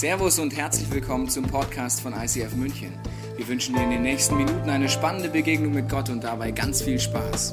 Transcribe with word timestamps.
Servus 0.00 0.38
und 0.38 0.56
herzlich 0.56 0.90
willkommen 0.90 1.28
zum 1.28 1.46
Podcast 1.46 2.00
von 2.00 2.14
ICF 2.14 2.54
München. 2.54 2.98
Wir 3.36 3.46
wünschen 3.46 3.74
dir 3.74 3.82
in 3.82 3.90
den 3.90 4.00
nächsten 4.00 4.34
Minuten 4.34 4.70
eine 4.70 4.88
spannende 4.88 5.28
Begegnung 5.28 5.74
mit 5.74 5.90
Gott 5.90 6.08
und 6.08 6.24
dabei 6.24 6.52
ganz 6.52 6.80
viel 6.80 6.98
Spaß. 6.98 7.52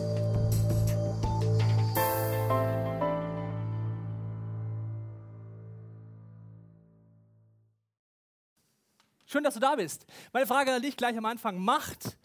Schön, 9.25 9.43
dass 9.43 9.55
du 9.55 9.59
da 9.59 9.75
bist. 9.75 10.05
Meine 10.31 10.47
Frage 10.47 10.71
an 10.71 10.81
dich 10.81 10.95
gleich 10.95 11.17
am 11.17 11.25
Anfang. 11.25 11.59
Macht 11.59 12.17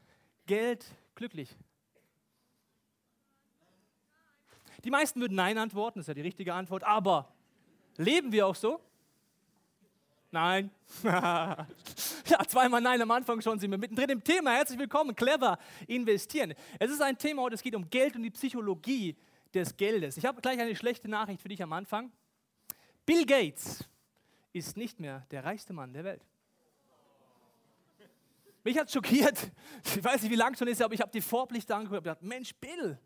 Geld 0.47 0.87
glücklich? 1.17 1.57
Die 4.85 4.91
meisten 4.93 5.21
würden 5.21 5.35
Nein 5.35 5.59
antworten, 5.59 5.99
das 5.99 6.05
ist 6.05 6.09
ja 6.09 6.15
die 6.15 6.21
richtige 6.21 6.55
Antwort. 6.55 6.85
Aber 6.85 7.35
leben 7.97 8.31
wir 8.31 8.47
auch 8.47 8.55
so? 8.55 8.81
Nein. 10.33 10.71
ja, 11.03 11.67
zweimal 12.49 12.81
Nein 12.81 13.03
am 13.03 13.11
Anfang 13.11 13.43
schon 13.43 13.59
sind 13.59 13.71
wir 13.71 13.77
mittendrin 13.77 14.09
im 14.09 14.25
Thema. 14.25 14.53
Herzlich 14.53 14.79
willkommen, 14.79 15.15
clever 15.15 15.59
investieren. 15.87 16.55
Es 16.79 16.91
ist 16.91 17.03
ein 17.03 17.19
Thema 17.19 17.43
heute, 17.43 17.55
es 17.55 17.63
geht 17.63 17.75
um 17.75 17.89
Geld 17.91 18.17
und 18.17 18.23
die 18.23 18.31
Psychologie 18.31 19.15
des 19.53 19.77
Geldes. 19.77 20.17
Ich 20.17 20.25
habe 20.25 20.41
gleich 20.41 20.59
eine 20.59 20.75
schlechte 20.75 21.07
Nachricht 21.07 21.43
für 21.43 21.51
dich 21.51 21.63
am 21.63 21.75
Anfang. 21.75 22.11
Bill 23.05 23.27
Gates 23.27 23.85
ist 24.55 24.79
nicht 24.79 24.99
mehr 25.01 25.27
der 25.31 25.45
reichste 25.45 25.75
Mann 25.75 25.93
der 25.93 26.05
Welt. 26.05 26.23
Mich 28.65 28.79
hat 28.79 28.91
schockiert. 28.91 29.37
Ich 29.85 30.03
weiß 30.03 30.23
nicht, 30.23 30.33
wie 30.33 30.37
lang 30.37 30.57
schon 30.57 30.69
ist, 30.69 30.81
aber 30.81 30.95
ich 30.95 31.01
habe 31.03 31.13
die 31.13 31.21
Vorblichte 31.21 31.75
angeguckt 31.75 31.99
und 31.99 32.05
gedacht, 32.05 32.23
Mensch, 32.23 32.55
Bill, 32.55 32.99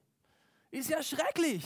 ist 0.70 0.90
ja 0.90 1.02
schrecklich. 1.02 1.64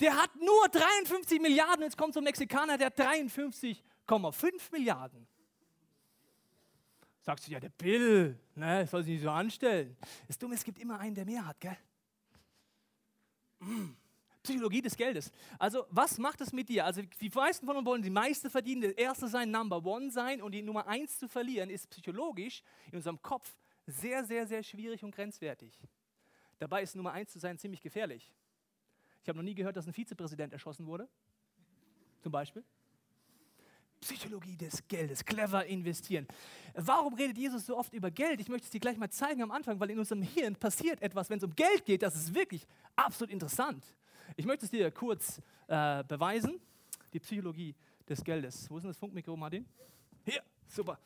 Der 0.00 0.14
hat 0.14 0.36
nur 0.36 0.68
53 0.68 1.40
Milliarden, 1.40 1.84
jetzt 1.84 1.96
kommt 1.96 2.12
so 2.12 2.20
ein 2.20 2.24
Mexikaner, 2.24 2.76
der 2.76 2.88
hat 2.88 2.96
53,5 4.06 4.72
Milliarden. 4.72 5.26
Sagst 7.20 7.46
du, 7.46 7.52
ja, 7.52 7.58
der 7.58 7.70
Bill, 7.70 8.38
ne, 8.54 8.86
soll 8.86 9.02
sich 9.02 9.14
nicht 9.14 9.22
so 9.22 9.30
anstellen. 9.30 9.96
Das 10.28 10.38
Dumme, 10.38 10.54
es 10.54 10.62
gibt 10.62 10.78
immer 10.78 10.98
einen, 11.00 11.14
der 11.14 11.24
mehr 11.24 11.44
hat, 11.44 11.60
gell? 11.60 11.76
Mm. 13.60 13.96
Psychologie 14.44 14.80
des 14.80 14.96
Geldes. 14.96 15.32
Also, 15.58 15.86
was 15.90 16.18
macht 16.18 16.40
es 16.40 16.52
mit 16.52 16.68
dir? 16.68 16.84
Also, 16.84 17.02
die 17.02 17.30
meisten 17.30 17.66
von 17.66 17.76
uns 17.76 17.84
wollen 17.84 18.02
die 18.02 18.10
meiste 18.10 18.48
verdienen, 18.48 18.82
der 18.82 18.96
Erste 18.96 19.26
sein, 19.26 19.50
Number 19.50 19.84
One 19.84 20.08
sein 20.12 20.40
und 20.40 20.52
die 20.52 20.62
Nummer 20.62 20.86
Eins 20.86 21.18
zu 21.18 21.28
verlieren, 21.28 21.68
ist 21.68 21.90
psychologisch 21.90 22.62
in 22.92 22.96
unserem 22.96 23.20
Kopf 23.20 23.56
sehr, 23.86 24.24
sehr, 24.24 24.46
sehr 24.46 24.62
schwierig 24.62 25.02
und 25.02 25.12
grenzwertig. 25.12 25.80
Dabei 26.58 26.82
ist 26.82 26.94
Nummer 26.94 27.12
Eins 27.12 27.32
zu 27.32 27.40
sein 27.40 27.58
ziemlich 27.58 27.80
gefährlich. 27.80 28.32
Ich 29.22 29.28
habe 29.28 29.38
noch 29.38 29.44
nie 29.44 29.54
gehört, 29.56 29.76
dass 29.76 29.88
ein 29.88 29.92
Vizepräsident 29.92 30.52
erschossen 30.52 30.86
wurde. 30.86 31.08
Zum 32.20 32.30
Beispiel. 32.30 32.64
Psychologie 34.06 34.56
des 34.56 34.86
Geldes, 34.86 35.24
clever 35.24 35.66
investieren. 35.66 36.28
Warum 36.74 37.14
redet 37.14 37.36
Jesus 37.36 37.66
so 37.66 37.76
oft 37.76 37.92
über 37.92 38.08
Geld? 38.08 38.40
Ich 38.40 38.48
möchte 38.48 38.66
es 38.66 38.70
dir 38.70 38.78
gleich 38.78 38.96
mal 38.96 39.10
zeigen 39.10 39.42
am 39.42 39.50
Anfang, 39.50 39.80
weil 39.80 39.90
in 39.90 39.98
unserem 39.98 40.22
Hirn 40.22 40.54
passiert 40.54 41.02
etwas, 41.02 41.28
wenn 41.28 41.38
es 41.38 41.44
um 41.44 41.52
Geld 41.56 41.84
geht, 41.84 42.02
das 42.02 42.14
ist 42.14 42.32
wirklich 42.32 42.64
absolut 42.94 43.32
interessant. 43.32 43.84
Ich 44.36 44.46
möchte 44.46 44.64
es 44.64 44.70
dir 44.70 44.92
kurz 44.92 45.40
äh, 45.66 46.04
beweisen. 46.04 46.60
Die 47.12 47.18
Psychologie 47.18 47.74
des 48.08 48.22
Geldes. 48.22 48.70
Wo 48.70 48.76
ist 48.76 48.84
denn 48.84 48.90
das 48.90 48.98
Funkmikro, 48.98 49.36
Martin? 49.36 49.66
Hier, 50.24 50.42
super. 50.68 51.00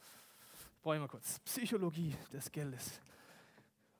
Brauche 0.82 0.96
ich 0.96 1.00
mal 1.00 1.08
kurz. 1.08 1.38
Psychologie 1.40 2.14
des 2.30 2.52
Geldes. 2.52 3.00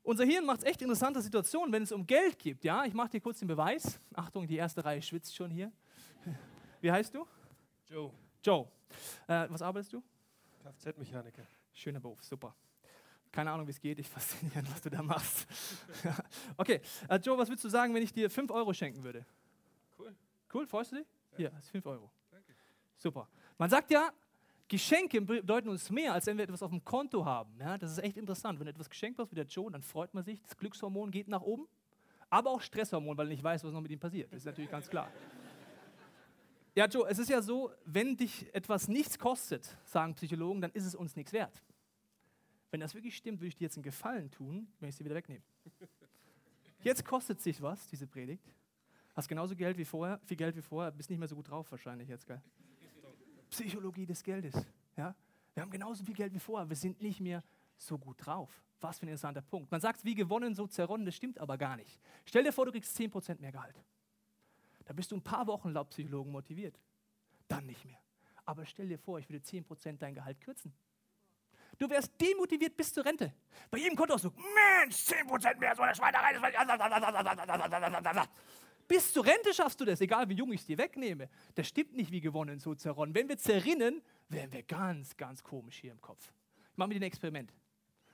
Unser 0.03 0.25
Hirn 0.27 0.45
macht 0.45 0.59
es 0.59 0.65
echt 0.65 0.83
interessante 0.83 1.23
Situationen, 1.23 1.73
wenn 1.73 1.85
es 1.85 1.93
um 1.93 2.07
Geld 2.07 2.39
geht. 2.39 2.63
Ja, 2.65 2.85
ich 2.85 2.93
mache 2.93 3.09
dir 3.09 3.21
kurz 3.21 3.39
den 3.39 3.49
Beweis. 3.49 3.99
Achtung, 4.13 4.47
die 4.47 4.57
erste 4.57 4.85
Reihe 4.85 5.01
schwitzt 5.01 5.35
schon 5.35 5.51
hier. 5.51 5.73
Wie 6.83 6.93
heißt 6.93 7.15
du? 7.15 7.27
Joe. 7.89 8.13
Joe. 8.43 8.67
Äh, 9.27 9.47
was 9.49 9.63
arbeitest 9.63 9.93
du? 9.93 10.03
Kfz-Mechaniker. 10.63 11.47
Schöner 11.73 12.01
Beruf, 12.01 12.23
super. 12.23 12.55
Keine 13.33 13.51
Ahnung, 13.51 13.67
wie 13.67 13.71
es 13.71 13.81
geht. 13.81 13.99
Ich 13.99 14.09
fasziniere, 14.09 14.63
was 14.71 14.83
du 14.83 14.91
da 14.91 15.03
machst. 15.03 15.47
okay, 16.57 16.81
äh, 17.09 17.17
Joe, 17.17 17.39
was 17.39 17.49
würdest 17.49 17.65
du 17.65 17.69
sagen, 17.69 17.95
wenn 17.95 18.03
ich 18.03 18.13
dir 18.13 18.31
5 18.31 18.51
Euro 18.51 18.73
schenken 18.73 19.03
würde? 19.03 19.25
Cool. 19.99 20.15
Cool, 20.53 20.67
freust 20.67 20.93
du 20.93 20.97
dich? 20.97 21.07
Ja. 21.33 21.37
Hier, 21.37 21.51
das 21.51 21.65
ist 21.65 21.71
5 21.71 21.87
Euro. 21.87 22.11
Danke. 22.31 22.55
Super. 22.97 23.29
Man 23.57 23.71
sagt 23.71 23.91
ja, 23.91 24.11
Geschenke 24.69 25.21
bedeuten 25.21 25.69
uns 25.69 25.91
mehr, 25.91 26.13
als 26.13 26.27
wenn 26.27 26.37
wir 26.37 26.45
etwas 26.45 26.63
auf 26.63 26.71
dem 26.71 26.85
Konto 26.85 27.25
haben. 27.25 27.53
Ja, 27.59 27.77
das 27.77 27.93
ist 27.93 27.99
echt 27.99 28.17
interessant. 28.17 28.59
Wenn 28.59 28.67
du 28.67 28.71
etwas 28.71 28.89
geschenkt 28.89 29.19
hast 29.19 29.31
wie 29.31 29.35
der 29.35 29.47
Joe, 29.47 29.71
dann 29.71 29.83
freut 29.83 30.15
man 30.15 30.23
sich, 30.23 30.41
das 30.43 30.57
Glückshormon 30.57 31.11
geht 31.11 31.29
nach 31.29 31.43
oben, 31.43 31.67
aber 32.31 32.51
auch 32.51 32.61
Stresshormon, 32.61 33.17
weil 33.17 33.27
er 33.27 33.31
nicht 33.31 33.43
weiß, 33.43 33.65
was 33.65 33.73
noch 33.73 33.81
mit 33.81 33.91
ihm 33.91 33.99
passiert. 33.99 34.33
Das 34.33 34.39
ist 34.39 34.45
natürlich 34.47 34.71
ganz 34.71 34.89
klar. 34.89 35.11
Ja, 36.81 36.87
Joe, 36.87 37.07
es 37.11 37.19
ist 37.19 37.29
ja 37.29 37.43
so, 37.43 37.71
wenn 37.85 38.17
dich 38.17 38.55
etwas 38.55 38.89
nichts 38.89 39.19
kostet, 39.19 39.77
sagen 39.85 40.15
Psychologen, 40.15 40.63
dann 40.63 40.71
ist 40.71 40.87
es 40.87 40.95
uns 40.95 41.15
nichts 41.15 41.31
wert. 41.31 41.63
Wenn 42.71 42.81
das 42.81 42.95
wirklich 42.95 43.15
stimmt, 43.15 43.41
würde 43.41 43.49
ich 43.49 43.57
dir 43.57 43.65
jetzt 43.65 43.77
einen 43.77 43.83
Gefallen 43.83 44.31
tun, 44.31 44.67
wenn 44.81 44.89
ich 44.89 44.97
sie 44.97 45.05
wieder 45.05 45.15
wegnehme. 45.15 45.45
Jetzt 46.83 47.05
kostet 47.05 47.39
sich 47.39 47.61
was, 47.61 47.87
diese 47.89 48.07
Predigt. 48.07 48.55
Hast 49.15 49.29
genauso 49.29 49.55
Geld 49.55 49.77
wie 49.77 49.85
vorher, 49.85 50.21
viel 50.25 50.39
Geld 50.39 50.57
wie 50.57 50.63
vorher, 50.63 50.91
bist 50.91 51.11
nicht 51.11 51.19
mehr 51.19 51.29
so 51.29 51.37
gut 51.37 51.51
drauf 51.51 51.71
wahrscheinlich 51.71 52.09
jetzt, 52.09 52.27
gell? 52.27 52.41
Psychologie 53.51 54.07
des 54.07 54.23
Geldes. 54.23 54.55
Ja? 54.97 55.15
Wir 55.53 55.63
haben 55.63 55.71
genauso 55.71 56.03
viel 56.03 56.15
Geld 56.15 56.33
wie 56.33 56.41
vorher, 56.41 56.67
wir 56.67 56.77
sind 56.77 57.03
nicht 57.03 57.21
mehr 57.21 57.45
so 57.77 57.99
gut 57.99 58.25
drauf. 58.25 58.65
Was 58.81 58.99
für 58.99 59.05
ein 59.05 59.09
interessanter 59.09 59.43
Punkt. 59.43 59.71
Man 59.71 59.83
sagt, 59.83 60.03
wie 60.07 60.15
gewonnen, 60.15 60.55
so 60.55 60.67
zerronnen, 60.67 61.05
das 61.05 61.15
stimmt 61.15 61.41
aber 61.41 61.59
gar 61.59 61.77
nicht. 61.77 62.01
Stell 62.25 62.43
dir 62.43 62.55
vor, 62.55 62.65
du 62.65 62.73
kriegst 62.73 62.99
10% 62.99 63.39
mehr 63.39 63.53
Gehalt. 63.53 63.85
Da 64.85 64.93
bist 64.93 65.11
du 65.11 65.17
ein 65.17 65.23
paar 65.23 65.47
Wochen 65.47 65.71
laut 65.71 65.91
Psychologen 65.91 66.33
motiviert. 66.33 66.79
Dann 67.49 67.67
nicht 67.67 67.85
mehr. 67.85 67.99
Aber 68.45 68.67
stell 68.67 68.89
dir 68.89 68.99
vor, 68.99 69.19
ich 69.19 69.29
würde 69.29 69.45
10% 69.45 69.99
dein 69.99 70.15
Gehalt 70.15 70.41
kürzen. 70.41 70.73
Du 71.79 71.89
wärst 71.89 72.13
demotiviert 72.21 72.77
bis 72.77 72.93
zur 72.93 73.05
Rente. 73.05 73.33
Bei 73.71 73.79
jedem 73.79 73.97
Kontoauszug, 73.97 74.35
Mensch, 74.37 74.97
10% 74.97 75.57
mehr, 75.59 75.75
so 75.75 75.83
eine 75.83 75.95
Schweinerei. 75.95 76.35
Bis 78.87 79.13
zur 79.13 79.25
Rente 79.25 79.55
schaffst 79.55 79.81
du 79.81 79.85
das, 79.85 80.01
egal 80.01 80.29
wie 80.29 80.35
jung 80.35 80.53
ich 80.53 80.61
es 80.61 80.67
dir 80.67 80.77
wegnehme. 80.77 81.31
Das 81.55 81.69
stimmt 81.69 81.95
nicht 81.95 82.11
wie 82.11 82.21
gewonnen, 82.21 82.59
so 82.59 82.75
zerronnen. 82.75 83.15
Wenn 83.15 83.29
wir 83.29 83.39
zerrinnen, 83.39 84.03
wären 84.29 84.53
wir 84.53 84.63
ganz, 84.65 85.17
ganz 85.17 85.43
komisch 85.43 85.79
hier 85.79 85.93
im 85.93 86.01
Kopf. 86.01 86.33
Ich 86.73 86.77
mache 86.77 86.89
mit 86.89 86.97
dir 86.97 87.01
ein 87.01 87.07
Experiment. 87.07 87.53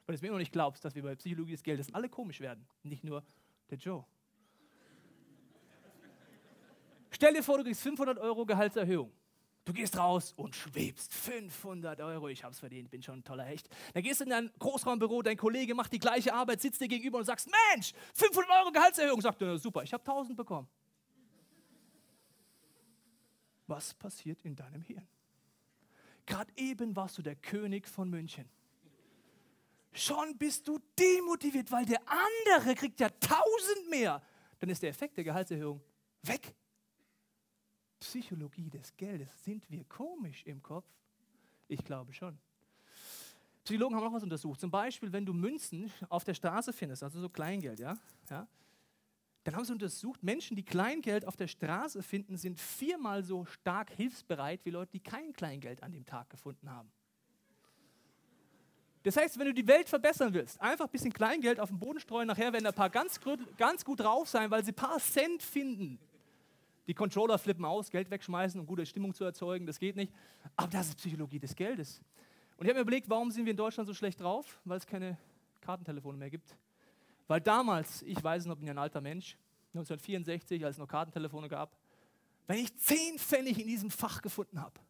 Weil 0.04 0.12
du 0.12 0.16
es 0.16 0.22
mir 0.22 0.28
immer 0.28 0.36
noch 0.36 0.40
nicht 0.40 0.52
glaubst, 0.52 0.84
dass 0.84 0.94
wir 0.94 1.02
bei 1.02 1.16
Psychologie 1.16 1.52
des 1.52 1.62
Geldes 1.62 1.92
alle 1.94 2.08
komisch 2.08 2.40
werden. 2.40 2.68
Nicht 2.82 3.02
nur 3.02 3.24
der 3.70 3.78
Joe. 3.78 4.04
Stell 7.16 7.32
dir 7.32 7.42
vor, 7.42 7.56
du 7.56 7.64
kriegst 7.64 7.80
500 7.80 8.18
Euro 8.18 8.44
Gehaltserhöhung. 8.44 9.10
Du 9.64 9.72
gehst 9.72 9.96
raus 9.96 10.34
und 10.36 10.54
schwebst. 10.54 11.14
500 11.14 11.98
Euro, 12.02 12.28
ich 12.28 12.44
hab's 12.44 12.58
verdient, 12.58 12.90
bin 12.90 13.02
schon 13.02 13.20
ein 13.20 13.24
toller 13.24 13.44
Hecht. 13.44 13.70
Dann 13.94 14.02
gehst 14.02 14.20
du 14.20 14.24
in 14.24 14.30
dein 14.30 14.50
Großraumbüro, 14.58 15.22
dein 15.22 15.38
Kollege 15.38 15.74
macht 15.74 15.94
die 15.94 15.98
gleiche 15.98 16.34
Arbeit, 16.34 16.60
sitzt 16.60 16.78
dir 16.78 16.88
gegenüber 16.88 17.16
und 17.16 17.24
sagst, 17.24 17.48
Mensch, 17.72 17.94
500 18.12 18.50
Euro 18.60 18.70
Gehaltserhöhung. 18.70 19.22
Sagt 19.22 19.40
er, 19.40 19.56
super, 19.56 19.82
ich 19.82 19.94
habe 19.94 20.02
1000 20.02 20.36
bekommen. 20.36 20.68
Was 23.66 23.94
passiert 23.94 24.42
in 24.42 24.54
deinem 24.54 24.82
Hirn? 24.82 25.08
Gerade 26.26 26.52
eben 26.56 26.94
warst 26.94 27.16
du 27.16 27.22
der 27.22 27.36
König 27.36 27.88
von 27.88 28.10
München. 28.10 28.46
Schon 29.90 30.36
bist 30.36 30.68
du 30.68 30.78
demotiviert, 30.98 31.72
weil 31.72 31.86
der 31.86 32.02
andere 32.06 32.74
kriegt 32.74 33.00
ja 33.00 33.06
1000 33.06 33.88
mehr. 33.88 34.22
Dann 34.58 34.68
ist 34.68 34.82
der 34.82 34.90
Effekt 34.90 35.16
der 35.16 35.24
Gehaltserhöhung 35.24 35.80
weg. 36.20 36.54
Psychologie 38.00 38.70
des 38.70 38.96
Geldes. 38.96 39.28
Sind 39.44 39.70
wir 39.70 39.84
komisch 39.84 40.44
im 40.44 40.62
Kopf? 40.62 40.86
Ich 41.68 41.84
glaube 41.84 42.12
schon. 42.12 42.38
Psychologen 43.64 43.96
haben 43.96 44.04
noch 44.04 44.12
was 44.12 44.22
untersucht. 44.22 44.60
Zum 44.60 44.70
Beispiel, 44.70 45.12
wenn 45.12 45.26
du 45.26 45.32
Münzen 45.32 45.90
auf 46.08 46.22
der 46.24 46.34
Straße 46.34 46.72
findest, 46.72 47.02
also 47.02 47.20
so 47.20 47.28
Kleingeld, 47.28 47.80
ja, 47.80 47.96
ja 48.30 48.46
dann 49.46 49.54
haben 49.54 49.64
sie 49.64 49.72
untersucht, 49.72 50.24
Menschen, 50.24 50.56
die 50.56 50.64
Kleingeld 50.64 51.24
auf 51.24 51.36
der 51.36 51.46
Straße 51.46 52.02
finden, 52.02 52.36
sind 52.36 52.58
viermal 52.58 53.22
so 53.22 53.44
stark 53.44 53.92
hilfsbereit 53.92 54.64
wie 54.64 54.70
Leute, 54.70 54.90
die 54.92 55.00
kein 55.00 55.32
Kleingeld 55.32 55.84
an 55.84 55.92
dem 55.92 56.04
Tag 56.04 56.28
gefunden 56.30 56.68
haben. 56.68 56.90
Das 59.04 59.16
heißt, 59.16 59.38
wenn 59.38 59.46
du 59.46 59.54
die 59.54 59.68
Welt 59.68 59.88
verbessern 59.88 60.34
willst, 60.34 60.60
einfach 60.60 60.86
ein 60.86 60.90
bisschen 60.90 61.12
Kleingeld 61.12 61.60
auf 61.60 61.68
den 61.68 61.78
Boden 61.78 62.00
streuen, 62.00 62.26
nachher 62.26 62.52
werden 62.52 62.66
ein 62.66 62.74
paar 62.74 62.90
ganz, 62.90 63.20
ganz 63.56 63.84
gut 63.84 64.00
drauf 64.00 64.28
sein, 64.28 64.50
weil 64.50 64.64
sie 64.64 64.72
ein 64.72 64.74
paar 64.74 64.98
Cent 64.98 65.40
finden. 65.44 66.00
Die 66.86 66.94
Controller 66.94 67.38
flippen 67.38 67.64
aus, 67.64 67.90
Geld 67.90 68.10
wegschmeißen, 68.10 68.60
um 68.60 68.66
gute 68.66 68.86
Stimmung 68.86 69.12
zu 69.12 69.24
erzeugen, 69.24 69.66
das 69.66 69.78
geht 69.78 69.96
nicht. 69.96 70.12
Aber 70.54 70.68
das 70.68 70.88
ist 70.88 70.98
Psychologie 70.98 71.38
des 71.38 71.54
Geldes. 71.56 72.00
Und 72.56 72.64
ich 72.64 72.70
habe 72.70 72.78
mir 72.78 72.82
überlegt, 72.82 73.10
warum 73.10 73.30
sind 73.30 73.44
wir 73.44 73.50
in 73.50 73.56
Deutschland 73.56 73.86
so 73.86 73.94
schlecht 73.94 74.20
drauf? 74.20 74.60
Weil 74.64 74.78
es 74.78 74.86
keine 74.86 75.18
Kartentelefone 75.60 76.16
mehr 76.16 76.30
gibt. 76.30 76.56
Weil 77.26 77.40
damals, 77.40 78.02
ich 78.02 78.22
weiß 78.22 78.46
noch, 78.46 78.56
bin 78.56 78.68
ja 78.68 78.74
ein 78.74 78.78
alter 78.78 79.00
Mensch, 79.00 79.36
1964, 79.74 80.64
als 80.64 80.76
es 80.76 80.78
noch 80.78 80.88
Kartentelefone 80.88 81.48
gab, 81.48 81.76
wenn 82.46 82.58
ich 82.58 82.74
10 82.76 83.18
Pfennig 83.18 83.60
in 83.60 83.66
diesem 83.66 83.90
Fach 83.90 84.22
gefunden 84.22 84.60
habe, 84.60 84.80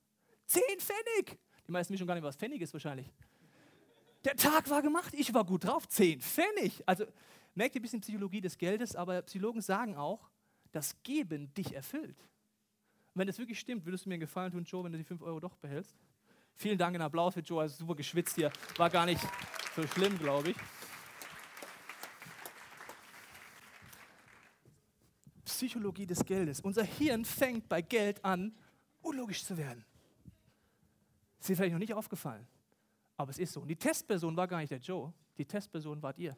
10 0.46 0.62
Pfennig, 0.78 1.38
die 1.66 1.72
meisten 1.72 1.92
wissen 1.92 2.00
schon 2.00 2.06
gar 2.06 2.14
nicht, 2.14 2.22
was 2.22 2.36
Pfennig 2.36 2.60
ist 2.60 2.72
wahrscheinlich. 2.72 3.10
Der 4.24 4.36
Tag 4.36 4.68
war 4.70 4.82
gemacht, 4.82 5.14
ich 5.14 5.32
war 5.32 5.44
gut 5.44 5.64
drauf, 5.64 5.88
10 5.88 6.20
Pfennig. 6.20 6.82
Also 6.84 7.06
merkt 7.54 7.74
ihr 7.74 7.80
ein 7.80 7.82
bisschen 7.82 8.00
Psychologie 8.02 8.40
des 8.42 8.58
Geldes, 8.58 8.94
aber 8.94 9.22
Psychologen 9.22 9.62
sagen 9.62 9.96
auch, 9.96 10.28
das 10.76 11.02
Geben 11.02 11.52
dich 11.54 11.74
erfüllt. 11.74 12.20
Und 12.20 13.20
wenn 13.20 13.26
das 13.26 13.38
wirklich 13.38 13.58
stimmt, 13.58 13.86
würdest 13.86 14.04
du 14.04 14.10
mir 14.10 14.14
einen 14.14 14.20
Gefallen 14.20 14.52
tun, 14.52 14.64
Joe, 14.64 14.84
wenn 14.84 14.92
du 14.92 14.98
die 14.98 15.04
5 15.04 15.22
Euro 15.22 15.40
doch 15.40 15.56
behältst? 15.56 15.96
Vielen 16.54 16.76
Dank, 16.76 16.94
einen 16.94 17.02
Applaus 17.02 17.32
für 17.32 17.40
Joe, 17.40 17.66
super 17.66 17.94
geschwitzt 17.94 18.34
hier. 18.34 18.52
War 18.76 18.90
gar 18.90 19.06
nicht 19.06 19.26
so 19.74 19.86
schlimm, 19.86 20.18
glaube 20.18 20.50
ich. 20.50 20.56
Psychologie 25.44 26.06
des 26.06 26.22
Geldes. 26.22 26.60
Unser 26.60 26.84
Hirn 26.84 27.24
fängt 27.24 27.66
bei 27.70 27.80
Geld 27.80 28.22
an, 28.22 28.54
unlogisch 29.00 29.44
zu 29.44 29.56
werden. 29.56 29.82
Ist 31.40 31.48
dir 31.48 31.56
vielleicht 31.56 31.72
noch 31.72 31.78
nicht 31.78 31.94
aufgefallen, 31.94 32.46
aber 33.16 33.30
es 33.30 33.38
ist 33.38 33.54
so. 33.54 33.62
Und 33.62 33.68
die 33.68 33.76
Testperson 33.76 34.36
war 34.36 34.46
gar 34.46 34.58
nicht 34.58 34.70
der 34.70 34.78
Joe, 34.78 35.12
die 35.38 35.46
Testperson 35.46 36.02
wart 36.02 36.18
ihr. 36.18 36.36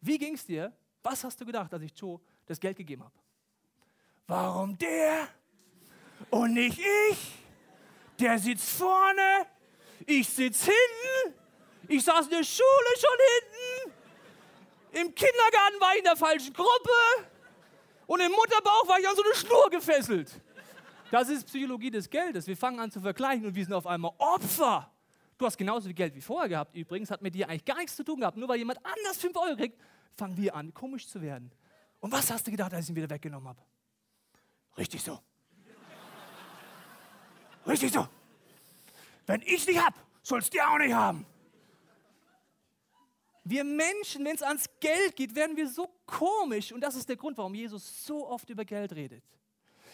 Wie 0.00 0.16
ging 0.16 0.32
es 0.32 0.46
dir? 0.46 0.74
Was 1.02 1.24
hast 1.24 1.40
du 1.40 1.44
gedacht, 1.44 1.72
als 1.72 1.82
ich 1.82 1.92
Joe 1.98 2.20
das 2.50 2.60
Geld 2.60 2.76
gegeben 2.76 3.04
habe? 3.04 3.14
Warum 4.26 4.76
der 4.76 5.28
und 6.30 6.54
nicht 6.54 6.78
ich? 6.78 7.38
Der 8.18 8.38
sitzt 8.38 8.68
vorne, 8.70 9.46
ich 10.06 10.28
sitze 10.28 10.70
hinten, 10.70 11.38
ich 11.88 12.04
saß 12.04 12.26
in 12.26 12.32
der 12.32 12.44
Schule 12.44 12.92
schon 12.98 13.18
hinten, 13.34 13.92
im 14.92 15.14
Kindergarten 15.14 15.80
war 15.80 15.92
ich 15.92 15.98
in 15.98 16.04
der 16.04 16.16
falschen 16.16 16.52
Gruppe 16.52 17.28
und 18.06 18.20
im 18.20 18.32
Mutterbauch 18.32 18.88
war 18.88 18.98
ich 18.98 19.08
an 19.08 19.16
so 19.16 19.22
eine 19.22 19.34
Schnur 19.34 19.70
gefesselt. 19.70 20.40
Das 21.10 21.28
ist 21.28 21.46
Psychologie 21.46 21.90
des 21.90 22.10
Geldes. 22.10 22.46
Wir 22.46 22.56
fangen 22.56 22.78
an 22.78 22.90
zu 22.90 23.00
vergleichen 23.00 23.46
und 23.46 23.54
wir 23.54 23.64
sind 23.64 23.74
auf 23.74 23.86
einmal 23.86 24.12
Opfer. 24.18 24.92
Du 25.38 25.46
hast 25.46 25.56
genauso 25.56 25.86
viel 25.86 25.94
Geld 25.94 26.14
wie 26.14 26.20
vorher 26.20 26.48
gehabt. 26.48 26.74
Übrigens 26.76 27.10
hat 27.10 27.22
mit 27.22 27.34
dir 27.34 27.48
eigentlich 27.48 27.64
gar 27.64 27.78
nichts 27.78 27.96
zu 27.96 28.04
tun 28.04 28.20
gehabt. 28.20 28.36
Nur 28.36 28.48
weil 28.48 28.58
jemand 28.58 28.78
anders 28.84 29.16
5 29.18 29.36
Euro 29.36 29.56
kriegt, 29.56 29.80
fangen 30.16 30.36
wir 30.36 30.54
an, 30.54 30.74
komisch 30.74 31.08
zu 31.08 31.22
werden. 31.22 31.50
Und 32.00 32.10
was 32.12 32.30
hast 32.30 32.46
du 32.46 32.50
gedacht, 32.50 32.72
als 32.72 32.84
ich 32.84 32.90
ihn 32.90 32.96
wieder 32.96 33.10
weggenommen 33.10 33.48
habe? 33.48 33.62
Richtig 34.76 35.02
so. 35.02 35.20
Richtig 37.66 37.92
so. 37.92 38.08
Wenn 39.26 39.42
ich 39.42 39.66
nicht 39.66 39.78
habe, 39.78 39.96
sollst 40.22 40.54
du 40.54 40.60
auch 40.60 40.78
nicht 40.78 40.94
haben. 40.94 41.26
Wir 43.44 43.64
Menschen, 43.64 44.24
wenn 44.24 44.34
es 44.34 44.42
ans 44.42 44.66
Geld 44.80 45.16
geht, 45.16 45.34
werden 45.34 45.56
wir 45.56 45.68
so 45.68 45.88
komisch. 46.06 46.72
Und 46.72 46.80
das 46.80 46.94
ist 46.94 47.08
der 47.08 47.16
Grund, 47.16 47.36
warum 47.38 47.54
Jesus 47.54 48.04
so 48.04 48.28
oft 48.28 48.48
über 48.48 48.64
Geld 48.64 48.92
redet. 48.92 49.24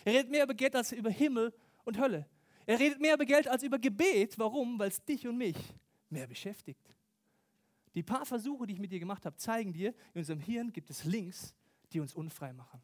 Er 0.04 0.12
redet 0.14 0.30
mehr 0.30 0.44
über 0.44 0.54
Geld 0.54 0.76
als 0.76 0.92
über 0.92 1.10
Himmel 1.10 1.52
und 1.84 1.98
Hölle. 1.98 2.28
Er 2.66 2.78
redet 2.78 3.00
mehr 3.00 3.14
über 3.14 3.24
Geld 3.24 3.48
als 3.48 3.62
über 3.62 3.78
Gebet. 3.78 4.38
Warum? 4.38 4.78
Weil 4.78 4.88
es 4.88 5.02
dich 5.04 5.26
und 5.26 5.36
mich 5.36 5.56
mehr 6.10 6.26
beschäftigt. 6.26 6.94
Die 7.94 8.02
paar 8.02 8.26
Versuche, 8.26 8.66
die 8.66 8.74
ich 8.74 8.80
mit 8.80 8.92
dir 8.92 9.00
gemacht 9.00 9.24
habe, 9.24 9.36
zeigen 9.36 9.72
dir, 9.72 9.94
in 10.12 10.20
unserem 10.20 10.40
Hirn 10.40 10.72
gibt 10.72 10.90
es 10.90 11.04
Links, 11.04 11.54
die 11.92 12.00
uns 12.00 12.14
unfrei 12.14 12.52
machen. 12.52 12.80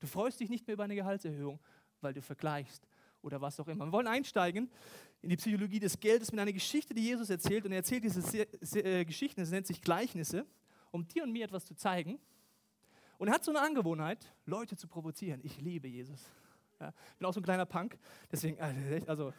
Du 0.00 0.06
freust 0.06 0.40
dich 0.40 0.50
nicht 0.50 0.66
mehr 0.66 0.74
über 0.74 0.84
eine 0.84 0.94
Gehaltserhöhung, 0.94 1.60
weil 2.00 2.12
du 2.12 2.22
vergleichst 2.22 2.86
oder 3.22 3.40
was 3.40 3.58
auch 3.58 3.68
immer. 3.68 3.86
Wir 3.86 3.92
wollen 3.92 4.06
einsteigen 4.06 4.70
in 5.22 5.30
die 5.30 5.36
Psychologie 5.36 5.80
des 5.80 5.98
Geldes 5.98 6.30
mit 6.30 6.40
einer 6.40 6.52
Geschichte, 6.52 6.94
die 6.94 7.02
Jesus 7.02 7.30
erzählt. 7.30 7.64
Und 7.64 7.72
er 7.72 7.78
erzählt 7.78 8.04
diese 8.04 8.84
äh, 8.84 9.04
Geschichten, 9.04 9.40
es 9.40 9.50
nennt 9.50 9.66
sich 9.66 9.80
Gleichnisse, 9.80 10.46
um 10.90 11.06
dir 11.08 11.24
und 11.24 11.32
mir 11.32 11.44
etwas 11.44 11.64
zu 11.64 11.74
zeigen. 11.74 12.18
Und 13.18 13.28
er 13.28 13.34
hat 13.34 13.44
so 13.44 13.50
eine 13.50 13.60
Angewohnheit, 13.60 14.32
Leute 14.44 14.76
zu 14.76 14.86
provozieren. 14.86 15.40
Ich 15.42 15.60
liebe 15.60 15.88
Jesus. 15.88 16.20
Ja, 16.78 16.92
ich 17.12 17.18
bin 17.18 17.26
auch 17.26 17.32
so 17.32 17.40
ein 17.40 17.44
kleiner 17.44 17.64
Punk, 17.64 17.98
deswegen, 18.30 18.58
äh, 18.58 19.00
also 19.06 19.32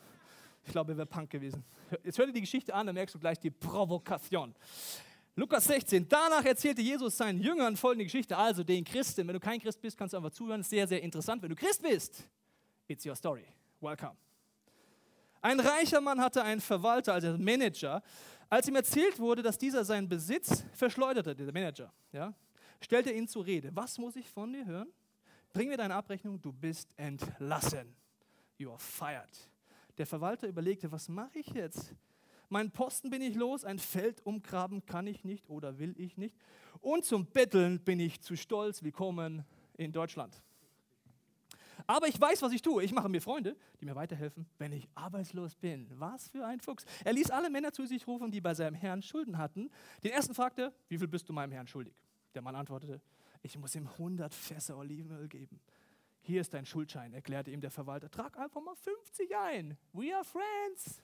ich 0.63 0.71
glaube, 0.71 0.93
er 0.93 0.97
wäre 0.97 1.07
Punk 1.07 1.29
gewesen. 1.29 1.63
Jetzt 2.03 2.17
hör 2.17 2.25
dir 2.25 2.33
die 2.33 2.41
Geschichte 2.41 2.73
an, 2.73 2.87
dann 2.87 2.95
merkst 2.95 3.15
du 3.15 3.19
gleich 3.19 3.39
die 3.39 3.51
Provokation. 3.51 4.55
Lukas 5.39 5.65
16. 5.65 6.09
Danach 6.09 6.43
erzählte 6.45 6.81
Jesus 6.81 7.15
seinen 7.15 7.39
Jüngern 7.39 7.77
folgende 7.77 8.05
Geschichte. 8.05 8.35
Also 8.35 8.63
den 8.63 8.83
Christen. 8.83 9.27
Wenn 9.27 9.35
du 9.35 9.39
kein 9.39 9.61
Christ 9.61 9.79
bist, 9.79 9.95
kannst 9.95 10.13
du 10.13 10.17
einfach 10.17 10.31
zuhören. 10.31 10.63
Sehr, 10.63 10.87
sehr 10.87 11.03
interessant. 11.03 11.43
Wenn 11.43 11.49
du 11.49 11.55
Christ 11.55 11.83
bist, 11.83 12.27
it's 12.87 13.05
your 13.05 13.15
story. 13.15 13.45
Welcome. 13.79 14.15
Ein 15.39 15.59
reicher 15.59 16.01
Mann 16.01 16.19
hatte 16.19 16.43
einen 16.43 16.59
Verwalter, 16.59 17.13
also 17.13 17.37
Manager. 17.37 18.01
Als 18.49 18.67
ihm 18.67 18.77
erzählt 18.77 19.19
wurde, 19.19 19.43
dass 19.43 19.59
dieser 19.59 19.85
seinen 19.85 20.09
Besitz 20.09 20.63
verschleuderte, 20.73 21.35
der 21.35 21.53
Manager, 21.53 21.93
ja, 22.11 22.33
stellte 22.81 23.11
ihn 23.11 23.27
zur 23.27 23.45
Rede. 23.45 23.69
Was 23.75 23.99
muss 23.99 24.15
ich 24.15 24.27
von 24.27 24.51
dir 24.51 24.65
hören? 24.65 24.91
Bring 25.53 25.69
mir 25.69 25.77
deine 25.77 25.93
Abrechnung, 25.93 26.41
du 26.41 26.51
bist 26.51 26.89
entlassen. 26.97 27.95
You 28.57 28.71
are 28.71 28.79
fired. 28.79 29.47
Der 29.99 30.07
Verwalter 30.07 30.47
überlegte, 30.47 30.91
was 30.91 31.07
mache 31.07 31.37
ich 31.37 31.47
jetzt? 31.49 31.93
Mein 32.49 32.71
Posten 32.71 33.09
bin 33.09 33.21
ich 33.21 33.35
los, 33.35 33.65
ein 33.65 33.77
Feld 33.77 34.25
umgraben 34.25 34.85
kann 34.85 35.05
ich 35.05 35.25
nicht 35.25 35.49
oder 35.49 35.79
will 35.79 35.93
ich 35.97 36.15
nicht. 36.17 36.33
Und 36.79 37.03
zum 37.03 37.25
Betteln 37.25 37.79
bin 37.83 37.99
ich 37.99 38.21
zu 38.21 38.37
stolz. 38.37 38.83
Willkommen 38.83 39.43
in 39.75 39.91
Deutschland. 39.91 40.41
Aber 41.85 42.07
ich 42.07 42.19
weiß, 42.19 42.41
was 42.41 42.53
ich 42.53 42.61
tue. 42.61 42.85
Ich 42.85 42.93
mache 42.93 43.09
mir 43.09 43.21
Freunde, 43.21 43.57
die 43.81 43.85
mir 43.85 43.95
weiterhelfen, 43.95 44.45
wenn 44.59 44.71
ich 44.71 44.87
arbeitslos 44.95 45.55
bin. 45.55 45.89
Was 45.99 46.29
für 46.29 46.45
ein 46.45 46.61
Fuchs. 46.61 46.85
Er 47.03 47.11
ließ 47.11 47.31
alle 47.31 47.49
Männer 47.49 47.73
zu 47.73 47.85
sich 47.85 48.07
rufen, 48.07 48.31
die 48.31 48.39
bei 48.39 48.53
seinem 48.53 48.75
Herrn 48.75 49.01
Schulden 49.01 49.37
hatten. 49.37 49.69
Den 50.03 50.11
ersten 50.11 50.33
fragte, 50.33 50.73
wie 50.87 50.97
viel 50.97 51.07
bist 51.09 51.27
du 51.27 51.33
meinem 51.33 51.51
Herrn 51.51 51.67
schuldig? 51.67 52.01
Der 52.33 52.41
Mann 52.41 52.55
antwortete, 52.55 53.01
ich 53.41 53.57
muss 53.57 53.75
ihm 53.75 53.87
100 53.87 54.33
Fässer 54.33 54.77
Olivenöl 54.77 55.27
geben. 55.27 55.59
Hier 56.21 56.39
ist 56.39 56.53
dein 56.53 56.65
Schuldschein, 56.65 57.13
erklärte 57.13 57.51
ihm 57.51 57.59
der 57.59 57.71
Verwalter. 57.71 58.09
Trag 58.09 58.37
einfach 58.37 58.61
mal 58.61 58.75
50 58.75 59.35
ein. 59.35 59.77
We 59.91 60.15
are 60.15 60.23
friends. 60.23 61.01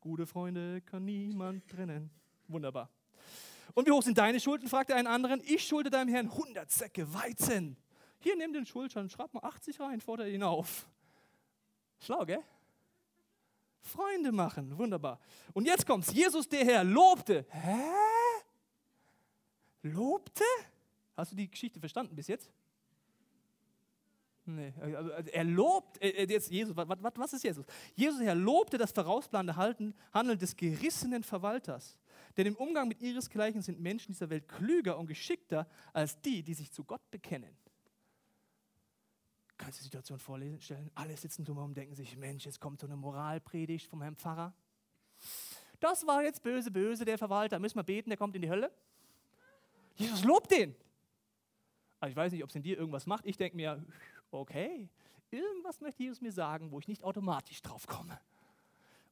Gute 0.00 0.26
Freunde 0.26 0.80
kann 0.80 1.04
niemand 1.04 1.68
trennen. 1.68 2.10
Wunderbar. 2.48 2.88
Und 3.74 3.86
wie 3.86 3.90
hoch 3.90 4.02
sind 4.02 4.16
deine 4.16 4.40
Schulden? 4.40 4.68
fragte 4.68 4.94
einen 4.94 5.06
anderen. 5.06 5.42
Ich 5.44 5.66
schulde 5.66 5.90
deinem 5.90 6.08
Herrn 6.08 6.30
100 6.30 6.70
Säcke 6.70 7.12
Weizen. 7.12 7.76
Hier, 8.18 8.34
nimm 8.36 8.52
den 8.52 8.66
Schuldschein, 8.66 9.08
schreib 9.10 9.32
mal 9.34 9.44
80 9.44 9.78
rein, 9.80 10.00
fordere 10.00 10.30
ihn 10.30 10.42
auf. 10.42 10.88
Schlau, 12.00 12.24
gell? 12.24 12.42
Freunde 13.82 14.32
machen, 14.32 14.76
wunderbar. 14.78 15.20
Und 15.52 15.66
jetzt 15.66 15.86
kommt's. 15.86 16.12
Jesus, 16.12 16.48
der 16.48 16.64
Herr, 16.64 16.84
lobte. 16.84 17.46
Hä? 17.50 17.90
Lobte? 19.82 20.44
Hast 21.16 21.32
du 21.32 21.36
die 21.36 21.50
Geschichte 21.50 21.78
verstanden 21.78 22.14
bis 22.16 22.26
jetzt? 22.26 22.50
Nee, 24.56 24.72
also, 24.80 25.12
also 25.12 25.30
er 25.30 25.44
lobt, 25.44 26.02
äh, 26.02 26.08
äh, 26.08 26.28
jetzt 26.28 26.50
Jesus, 26.50 26.76
was, 26.76 26.86
was 27.02 27.32
ist 27.32 27.44
Jesus? 27.44 27.64
Jesus, 27.94 28.20
er 28.20 28.34
lobte 28.34 28.78
das 28.78 28.92
vorausplanende 28.92 29.56
Handeln 29.56 30.38
des 30.38 30.56
gerissenen 30.56 31.22
Verwalters. 31.22 31.98
Denn 32.36 32.46
im 32.46 32.56
Umgang 32.56 32.88
mit 32.88 33.02
ihresgleichen 33.02 33.62
sind 33.62 33.80
Menschen 33.80 34.12
dieser 34.12 34.30
Welt 34.30 34.48
klüger 34.48 34.98
und 34.98 35.06
geschickter 35.06 35.66
als 35.92 36.20
die, 36.20 36.42
die 36.42 36.54
sich 36.54 36.72
zu 36.72 36.84
Gott 36.84 37.10
bekennen. 37.10 37.56
Kannst 39.56 39.78
du 39.78 39.82
die 39.82 39.84
Situation 39.84 40.18
vorstellen? 40.18 40.90
Alle 40.94 41.16
sitzen 41.16 41.44
drumherum 41.44 41.70
und 41.70 41.76
denken 41.76 41.94
sich, 41.94 42.16
Mensch, 42.16 42.46
jetzt 42.46 42.60
kommt 42.60 42.80
so 42.80 42.86
eine 42.86 42.96
Moralpredigt 42.96 43.88
vom 43.88 44.00
Herrn 44.00 44.16
Pfarrer. 44.16 44.54
Das 45.80 46.06
war 46.06 46.22
jetzt 46.22 46.42
böse, 46.42 46.70
böse, 46.70 47.04
der 47.04 47.18
Verwalter. 47.18 47.58
Müssen 47.58 47.76
wir 47.76 47.82
beten, 47.82 48.10
der 48.10 48.16
kommt 48.16 48.34
in 48.36 48.42
die 48.42 48.50
Hölle? 48.50 48.70
Jesus 49.96 50.24
lobt 50.24 50.50
den. 50.50 50.74
Also 52.00 52.10
ich 52.10 52.16
weiß 52.16 52.32
nicht, 52.32 52.42
ob 52.42 52.48
es 52.48 52.56
in 52.56 52.62
dir 52.62 52.78
irgendwas 52.78 53.06
macht. 53.06 53.26
Ich 53.26 53.36
denke 53.36 53.56
mir, 53.56 53.84
okay, 54.30 54.88
irgendwas 55.30 55.80
möchte 55.80 56.02
Jesus 56.02 56.20
mir 56.20 56.32
sagen, 56.32 56.70
wo 56.70 56.78
ich 56.78 56.88
nicht 56.88 57.04
automatisch 57.04 57.62
drauf 57.62 57.86
komme. 57.86 58.18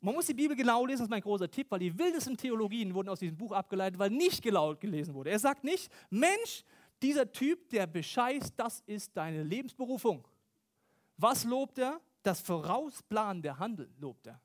Man 0.01 0.15
muss 0.15 0.27
die 0.27 0.35
Bibel 0.35 0.57
genau 0.57 0.87
lesen, 0.87 0.99
das 0.99 1.07
ist 1.07 1.11
mein 1.11 1.23
großer 1.23 1.51
Tipp, 1.51 1.67
weil 1.71 1.81
die 1.81 1.99
wildesten 1.99 2.37
Theologien 2.37 2.95
wurden 2.95 3.09
aus 3.09 3.19
diesem 3.19 3.37
Buch 3.37 3.51
abgeleitet, 3.53 3.99
weil 3.99 4.11
nicht 4.11 4.43
genau 4.43 4.77
gelesen 4.77 5.13
wurde. 5.15 5.31
Er 5.31 5.39
sagt 5.41 5.65
nicht, 5.65 5.91
Mensch, 6.09 6.65
dieser 7.03 7.31
Typ, 7.31 7.69
der 7.71 7.87
bescheißt, 7.87 8.55
das 8.57 8.81
ist 8.87 9.17
deine 9.17 9.43
Lebensberufung. 9.43 10.27
Was 11.17 11.45
lobt 11.45 11.79
er? 11.79 12.01
Das 12.23 12.41
Vorausplan 12.41 13.43
der 13.43 13.59
Handel 13.59 13.91
lobt 13.99 14.29
er. 14.29 14.41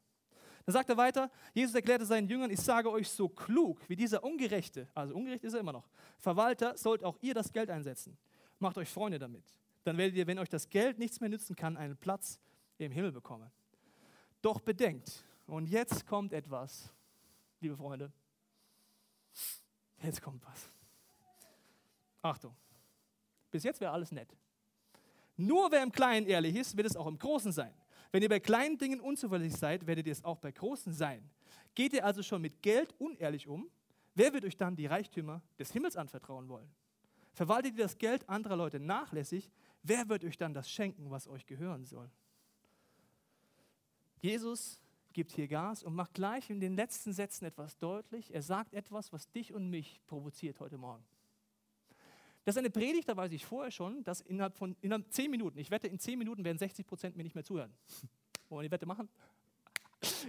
Dann 0.65 0.73
sagt 0.73 0.89
er 0.89 0.97
weiter, 0.97 1.29
Jesus 1.53 1.75
erklärte 1.75 2.05
seinen 2.05 2.27
Jüngern, 2.27 2.49
ich 2.49 2.61
sage 2.61 2.89
euch 2.89 3.09
so 3.09 3.27
klug, 3.27 3.81
wie 3.89 3.95
dieser 3.95 4.23
Ungerechte, 4.23 4.87
also 4.95 5.13
ungerecht 5.13 5.43
ist 5.43 5.53
er 5.53 5.59
immer 5.59 5.73
noch, 5.73 5.89
Verwalter, 6.17 6.77
sollt 6.77 7.03
auch 7.03 7.17
ihr 7.21 7.33
das 7.33 7.51
Geld 7.51 7.69
einsetzen. 7.69 8.17
Macht 8.59 8.77
euch 8.77 8.89
Freunde 8.89 9.19
damit. 9.19 9.43
Dann 9.83 9.97
werdet 9.97 10.15
ihr, 10.15 10.27
wenn 10.27 10.39
euch 10.39 10.49
das 10.49 10.69
Geld 10.69 10.99
nichts 10.99 11.19
mehr 11.19 11.29
nützen 11.29 11.55
kann, 11.55 11.77
einen 11.77 11.97
Platz 11.97 12.39
im 12.77 12.91
Himmel 12.91 13.11
bekommen. 13.11 13.51
Doch 14.41 14.59
bedenkt, 14.59 15.25
und 15.45 15.67
jetzt 15.67 16.05
kommt 16.05 16.33
etwas, 16.33 16.93
liebe 17.59 17.75
Freunde. 17.75 18.11
Jetzt 20.01 20.21
kommt 20.21 20.43
was. 20.45 20.69
Achtung. 22.21 22.55
Bis 23.51 23.63
jetzt 23.63 23.79
wäre 23.81 23.91
alles 23.91 24.11
nett. 24.11 24.35
Nur 25.35 25.71
wer 25.71 25.83
im 25.83 25.91
Kleinen 25.91 26.27
ehrlich 26.27 26.55
ist, 26.55 26.75
wird 26.77 26.87
es 26.87 26.95
auch 26.95 27.07
im 27.07 27.17
Großen 27.17 27.51
sein. 27.51 27.73
Wenn 28.11 28.21
ihr 28.21 28.29
bei 28.29 28.39
kleinen 28.39 28.77
Dingen 28.77 28.99
unzuverlässig 28.99 29.57
seid, 29.57 29.87
werdet 29.87 30.05
ihr 30.05 30.11
es 30.11 30.23
auch 30.23 30.37
bei 30.37 30.51
großen 30.51 30.93
sein. 30.93 31.29
Geht 31.73 31.93
ihr 31.93 32.05
also 32.05 32.21
schon 32.21 32.41
mit 32.41 32.61
Geld 32.61 32.93
unehrlich 32.99 33.47
um? 33.47 33.69
Wer 34.13 34.31
wird 34.33 34.45
euch 34.45 34.55
dann 34.55 34.75
die 34.75 34.85
Reichtümer 34.85 35.41
des 35.57 35.71
Himmels 35.71 35.95
anvertrauen 35.95 36.47
wollen? 36.47 36.69
Verwaltet 37.33 37.75
ihr 37.75 37.83
das 37.83 37.97
Geld 37.97 38.29
anderer 38.29 38.55
Leute 38.55 38.79
nachlässig? 38.79 39.49
Wer 39.83 40.07
wird 40.09 40.23
euch 40.23 40.37
dann 40.37 40.53
das 40.53 40.69
schenken, 40.69 41.11
was 41.11 41.27
euch 41.27 41.45
gehören 41.45 41.83
soll? 41.83 42.09
Jesus 44.21 44.79
gibt 45.11 45.31
hier 45.31 45.47
Gas 45.47 45.83
und 45.83 45.93
macht 45.93 46.13
gleich 46.13 46.49
in 46.49 46.59
den 46.59 46.75
letzten 46.75 47.13
Sätzen 47.13 47.45
etwas 47.45 47.77
deutlich. 47.77 48.33
Er 48.33 48.41
sagt 48.41 48.73
etwas, 48.73 49.11
was 49.11 49.29
dich 49.31 49.53
und 49.53 49.69
mich 49.69 50.01
provoziert 50.07 50.59
heute 50.61 50.77
Morgen. 50.77 51.03
Das 52.45 52.55
ist 52.55 52.59
eine 52.59 52.69
Predigt, 52.69 53.07
da 53.07 53.15
weiß 53.15 53.31
ich 53.31 53.45
vorher 53.45 53.71
schon, 53.71 54.03
dass 54.03 54.21
innerhalb 54.21 54.55
von 54.55 54.75
innerhalb 54.81 55.11
zehn 55.11 55.29
Minuten, 55.31 55.57
ich 55.59 55.71
wette, 55.71 55.87
in 55.87 55.99
zehn 55.99 56.17
Minuten 56.17 56.43
werden 56.43 56.57
60 56.57 56.85
Prozent 56.85 57.15
mir 57.15 57.23
nicht 57.23 57.35
mehr 57.35 57.43
zuhören. 57.43 57.73
Wollen 58.49 58.63
wir 58.63 58.69
die 58.69 58.71
Wette 58.71 58.85
machen? 58.85 59.07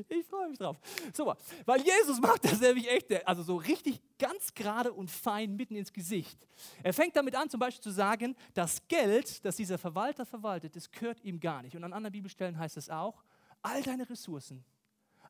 Ich 0.09 0.27
freue 0.27 0.49
mich 0.49 0.59
drauf. 0.59 0.77
So, 1.13 1.35
weil 1.65 1.81
Jesus 1.83 2.21
macht 2.21 2.45
das 2.45 2.61
nämlich 2.61 2.91
echt, 2.91 3.27
also 3.27 3.43
so 3.43 3.57
richtig 3.57 4.01
ganz 4.19 4.55
gerade 4.55 4.93
und 4.93 5.11
fein 5.11 5.57
mitten 5.57 5.77
ins 5.77 5.93
Gesicht. 5.93 6.39
Er 6.83 6.93
fängt 6.93 7.17
damit 7.17 7.35
an, 7.35 7.49
zum 7.51 7.61
Beispiel 7.61 7.83
zu 7.83 7.91
sagen, 7.91 8.37
das 8.55 8.87
Geld, 8.89 9.45
das 9.45 9.57
dieser 9.57 9.79
Verwalter 9.79 10.25
verwaltet, 10.27 10.77
das 10.77 10.91
gehört 10.91 11.23
ihm 11.25 11.41
gar 11.41 11.63
nicht. 11.63 11.77
Und 11.77 11.85
an 11.85 11.93
anderen 11.93 12.13
Bibelstellen 12.13 12.59
heißt 12.59 12.77
es 12.77 12.91
auch, 12.91 13.25
all 13.63 13.83
deine 13.83 14.09
Ressourcen, 14.09 14.65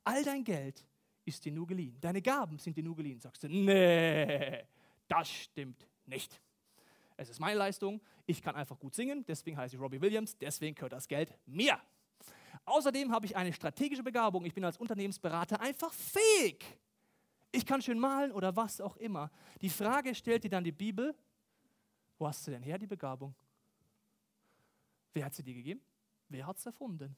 all 0.04 0.22
dein 0.24 0.44
Geld 0.44 0.84
ist 1.24 1.44
dir 1.44 1.52
nur 1.52 1.66
geliehen. 1.66 1.96
Deine 2.00 2.20
Gaben 2.20 2.58
sind 2.58 2.76
dir 2.76 2.84
nur 2.84 2.96
geliehen. 2.96 3.20
Sagst 3.20 3.42
du, 3.42 3.48
nee, 3.48 4.64
das 5.08 5.30
stimmt 5.30 5.86
nicht. 6.06 6.40
Es 7.16 7.28
ist 7.28 7.38
meine 7.38 7.58
Leistung, 7.58 8.00
ich 8.26 8.42
kann 8.42 8.56
einfach 8.56 8.78
gut 8.78 8.94
singen, 8.94 9.24
deswegen 9.26 9.56
heiße 9.56 9.76
ich 9.76 9.80
Robbie 9.80 10.00
Williams, 10.00 10.36
deswegen 10.36 10.74
gehört 10.74 10.92
das 10.92 11.06
Geld 11.06 11.32
mir. 11.46 11.80
Außerdem 12.66 13.12
habe 13.12 13.26
ich 13.26 13.36
eine 13.36 13.52
strategische 13.52 14.02
Begabung. 14.02 14.44
Ich 14.44 14.54
bin 14.54 14.64
als 14.64 14.78
Unternehmensberater 14.78 15.60
einfach 15.60 15.92
fähig. 15.92 16.64
Ich 17.52 17.64
kann 17.66 17.82
schön 17.82 17.98
malen 17.98 18.32
oder 18.32 18.56
was 18.56 18.80
auch 18.80 18.96
immer. 18.96 19.30
Die 19.60 19.68
Frage 19.68 20.14
stellt 20.14 20.44
dir 20.44 20.50
dann 20.50 20.64
die 20.64 20.72
Bibel, 20.72 21.14
wo 22.18 22.26
hast 22.26 22.46
du 22.46 22.50
denn 22.50 22.62
her 22.62 22.78
die 22.78 22.86
Begabung? 22.86 23.34
Wer 25.12 25.26
hat 25.26 25.34
sie 25.34 25.42
dir 25.42 25.54
gegeben? 25.54 25.80
Wer 26.28 26.46
hat 26.46 26.56
es 26.56 26.66
erfunden? 26.66 27.16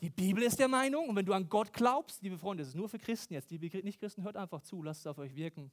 Die 0.00 0.10
Bibel 0.10 0.42
ist 0.42 0.58
der 0.58 0.68
Meinung, 0.68 1.08
und 1.08 1.16
wenn 1.16 1.24
du 1.24 1.32
an 1.32 1.48
Gott 1.48 1.72
glaubst, 1.72 2.20
liebe 2.22 2.36
Freunde, 2.36 2.62
das 2.62 2.68
ist 2.68 2.74
nur 2.74 2.88
für 2.88 2.98
Christen 2.98 3.32
jetzt, 3.32 3.50
liebe 3.50 3.66
Nicht-Christen, 3.82 4.22
hört 4.22 4.36
einfach 4.36 4.60
zu, 4.60 4.82
lasst 4.82 5.00
es 5.00 5.06
auf 5.06 5.16
euch 5.18 5.34
wirken. 5.34 5.70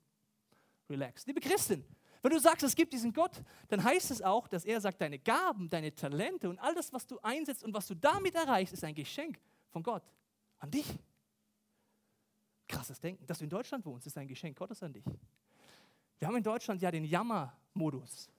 Relax. 0.90 1.26
Liebe 1.26 1.42
Christen, 1.42 1.84
wenn 2.24 2.32
du 2.32 2.40
sagst, 2.40 2.64
es 2.64 2.74
gibt 2.74 2.94
diesen 2.94 3.12
Gott, 3.12 3.44
dann 3.68 3.84
heißt 3.84 4.10
es 4.10 4.22
auch, 4.22 4.48
dass 4.48 4.64
er 4.64 4.80
sagt, 4.80 5.02
deine 5.02 5.20
Gaben, 5.20 5.70
deine 5.70 5.94
Talente 5.94 6.50
und 6.50 6.58
all 6.58 6.74
das, 6.74 6.92
was 6.94 7.06
du 7.06 7.20
einsetzt 7.20 7.66
und 7.66 7.74
was 7.74 7.86
du 7.86 7.96
damit 7.96 8.34
erreichst, 8.34 8.74
ist 8.74 8.84
ein 8.86 8.96
Geschenk 8.96 9.40
von 9.70 9.84
Gott 9.84 10.04
an 10.60 10.72
dich. 10.72 10.88
Krasses 12.66 13.00
Denken. 13.02 13.26
Dass 13.28 13.40
du 13.40 13.44
in 13.44 13.50
Deutschland 13.50 13.86
wohnst, 13.86 14.08
ist 14.08 14.18
ein 14.18 14.28
Geschenk 14.28 14.58
Gottes 14.58 14.82
an 14.82 14.94
dich. 14.94 15.04
Wir 16.18 16.28
haben 16.30 16.38
in 16.38 16.44
Deutschland 16.44 16.82
ja 16.82 16.90
den 16.90 17.04
Jammermodus. 17.04 18.30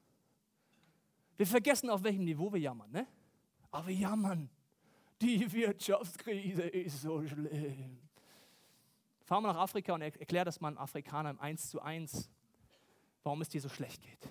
Wir 1.37 1.47
vergessen, 1.47 1.91
auf 1.91 2.03
welchem 2.03 2.25
Niveau 2.25 2.51
wir 2.51 2.61
jammern, 2.61 2.91
ne? 2.91 3.07
Aber 3.71 3.87
wir 3.89 3.95
jammern. 3.95 4.49
Die 5.21 5.53
Wirtschaftskrise 5.53 6.63
ist 6.63 7.03
so 7.03 7.23
schlimm. 7.27 7.99
Fahr 9.25 9.43
mal 9.43 9.53
nach 9.53 9.61
Afrika 9.61 9.93
und 9.93 10.01
erklär 10.01 10.47
das 10.47 10.61
mal 10.61 10.69
einem 10.69 10.79
Afrikaner 10.79 11.31
im 11.31 11.41
1 11.41 11.69
zu 11.69 11.83
1 11.83 12.31
warum 13.25 13.41
es 13.41 13.49
dir 13.49 13.61
so 13.61 13.69
schlecht 13.69 14.03
geht. 14.03 14.29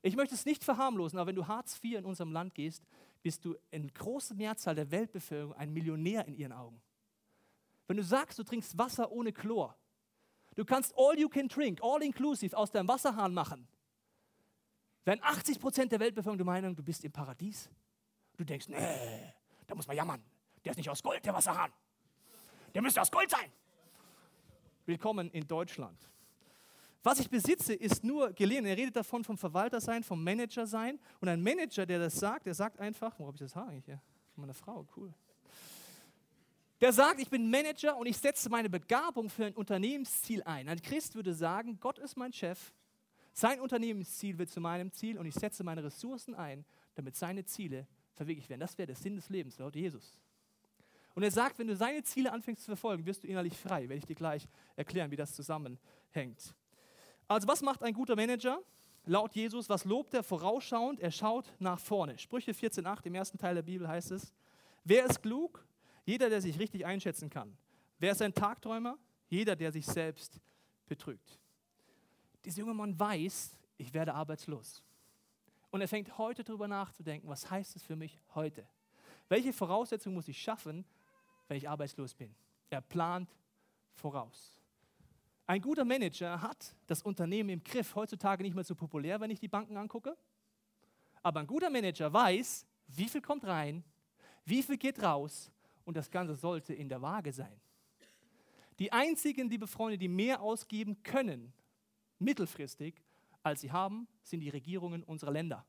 Ich 0.00 0.16
möchte 0.16 0.34
es 0.34 0.46
nicht 0.46 0.64
verharmlosen, 0.64 1.18
aber 1.18 1.28
wenn 1.28 1.36
du 1.36 1.46
Hartz 1.46 1.78
IV 1.82 1.98
in 1.98 2.04
unserem 2.04 2.32
Land 2.32 2.54
gehst, 2.54 2.82
bist 3.22 3.44
du 3.44 3.56
in 3.70 3.92
großer 3.92 4.34
Mehrzahl 4.34 4.74
der 4.74 4.90
Weltbevölkerung 4.90 5.54
ein 5.54 5.72
Millionär 5.72 6.26
in 6.26 6.34
ihren 6.34 6.52
Augen. 6.52 6.80
Wenn 7.86 7.96
du 7.96 8.02
sagst, 8.02 8.38
du 8.38 8.42
trinkst 8.42 8.76
Wasser 8.78 9.12
ohne 9.12 9.32
Chlor, 9.32 9.76
du 10.54 10.64
kannst 10.64 10.94
all 10.96 11.18
you 11.18 11.28
can 11.28 11.46
drink, 11.46 11.80
all 11.82 12.02
inclusive 12.02 12.56
aus 12.56 12.70
deinem 12.70 12.88
Wasserhahn 12.88 13.34
machen, 13.34 13.68
werden 15.04 15.20
80 15.22 15.60
Prozent 15.60 15.92
der 15.92 16.00
Weltbevölkerung 16.00 16.38
der 16.38 16.46
Meinung, 16.46 16.74
du 16.74 16.82
bist 16.82 17.04
im 17.04 17.12
Paradies. 17.12 17.70
Du 18.36 18.44
denkst, 18.44 18.68
nee, 18.68 19.32
da 19.66 19.74
muss 19.74 19.86
man 19.86 19.96
jammern. 19.96 20.22
Der 20.64 20.70
ist 20.70 20.76
nicht 20.76 20.88
aus 20.88 21.02
Gold, 21.02 21.24
der 21.24 21.34
Wasserhahn. 21.34 21.72
Der 22.74 22.82
müsste 22.82 23.00
aus 23.02 23.10
Gold 23.10 23.30
sein. 23.30 23.52
Willkommen 24.86 25.30
in 25.30 25.46
Deutschland. 25.46 26.11
Was 27.02 27.18
ich 27.18 27.28
besitze, 27.28 27.74
ist 27.74 28.04
nur 28.04 28.32
geliehen. 28.32 28.64
Er 28.64 28.76
redet 28.76 28.94
davon 28.94 29.24
vom 29.24 29.36
Verwalter 29.36 29.80
sein, 29.80 30.04
vom 30.04 30.22
Manager 30.22 30.66
sein. 30.66 31.00
Und 31.20 31.28
ein 31.28 31.42
Manager, 31.42 31.84
der 31.84 31.98
das 31.98 32.14
sagt, 32.14 32.46
der 32.46 32.54
sagt 32.54 32.78
einfach, 32.78 33.18
wo 33.18 33.26
habe 33.26 33.36
ich 33.36 33.40
das 33.40 33.56
Haar 33.56 33.68
eigentlich 33.68 33.86
hier? 33.86 34.00
Von 34.34 34.42
meiner 34.42 34.54
Frau, 34.54 34.86
cool. 34.96 35.12
Der 36.80 36.92
sagt, 36.92 37.20
ich 37.20 37.28
bin 37.28 37.50
Manager 37.50 37.96
und 37.96 38.06
ich 38.06 38.16
setze 38.16 38.48
meine 38.48 38.68
Begabung 38.68 39.30
für 39.30 39.46
ein 39.46 39.54
Unternehmensziel 39.54 40.42
ein. 40.42 40.68
Ein 40.68 40.82
Christ 40.82 41.14
würde 41.14 41.32
sagen, 41.34 41.78
Gott 41.80 41.98
ist 41.98 42.16
mein 42.16 42.32
Chef, 42.32 42.72
sein 43.32 43.60
Unternehmensziel 43.60 44.36
wird 44.38 44.50
zu 44.50 44.60
meinem 44.60 44.92
Ziel 44.92 45.18
und 45.18 45.26
ich 45.26 45.34
setze 45.34 45.64
meine 45.64 45.82
Ressourcen 45.84 46.34
ein, 46.34 46.64
damit 46.94 47.16
seine 47.16 47.44
Ziele 47.44 47.86
verwirklicht 48.14 48.50
werden. 48.50 48.60
Das 48.60 48.76
wäre 48.76 48.86
der 48.86 48.96
Sinn 48.96 49.16
des 49.16 49.28
Lebens, 49.28 49.58
laut 49.58 49.74
Jesus. 49.74 50.20
Und 51.14 51.22
er 51.22 51.30
sagt, 51.30 51.58
wenn 51.58 51.66
du 51.66 51.76
seine 51.76 52.02
Ziele 52.02 52.32
anfängst 52.32 52.62
zu 52.62 52.70
verfolgen, 52.70 53.06
wirst 53.06 53.22
du 53.22 53.28
innerlich 53.28 53.56
frei. 53.56 53.82
Werde 53.82 53.96
ich 53.96 54.06
dir 54.06 54.14
gleich 54.14 54.48
erklären, 54.76 55.10
wie 55.10 55.16
das 55.16 55.34
zusammenhängt. 55.34 56.54
Also 57.32 57.48
was 57.48 57.62
macht 57.62 57.82
ein 57.82 57.94
guter 57.94 58.14
Manager? 58.14 58.62
Laut 59.06 59.34
Jesus, 59.34 59.68
was 59.68 59.84
lobt 59.84 60.14
er 60.14 60.22
vorausschauend? 60.22 61.00
Er 61.00 61.10
schaut 61.10 61.52
nach 61.58 61.80
vorne. 61.80 62.18
Sprüche 62.18 62.52
14.8 62.52 63.06
im 63.06 63.14
ersten 63.14 63.38
Teil 63.38 63.54
der 63.54 63.62
Bibel 63.62 63.88
heißt 63.88 64.12
es, 64.12 64.32
wer 64.84 65.06
ist 65.06 65.22
klug? 65.22 65.64
Jeder, 66.04 66.28
der 66.28 66.40
sich 66.40 66.58
richtig 66.58 66.84
einschätzen 66.84 67.30
kann. 67.30 67.56
Wer 67.98 68.12
ist 68.12 68.22
ein 68.22 68.34
Tagträumer? 68.34 68.98
Jeder, 69.28 69.56
der 69.56 69.72
sich 69.72 69.86
selbst 69.86 70.40
betrügt. 70.86 71.40
Dieser 72.44 72.60
junge 72.60 72.74
Mann 72.74 72.98
weiß, 72.98 73.56
ich 73.78 73.94
werde 73.94 74.14
arbeitslos. 74.14 74.82
Und 75.70 75.80
er 75.80 75.88
fängt 75.88 76.18
heute 76.18 76.44
darüber 76.44 76.68
nachzudenken, 76.68 77.28
was 77.28 77.50
heißt 77.50 77.76
es 77.76 77.82
für 77.82 77.96
mich 77.96 78.20
heute? 78.34 78.66
Welche 79.28 79.52
Voraussetzungen 79.52 80.14
muss 80.14 80.28
ich 80.28 80.40
schaffen, 80.40 80.84
wenn 81.48 81.56
ich 81.56 81.68
arbeitslos 81.68 82.14
bin? 82.14 82.34
Er 82.68 82.82
plant 82.82 83.34
voraus. 83.94 84.61
Ein 85.46 85.60
guter 85.60 85.84
Manager 85.84 86.40
hat 86.40 86.74
das 86.86 87.02
Unternehmen 87.02 87.50
im 87.50 87.64
Griff. 87.64 87.94
Heutzutage 87.94 88.42
nicht 88.42 88.54
mehr 88.54 88.64
so 88.64 88.74
populär, 88.74 89.20
wenn 89.20 89.30
ich 89.30 89.40
die 89.40 89.48
Banken 89.48 89.76
angucke. 89.76 90.16
Aber 91.22 91.40
ein 91.40 91.46
guter 91.46 91.70
Manager 91.70 92.12
weiß, 92.12 92.66
wie 92.88 93.08
viel 93.08 93.20
kommt 93.20 93.44
rein, 93.44 93.84
wie 94.44 94.62
viel 94.62 94.76
geht 94.76 95.02
raus 95.02 95.50
und 95.84 95.96
das 95.96 96.10
Ganze 96.10 96.34
sollte 96.34 96.74
in 96.74 96.88
der 96.88 97.02
Waage 97.02 97.32
sein. 97.32 97.60
Die 98.78 98.92
einzigen, 98.92 99.48
liebe 99.48 99.66
Freunde, 99.66 99.98
die 99.98 100.08
mehr 100.08 100.40
ausgeben 100.40 101.02
können, 101.02 101.52
mittelfristig, 102.18 103.02
als 103.42 103.60
sie 103.60 103.70
haben, 103.70 104.08
sind 104.22 104.40
die 104.40 104.48
Regierungen 104.48 105.02
unserer 105.02 105.32
Länder. 105.32 105.64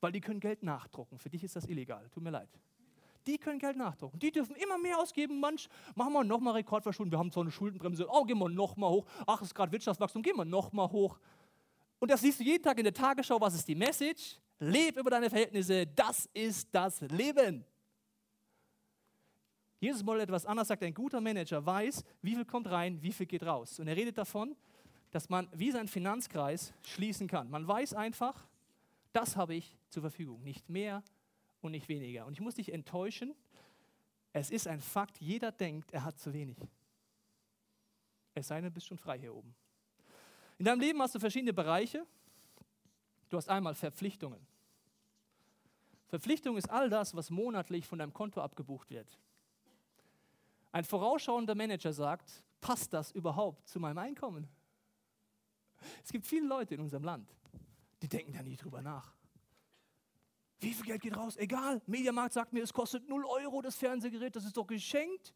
Weil 0.00 0.12
die 0.12 0.20
können 0.20 0.40
Geld 0.40 0.62
nachdrucken. 0.62 1.18
Für 1.18 1.30
dich 1.30 1.44
ist 1.44 1.56
das 1.56 1.66
illegal. 1.66 2.08
Tut 2.10 2.22
mir 2.22 2.30
leid 2.30 2.48
die 3.26 3.38
können 3.38 3.58
Geld 3.58 3.76
nachdrucken. 3.76 4.18
Die 4.18 4.30
dürfen 4.30 4.56
immer 4.56 4.78
mehr 4.78 4.98
ausgeben. 4.98 5.40
Manch, 5.40 5.68
machen 5.94 6.12
wir 6.12 6.24
nochmal 6.24 6.54
Rekordverschulden. 6.54 7.12
Wir 7.12 7.18
haben 7.18 7.30
zwar 7.30 7.42
eine 7.42 7.52
Schuldenbremse. 7.52 8.06
Oh, 8.08 8.24
gehen 8.24 8.38
wir 8.38 8.48
nochmal 8.48 8.90
hoch. 8.90 9.06
Ach, 9.26 9.40
es 9.40 9.48
ist 9.48 9.54
gerade 9.54 9.72
Wirtschaftswachstum. 9.72 10.22
Gehen 10.22 10.36
wir 10.36 10.44
nochmal 10.44 10.90
hoch. 10.90 11.18
Und 11.98 12.10
das 12.10 12.20
siehst 12.20 12.40
du 12.40 12.44
jeden 12.44 12.62
Tag 12.62 12.78
in 12.78 12.84
der 12.84 12.94
Tagesschau. 12.94 13.40
Was 13.40 13.54
ist 13.54 13.68
die 13.68 13.74
Message? 13.74 14.38
Leb 14.58 14.96
über 14.96 15.10
deine 15.10 15.30
Verhältnisse. 15.30 15.86
Das 15.86 16.28
ist 16.34 16.68
das 16.72 17.00
Leben. 17.00 17.64
Jesus 19.78 20.06
wollte 20.06 20.22
etwas 20.22 20.46
anders 20.46 20.68
sagt, 20.68 20.84
ein 20.84 20.94
guter 20.94 21.20
Manager 21.20 21.66
weiß, 21.66 22.04
wie 22.22 22.36
viel 22.36 22.44
kommt 22.44 22.70
rein, 22.70 23.02
wie 23.02 23.12
viel 23.12 23.26
geht 23.26 23.42
raus. 23.42 23.80
Und 23.80 23.88
er 23.88 23.96
redet 23.96 24.16
davon, 24.16 24.54
dass 25.10 25.28
man 25.28 25.48
wie 25.52 25.72
sein 25.72 25.88
Finanzkreis 25.88 26.72
schließen 26.82 27.26
kann. 27.26 27.50
Man 27.50 27.66
weiß 27.66 27.94
einfach, 27.94 28.46
das 29.12 29.36
habe 29.36 29.54
ich 29.54 29.76
zur 29.88 30.02
Verfügung, 30.02 30.42
nicht 30.42 30.68
mehr, 30.68 31.02
und 31.62 31.72
nicht 31.72 31.88
weniger. 31.88 32.26
Und 32.26 32.34
ich 32.34 32.40
muss 32.40 32.56
dich 32.56 32.72
enttäuschen, 32.72 33.34
es 34.32 34.50
ist 34.50 34.66
ein 34.66 34.80
Fakt, 34.80 35.18
jeder 35.20 35.52
denkt, 35.52 35.92
er 35.92 36.04
hat 36.04 36.18
zu 36.18 36.32
wenig. 36.32 36.58
Es 38.34 38.48
sei 38.48 38.56
denn, 38.56 38.64
du 38.64 38.70
bist 38.70 38.86
schon 38.86 38.98
frei 38.98 39.18
hier 39.18 39.34
oben. 39.34 39.54
In 40.58 40.64
deinem 40.64 40.80
Leben 40.80 41.00
hast 41.00 41.14
du 41.14 41.18
verschiedene 41.18 41.52
Bereiche. 41.52 42.06
Du 43.28 43.36
hast 43.36 43.48
einmal 43.48 43.74
Verpflichtungen. 43.74 44.46
Verpflichtung 46.06 46.56
ist 46.56 46.70
all 46.70 46.90
das, 46.90 47.14
was 47.14 47.30
monatlich 47.30 47.86
von 47.86 47.98
deinem 47.98 48.12
Konto 48.12 48.40
abgebucht 48.40 48.90
wird. 48.90 49.18
Ein 50.70 50.84
vorausschauender 50.84 51.54
Manager 51.54 51.92
sagt, 51.92 52.42
passt 52.60 52.92
das 52.92 53.12
überhaupt 53.12 53.68
zu 53.68 53.80
meinem 53.80 53.98
Einkommen? 53.98 54.48
Es 56.02 56.12
gibt 56.12 56.26
viele 56.26 56.46
Leute 56.46 56.74
in 56.74 56.80
unserem 56.80 57.04
Land, 57.04 57.34
die 58.00 58.08
denken 58.08 58.32
da 58.32 58.42
nie 58.42 58.56
drüber 58.56 58.80
nach. 58.82 59.14
Wie 60.62 60.72
viel 60.72 60.84
Geld 60.84 61.02
geht 61.02 61.16
raus? 61.16 61.36
Egal. 61.36 61.82
Mediamarkt 61.86 62.32
sagt 62.32 62.52
mir, 62.52 62.62
es 62.62 62.72
kostet 62.72 63.08
0 63.08 63.24
Euro 63.24 63.60
das 63.60 63.74
Fernsehgerät, 63.76 64.34
das 64.36 64.44
ist 64.44 64.56
doch 64.56 64.66
geschenkt. 64.66 65.34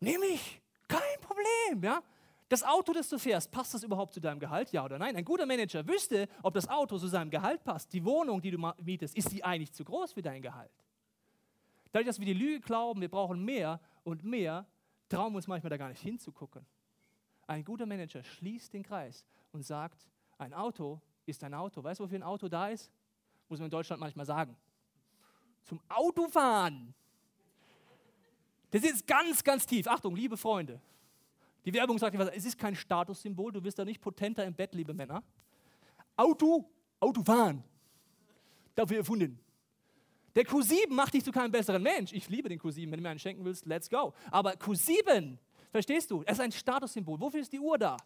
Nehme 0.00 0.26
ich. 0.26 0.60
Kein 0.88 1.20
Problem. 1.20 1.82
Ja? 1.82 2.02
Das 2.48 2.64
Auto, 2.64 2.92
das 2.92 3.08
du 3.08 3.18
fährst, 3.18 3.50
passt 3.52 3.74
das 3.74 3.84
überhaupt 3.84 4.12
zu 4.12 4.20
deinem 4.20 4.40
Gehalt? 4.40 4.72
Ja 4.72 4.84
oder 4.84 4.98
nein? 4.98 5.14
Ein 5.16 5.24
guter 5.24 5.46
Manager 5.46 5.86
wüsste, 5.86 6.28
ob 6.42 6.54
das 6.54 6.68
Auto 6.68 6.98
zu 6.98 7.06
seinem 7.06 7.30
Gehalt 7.30 7.62
passt. 7.62 7.92
Die 7.92 8.04
Wohnung, 8.04 8.42
die 8.42 8.50
du 8.50 8.58
mietest, 8.82 9.16
ist 9.16 9.30
die 9.30 9.44
eigentlich 9.44 9.72
zu 9.72 9.84
groß 9.84 10.12
für 10.12 10.22
dein 10.22 10.42
Gehalt? 10.42 10.72
Dadurch, 11.92 12.08
dass 12.08 12.18
wir 12.18 12.26
die 12.26 12.34
Lüge 12.34 12.60
glauben, 12.60 13.00
wir 13.00 13.08
brauchen 13.08 13.44
mehr 13.44 13.80
und 14.02 14.24
mehr, 14.24 14.66
trauen 15.08 15.32
wir 15.32 15.36
uns 15.36 15.46
manchmal 15.46 15.70
da 15.70 15.76
gar 15.76 15.88
nicht 15.88 16.02
hinzugucken. 16.02 16.66
Ein 17.46 17.64
guter 17.64 17.86
Manager 17.86 18.24
schließt 18.24 18.72
den 18.72 18.82
Kreis 18.82 19.24
und 19.52 19.62
sagt, 19.62 20.08
ein 20.38 20.52
Auto 20.52 21.00
ist 21.24 21.44
ein 21.44 21.54
Auto. 21.54 21.84
Weißt 21.84 22.00
du, 22.00 22.04
wofür 22.04 22.18
ein 22.18 22.22
Auto 22.22 22.48
da 22.48 22.68
ist? 22.68 22.90
Muss 23.52 23.60
man 23.60 23.66
in 23.66 23.70
Deutschland 23.70 24.00
manchmal 24.00 24.24
sagen. 24.24 24.56
Zum 25.62 25.78
Autofahren. 25.88 26.94
Das 28.70 28.82
ist 28.82 29.06
ganz, 29.06 29.44
ganz 29.44 29.66
tief. 29.66 29.86
Achtung, 29.86 30.16
liebe 30.16 30.38
Freunde. 30.38 30.80
Die 31.66 31.72
Werbung 31.74 31.98
sagt, 31.98 32.18
es 32.34 32.44
ist 32.46 32.58
kein 32.58 32.74
Statussymbol, 32.74 33.52
du 33.52 33.62
wirst 33.62 33.78
da 33.78 33.84
nicht 33.84 34.00
potenter 34.00 34.44
im 34.44 34.54
Bett, 34.54 34.74
liebe 34.74 34.94
Männer. 34.94 35.22
Auto, 36.16 36.68
Autofahren. 36.98 37.62
Dafür 38.74 38.96
erfunden. 38.96 39.38
Der 40.34 40.44
Q7 40.46 40.90
macht 40.90 41.12
dich 41.12 41.22
zu 41.22 41.30
keinem 41.30 41.52
besseren 41.52 41.82
Mensch. 41.82 42.14
Ich 42.14 42.30
liebe 42.30 42.48
den 42.48 42.58
Q7. 42.58 42.90
Wenn 42.90 42.92
du 42.92 43.02
mir 43.02 43.10
einen 43.10 43.18
schenken 43.18 43.44
willst, 43.44 43.66
let's 43.66 43.90
go. 43.90 44.14
Aber 44.30 44.52
Q7, 44.52 45.36
verstehst 45.70 46.10
du? 46.10 46.22
Es 46.24 46.32
ist 46.32 46.40
ein 46.40 46.52
Statussymbol. 46.52 47.20
Wofür 47.20 47.40
ist 47.40 47.52
die 47.52 47.60
Uhr 47.60 47.76
da? 47.76 47.98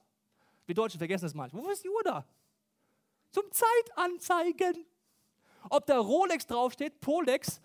Wir 0.66 0.74
Deutschen 0.74 0.98
vergessen 0.98 1.26
das 1.26 1.34
manchmal. 1.34 1.62
Wofür 1.62 1.74
ist 1.74 1.84
die 1.84 1.88
Uhr 1.88 2.02
da? 2.02 2.26
Zum 3.30 3.44
Zeitanzeigen. 3.52 4.84
Ob 5.70 5.86
da 5.86 5.98
Rolex 5.98 6.46
draufsteht, 6.46 7.00
Polex, 7.00 7.60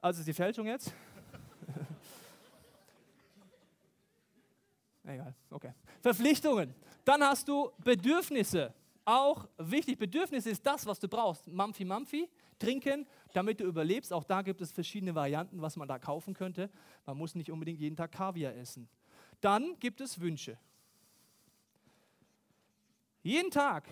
also 0.00 0.20
ist 0.20 0.26
die 0.26 0.34
Fälschung 0.34 0.66
jetzt. 0.66 0.92
Egal, 5.04 5.34
okay. 5.50 5.72
Verpflichtungen. 6.00 6.74
Dann 7.04 7.22
hast 7.22 7.48
du 7.48 7.70
Bedürfnisse. 7.82 8.72
Auch 9.04 9.46
wichtig, 9.58 9.98
Bedürfnisse 9.98 10.50
ist 10.50 10.66
das, 10.66 10.86
was 10.86 10.98
du 10.98 11.08
brauchst. 11.08 11.46
Mampfi, 11.46 11.84
Mampfi, 11.84 12.28
trinken, 12.58 13.06
damit 13.34 13.60
du 13.60 13.64
überlebst. 13.64 14.12
Auch 14.12 14.24
da 14.24 14.42
gibt 14.42 14.62
es 14.62 14.72
verschiedene 14.72 15.14
Varianten, 15.14 15.60
was 15.60 15.76
man 15.76 15.88
da 15.88 15.98
kaufen 15.98 16.32
könnte. 16.32 16.70
Man 17.04 17.18
muss 17.18 17.34
nicht 17.34 17.50
unbedingt 17.50 17.80
jeden 17.80 17.96
Tag 17.96 18.12
Kaviar 18.12 18.54
essen. 18.54 18.88
Dann 19.40 19.78
gibt 19.78 20.00
es 20.00 20.20
Wünsche. 20.20 20.58
Jeden 23.22 23.50
Tag, 23.50 23.88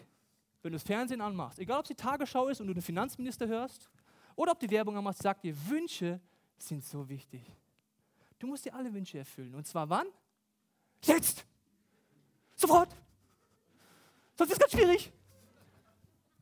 wenn 0.63 0.73
du 0.73 0.77
das 0.77 0.85
Fernsehen 0.85 1.21
anmachst, 1.21 1.59
egal 1.59 1.81
ob 1.81 1.85
es 1.85 1.89
die 1.89 1.95
Tagesschau 1.95 2.49
ist 2.49 2.61
und 2.61 2.69
du 2.69 2.75
den 2.75 2.83
Finanzminister 2.83 3.47
hörst 3.47 3.91
oder 4.37 4.53
ob 4.53 4.61
die 4.61 4.71
Werbung 4.71 4.97
anmachst, 4.97 5.23
sagt 5.23 5.45
dir, 5.45 5.55
Wünsche 5.69 6.21
sind 6.57 6.85
so 6.85 7.09
wichtig. 7.09 7.43
Du 8.39 8.47
musst 8.47 8.65
dir 8.65 8.75
alle 8.75 8.93
Wünsche 8.93 9.19
erfüllen. 9.19 9.55
Und 9.55 9.67
zwar 9.67 9.89
wann? 9.89 10.07
Jetzt! 11.05 11.45
Sofort! 12.55 12.95
Sonst 14.37 14.51
ist 14.51 14.57
es 14.57 14.59
ganz 14.59 14.73
schwierig. 14.73 15.13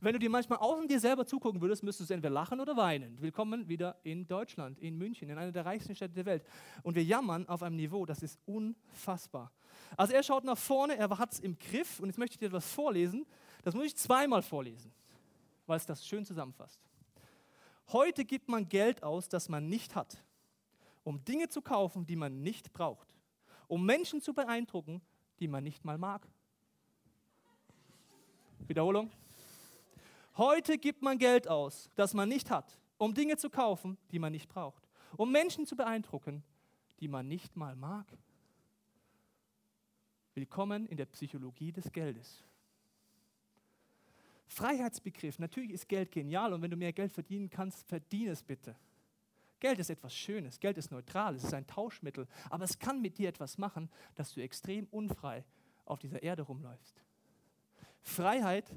Wenn 0.03 0.15
du 0.15 0.19
dir 0.19 0.31
manchmal 0.31 0.59
außen 0.59 0.89
dir 0.89 0.99
selber 0.99 1.27
zugucken 1.27 1.61
würdest, 1.61 1.83
müsstest 1.83 2.09
du 2.09 2.15
entweder 2.15 2.33
lachen 2.33 2.59
oder 2.59 2.75
weinen. 2.75 3.21
Willkommen 3.21 3.69
wieder 3.69 3.99
in 4.03 4.27
Deutschland, 4.27 4.79
in 4.79 4.97
München, 4.97 5.29
in 5.29 5.37
einer 5.37 5.53
der 5.53 5.67
reichsten 5.67 5.95
Städte 5.95 6.15
der 6.15 6.25
Welt. 6.25 6.45
Und 6.83 6.95
wir 6.95 7.05
jammern 7.05 7.47
auf 7.47 7.62
einem 7.62 7.77
Niveau, 7.77 8.07
das 8.07 8.23
ist 8.23 8.39
unfassbar. 8.47 9.53
Also 9.99 10.15
er 10.15 10.23
schaut 10.23 10.45
nach 10.45 10.57
vorne, 10.57 10.97
er 10.97 11.11
hat 11.19 11.35
es 11.35 11.41
im 11.41 11.59
Griff 11.59 12.00
und 12.00 12.07
jetzt 12.07 12.17
möchte 12.17 12.35
ich 12.35 12.39
dir 12.39 12.47
etwas 12.47 12.73
vorlesen. 12.73 13.27
Das 13.62 13.75
muss 13.75 13.87
ich 13.87 13.97
zweimal 13.97 14.43
vorlesen, 14.43 14.93
weil 15.67 15.76
es 15.76 15.87
das 15.87 16.07
schön 16.07 16.25
zusammenfasst. 16.25 16.81
Heute 17.88 18.25
gibt 18.25 18.49
man 18.49 18.69
Geld 18.69 19.02
aus, 19.02 19.29
das 19.29 19.49
man 19.49 19.69
nicht 19.69 19.95
hat, 19.95 20.23
um 21.02 21.25
Dinge 21.25 21.49
zu 21.49 21.61
kaufen, 21.61 22.07
die 22.07 22.17
man 22.17 22.43
nicht 22.43 22.73
braucht 22.73 23.14
um 23.71 23.87
Menschen 23.87 24.21
zu 24.21 24.35
beeindrucken, 24.35 25.00
die 25.38 25.47
man 25.47 25.62
nicht 25.62 25.85
mal 25.85 25.97
mag. 25.97 26.29
Wiederholung. 28.67 29.12
Heute 30.37 30.76
gibt 30.76 31.02
man 31.02 31.19
Geld 31.19 31.47
aus, 31.47 31.88
das 31.95 32.12
man 32.12 32.29
nicht 32.29 32.50
hat, 32.50 32.79
um 32.99 33.14
Dinge 33.14 33.37
zu 33.37 33.49
kaufen, 33.49 33.97
die 34.11 34.19
man 34.19 34.33
nicht 34.33 34.49
braucht, 34.49 34.88
um 35.17 35.31
Menschen 35.31 35.67
zu 35.67 35.76
beeindrucken, 35.76 36.43
die 36.99 37.07
man 37.07 37.29
nicht 37.29 37.57
mal 37.57 37.76
mag. 37.76 38.07
Willkommen 40.35 40.87
in 40.87 40.97
der 40.97 41.07
Psychologie 41.07 41.71
des 41.71 41.93
Geldes. 41.93 42.43
Freiheitsbegriff, 44.50 45.38
natürlich 45.38 45.71
ist 45.71 45.88
Geld 45.88 46.11
genial 46.11 46.52
und 46.52 46.61
wenn 46.61 46.73
du 46.73 46.76
mehr 46.76 46.92
Geld 46.92 47.12
verdienen 47.12 47.49
kannst, 47.49 47.87
verdiene 47.87 48.33
es 48.33 48.42
bitte. 48.42 48.75
Geld 49.61 49.78
ist 49.78 49.90
etwas 49.90 50.12
Schönes, 50.12 50.59
Geld 50.59 50.76
ist 50.76 50.90
neutral, 50.90 51.37
es 51.37 51.45
ist 51.45 51.54
ein 51.54 51.69
Tauschmittel, 51.69 52.26
aber 52.49 52.64
es 52.64 52.76
kann 52.76 53.00
mit 53.00 53.16
dir 53.19 53.28
etwas 53.28 53.59
machen, 53.59 53.88
dass 54.16 54.35
du 54.35 54.40
extrem 54.40 54.88
unfrei 54.90 55.45
auf 55.85 56.00
dieser 56.00 56.21
Erde 56.25 56.42
rumläufst. 56.42 57.00
Freiheit, 58.02 58.76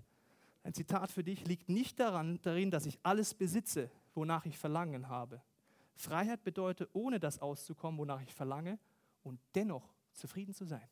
ein 0.63 0.75
Zitat 0.75 1.12
für 1.12 1.24
dich, 1.24 1.48
liegt 1.48 1.70
nicht 1.70 2.00
daran, 2.00 2.39
darin, 2.44 2.70
dass 2.70 2.86
ich 2.86 3.00
alles 3.01 3.34
besitze, 3.34 3.89
wonach 4.13 4.46
ich 4.46 4.60
Verlangen 4.60 5.10
habe. 5.10 5.42
Freiheit 5.96 6.44
bedeutet, 6.44 6.92
ohne 6.94 7.20
das 7.20 7.39
auszukommen, 7.39 8.00
wonach 8.00 8.21
ich 8.21 8.34
verlange, 8.34 8.78
und 9.24 9.39
dennoch 9.56 9.91
zufrieden 10.12 10.54
zu 10.54 10.65
sein. 10.65 10.88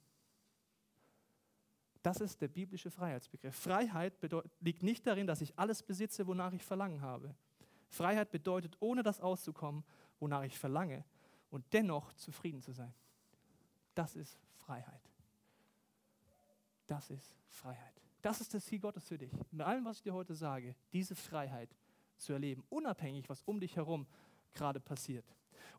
Das 2.04 2.20
ist 2.20 2.42
der 2.42 2.48
biblische 2.48 2.90
Freiheitsbegriff. 2.90 3.56
Freiheit 3.56 4.14
liegt 4.60 4.84
nicht 4.84 5.06
darin, 5.06 5.28
dass 5.28 5.42
ich 5.42 5.58
alles 5.58 5.84
besitze, 5.84 6.26
wonach 6.26 6.52
ich 6.54 6.64
Verlangen 6.64 7.02
habe. 7.02 7.36
Freiheit 7.90 8.32
bedeutet, 8.32 8.76
ohne 8.80 9.04
das 9.04 9.20
auszukommen, 9.20 9.84
wonach 10.20 10.44
ich 10.44 10.58
verlange, 10.58 11.04
und 11.50 11.66
dennoch 11.74 12.14
zufrieden 12.14 12.62
zu 12.62 12.72
sein. 12.72 12.94
Das 13.94 14.16
ist 14.16 14.40
Freiheit. 14.56 15.02
Das 16.88 17.10
ist 17.10 17.36
Freiheit. 17.50 18.02
Das 18.22 18.40
ist 18.40 18.54
das 18.54 18.66
Ziel 18.66 18.80
Gottes 18.80 19.08
für 19.08 19.18
dich. 19.18 19.32
Mit 19.52 19.66
allem, 19.66 19.84
was 19.86 19.98
ich 19.98 20.04
dir 20.04 20.14
heute 20.14 20.34
sage, 20.36 20.76
diese 20.94 21.16
Freiheit 21.16 21.76
zu 22.18 22.34
erleben, 22.34 22.64
unabhängig, 22.70 23.30
was 23.30 23.42
um 23.44 23.60
dich 23.60 23.76
herum 23.76 24.08
gerade 24.54 24.80
passiert. 24.80 25.26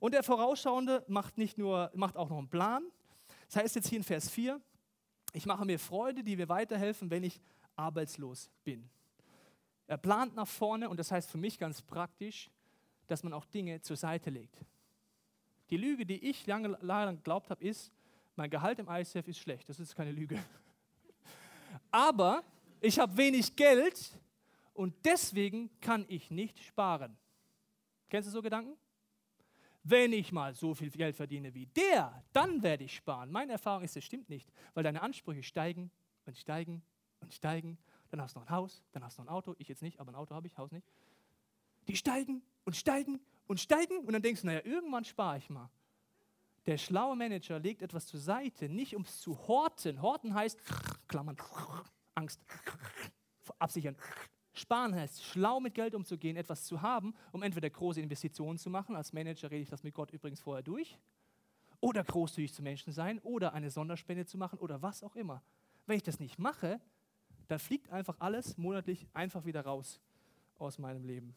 Und 0.00 0.14
der 0.14 0.22
Vorausschauende 0.22 1.04
macht, 1.08 1.38
nicht 1.38 1.58
nur, 1.58 1.90
macht 1.94 2.16
auch 2.16 2.28
noch 2.28 2.38
einen 2.38 2.48
Plan. 2.48 2.84
Das 3.46 3.56
heißt 3.56 3.76
jetzt 3.76 3.88
hier 3.88 3.98
in 3.98 4.04
Vers 4.04 4.28
4, 4.28 4.60
ich 5.32 5.46
mache 5.46 5.64
mir 5.64 5.78
Freude, 5.78 6.22
die 6.22 6.36
mir 6.36 6.48
weiterhelfen, 6.48 7.10
wenn 7.10 7.24
ich 7.24 7.40
arbeitslos 7.76 8.50
bin. 8.64 8.88
Er 9.86 9.98
plant 9.98 10.34
nach 10.34 10.46
vorne 10.46 10.88
und 10.88 10.98
das 10.98 11.10
heißt 11.10 11.30
für 11.30 11.38
mich 11.38 11.58
ganz 11.58 11.82
praktisch, 11.82 12.50
dass 13.06 13.22
man 13.22 13.32
auch 13.32 13.44
Dinge 13.44 13.80
zur 13.80 13.96
Seite 13.96 14.30
legt. 14.30 14.56
Die 15.70 15.76
Lüge, 15.76 16.04
die 16.04 16.28
ich 16.28 16.46
lange, 16.46 16.68
lange 16.80 17.16
geglaubt 17.16 17.50
habe, 17.50 17.64
ist, 17.64 17.90
mein 18.36 18.50
Gehalt 18.50 18.78
im 18.78 18.88
ICF 18.88 19.28
ist 19.28 19.38
schlecht. 19.38 19.68
Das 19.68 19.80
ist 19.80 19.94
keine 19.94 20.12
Lüge. 20.12 20.38
Aber 21.90 22.42
ich 22.80 22.98
habe 22.98 23.16
wenig 23.16 23.56
Geld 23.56 24.18
und 24.74 24.94
deswegen 25.04 25.70
kann 25.80 26.04
ich 26.08 26.30
nicht 26.30 26.58
sparen. 26.62 27.16
Kennst 28.08 28.28
du 28.28 28.32
so 28.32 28.42
Gedanken? 28.42 28.76
Wenn 29.84 30.12
ich 30.12 30.32
mal 30.32 30.54
so 30.54 30.74
viel 30.74 30.90
Geld 30.90 31.16
verdiene 31.16 31.54
wie 31.54 31.66
der, 31.66 32.22
dann 32.32 32.62
werde 32.62 32.84
ich 32.84 32.94
sparen. 32.94 33.32
Meine 33.32 33.52
Erfahrung 33.52 33.82
ist, 33.82 33.96
das 33.96 34.04
stimmt 34.04 34.28
nicht, 34.28 34.48
weil 34.74 34.84
deine 34.84 35.02
Ansprüche 35.02 35.42
steigen 35.42 35.90
und 36.24 36.36
steigen 36.36 36.82
und 37.20 37.34
steigen 37.34 37.78
dann 38.12 38.20
hast 38.20 38.36
du 38.36 38.40
noch 38.40 38.46
ein 38.46 38.54
Haus, 38.54 38.82
dann 38.92 39.02
hast 39.02 39.16
du 39.16 39.22
noch 39.22 39.30
ein 39.30 39.34
Auto, 39.34 39.54
ich 39.58 39.68
jetzt 39.68 39.80
nicht, 39.82 39.98
aber 39.98 40.12
ein 40.12 40.14
Auto 40.14 40.34
habe 40.34 40.46
ich, 40.46 40.56
Haus 40.58 40.70
nicht. 40.70 40.86
Die 41.88 41.96
steigen 41.96 42.42
und 42.64 42.76
steigen 42.76 43.20
und 43.46 43.58
steigen 43.58 43.98
und 44.00 44.12
dann 44.12 44.20
denkst 44.20 44.42
du, 44.42 44.48
naja, 44.48 44.60
irgendwann 44.64 45.04
spare 45.04 45.38
ich 45.38 45.48
mal. 45.48 45.70
Der 46.66 46.76
schlaue 46.76 47.16
Manager 47.16 47.58
legt 47.58 47.80
etwas 47.80 48.06
zur 48.06 48.20
Seite, 48.20 48.68
nicht 48.68 48.94
um 48.94 49.02
es 49.02 49.20
zu 49.20 49.48
horten. 49.48 50.02
Horten 50.02 50.34
heißt, 50.34 50.60
Klammern, 51.08 51.36
Angst, 52.14 52.40
absichern. 53.58 53.96
Sparen 54.54 54.94
heißt, 54.94 55.24
schlau 55.24 55.60
mit 55.60 55.74
Geld 55.74 55.94
umzugehen, 55.94 56.36
etwas 56.36 56.64
zu 56.64 56.82
haben, 56.82 57.14
um 57.32 57.42
entweder 57.42 57.70
große 57.70 58.00
Investitionen 58.00 58.58
zu 58.58 58.68
machen. 58.68 58.96
Als 58.96 59.12
Manager 59.12 59.50
rede 59.50 59.62
ich 59.62 59.70
das 59.70 59.82
mit 59.82 59.94
Gott 59.94 60.10
übrigens 60.10 60.40
vorher 60.40 60.62
durch. 60.62 60.98
Oder 61.80 62.04
großzügig 62.04 62.52
zu 62.52 62.62
Menschen 62.62 62.92
sein, 62.92 63.18
oder 63.20 63.54
eine 63.54 63.70
Sonderspende 63.70 64.26
zu 64.26 64.38
machen, 64.38 64.58
oder 64.58 64.82
was 64.82 65.02
auch 65.02 65.16
immer. 65.16 65.42
Wenn 65.86 65.96
ich 65.96 66.02
das 66.02 66.20
nicht 66.20 66.38
mache, 66.38 66.80
dann 67.48 67.58
fliegt 67.58 67.90
einfach 67.90 68.16
alles 68.20 68.56
monatlich 68.56 69.06
einfach 69.14 69.44
wieder 69.44 69.62
raus 69.62 70.00
aus 70.58 70.78
meinem 70.78 71.04
Leben. 71.04 71.34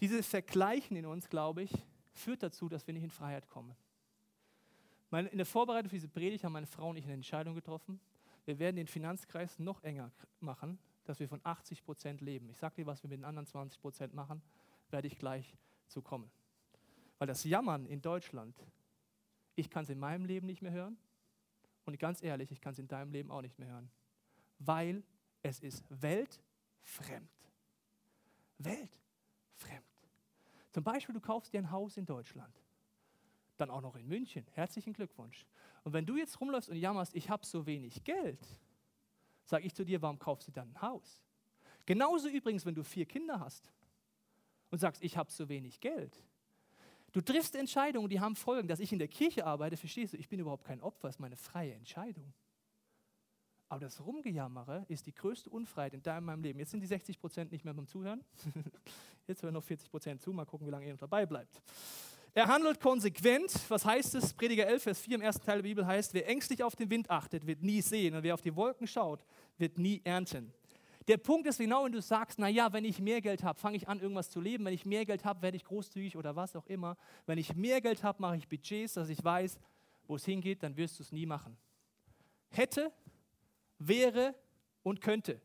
Dieses 0.00 0.26
Vergleichen 0.26 0.96
in 0.96 1.06
uns, 1.06 1.28
glaube 1.28 1.62
ich, 1.62 1.72
führt 2.12 2.42
dazu, 2.42 2.68
dass 2.68 2.86
wir 2.86 2.94
nicht 2.94 3.04
in 3.04 3.10
Freiheit 3.10 3.48
kommen. 3.48 3.74
in 5.10 5.36
der 5.36 5.46
Vorbereitung 5.46 5.90
für 5.90 5.96
diese 5.96 6.08
Predigt 6.08 6.44
haben 6.44 6.52
meine 6.52 6.66
Frau 6.66 6.90
und 6.90 6.96
ich 6.96 7.04
eine 7.04 7.14
Entscheidung 7.14 7.54
getroffen. 7.54 8.00
Wir 8.46 8.58
werden 8.58 8.76
den 8.76 8.86
Finanzkreis 8.86 9.58
noch 9.58 9.82
enger 9.82 10.10
machen, 10.40 10.78
dass 11.04 11.20
wir 11.20 11.28
von 11.28 11.40
80 11.42 11.84
Prozent 11.84 12.20
leben. 12.20 12.48
Ich 12.48 12.56
sage 12.56 12.76
dir, 12.76 12.86
was 12.86 13.02
wir 13.02 13.10
mit 13.10 13.18
den 13.18 13.24
anderen 13.24 13.46
20 13.46 13.80
Prozent 13.80 14.14
machen, 14.14 14.42
werde 14.90 15.06
ich 15.06 15.18
gleich 15.18 15.56
zu 15.88 16.00
kommen. 16.00 16.30
Weil 17.18 17.26
das 17.26 17.44
Jammern 17.44 17.86
in 17.86 18.00
Deutschland, 18.00 18.58
ich 19.54 19.68
kann 19.68 19.84
es 19.84 19.90
in 19.90 19.98
meinem 19.98 20.24
Leben 20.24 20.46
nicht 20.46 20.62
mehr 20.62 20.72
hören, 20.72 20.96
und 21.86 21.98
ganz 22.00 22.22
ehrlich, 22.22 22.50
ich 22.50 22.60
kann 22.60 22.72
es 22.72 22.80
in 22.80 22.88
deinem 22.88 23.12
Leben 23.12 23.30
auch 23.30 23.42
nicht 23.42 23.58
mehr 23.58 23.68
hören. 23.68 23.90
Weil 24.58 25.04
es 25.42 25.60
ist 25.60 25.84
weltfremd. 25.88 27.30
Weltfremd. 28.58 29.84
Zum 30.72 30.82
Beispiel, 30.82 31.14
du 31.14 31.20
kaufst 31.20 31.52
dir 31.52 31.58
ein 31.58 31.70
Haus 31.70 31.96
in 31.96 32.04
Deutschland. 32.04 32.60
Dann 33.56 33.70
auch 33.70 33.80
noch 33.80 33.96
in 33.96 34.06
München. 34.06 34.46
Herzlichen 34.52 34.92
Glückwunsch. 34.92 35.46
Und 35.84 35.92
wenn 35.92 36.06
du 36.06 36.16
jetzt 36.16 36.40
rumläufst 36.40 36.68
und 36.68 36.76
jammerst, 36.76 37.14
ich 37.14 37.30
habe 37.30 37.46
so 37.46 37.66
wenig 37.66 38.04
Geld, 38.04 38.40
sage 39.44 39.64
ich 39.64 39.74
zu 39.74 39.84
dir, 39.84 40.02
warum 40.02 40.18
kaufst 40.18 40.48
du 40.48 40.52
dann 40.52 40.70
ein 40.70 40.82
Haus? 40.82 41.22
Genauso 41.86 42.28
übrigens, 42.28 42.66
wenn 42.66 42.74
du 42.74 42.82
vier 42.82 43.06
Kinder 43.06 43.40
hast 43.40 43.72
und 44.70 44.78
sagst, 44.78 45.02
ich 45.02 45.16
habe 45.16 45.30
so 45.30 45.48
wenig 45.48 45.80
Geld, 45.80 46.22
Du 47.16 47.22
triffst 47.22 47.56
Entscheidungen, 47.56 48.10
die 48.10 48.20
haben 48.20 48.36
Folgen. 48.36 48.68
Dass 48.68 48.78
ich 48.78 48.92
in 48.92 48.98
der 48.98 49.08
Kirche 49.08 49.46
arbeite, 49.46 49.78
verstehst 49.78 50.12
du, 50.12 50.18
ich 50.18 50.28
bin 50.28 50.38
überhaupt 50.38 50.64
kein 50.64 50.82
Opfer, 50.82 51.08
es 51.08 51.14
ist 51.14 51.18
meine 51.18 51.36
freie 51.36 51.72
Entscheidung. 51.72 52.34
Aber 53.70 53.80
das 53.80 54.04
Rumgejammere 54.04 54.84
ist 54.88 55.06
die 55.06 55.14
größte 55.14 55.48
Unfreiheit 55.48 55.94
in 55.94 56.02
deinem 56.02 56.26
meinem 56.26 56.42
Leben. 56.42 56.58
Jetzt 56.58 56.72
sind 56.72 56.80
die 56.80 56.86
60 56.86 57.18
Prozent 57.18 57.52
nicht 57.52 57.64
mehr 57.64 57.72
beim 57.72 57.86
Zuhören. 57.86 58.22
Jetzt 59.26 59.42
hören 59.42 59.54
noch 59.54 59.64
40 59.64 59.90
Prozent 59.90 60.20
zu. 60.20 60.30
Mal 60.30 60.44
gucken, 60.44 60.66
wie 60.66 60.70
lange 60.70 60.84
ihr 60.84 60.92
noch 60.92 61.00
dabei 61.00 61.24
bleibt. 61.24 61.62
Er 62.36 62.48
handelt 62.48 62.80
konsequent. 62.80 63.50
Was 63.70 63.86
heißt 63.86 64.14
es? 64.14 64.34
Prediger 64.34 64.66
11, 64.66 64.82
Vers 64.82 65.00
4 65.00 65.14
im 65.14 65.22
ersten 65.22 65.42
Teil 65.42 65.56
der 65.56 65.62
Bibel 65.62 65.86
heißt, 65.86 66.12
wer 66.12 66.28
ängstlich 66.28 66.62
auf 66.62 66.76
den 66.76 66.90
Wind 66.90 67.08
achtet, 67.08 67.46
wird 67.46 67.62
nie 67.62 67.80
sehen. 67.80 68.14
Und 68.14 68.22
wer 68.24 68.34
auf 68.34 68.42
die 68.42 68.54
Wolken 68.54 68.86
schaut, 68.86 69.24
wird 69.56 69.78
nie 69.78 70.02
ernten. 70.04 70.52
Der 71.08 71.16
Punkt 71.16 71.46
ist 71.46 71.56
genau, 71.56 71.86
wenn 71.86 71.92
du 71.92 72.02
sagst, 72.02 72.38
naja, 72.38 72.70
wenn 72.74 72.84
ich 72.84 73.00
mehr 73.00 73.22
Geld 73.22 73.42
habe, 73.42 73.58
fange 73.58 73.78
ich 73.78 73.88
an, 73.88 74.00
irgendwas 74.00 74.28
zu 74.28 74.42
leben. 74.42 74.66
Wenn 74.66 74.74
ich 74.74 74.84
mehr 74.84 75.06
Geld 75.06 75.24
habe, 75.24 75.40
werde 75.40 75.56
ich 75.56 75.64
großzügig 75.64 76.14
oder 76.14 76.36
was 76.36 76.54
auch 76.54 76.66
immer. 76.66 76.98
Wenn 77.24 77.38
ich 77.38 77.56
mehr 77.56 77.80
Geld 77.80 78.02
habe, 78.02 78.20
mache 78.20 78.36
ich 78.36 78.46
Budgets, 78.46 78.92
dass 78.92 79.08
ich 79.08 79.24
weiß, 79.24 79.58
wo 80.06 80.16
es 80.16 80.26
hingeht, 80.26 80.62
dann 80.62 80.76
wirst 80.76 80.98
du 80.98 81.04
es 81.04 81.12
nie 81.12 81.24
machen. 81.24 81.56
Hätte, 82.50 82.92
wäre 83.78 84.34
und 84.82 85.00
könnte 85.00 85.40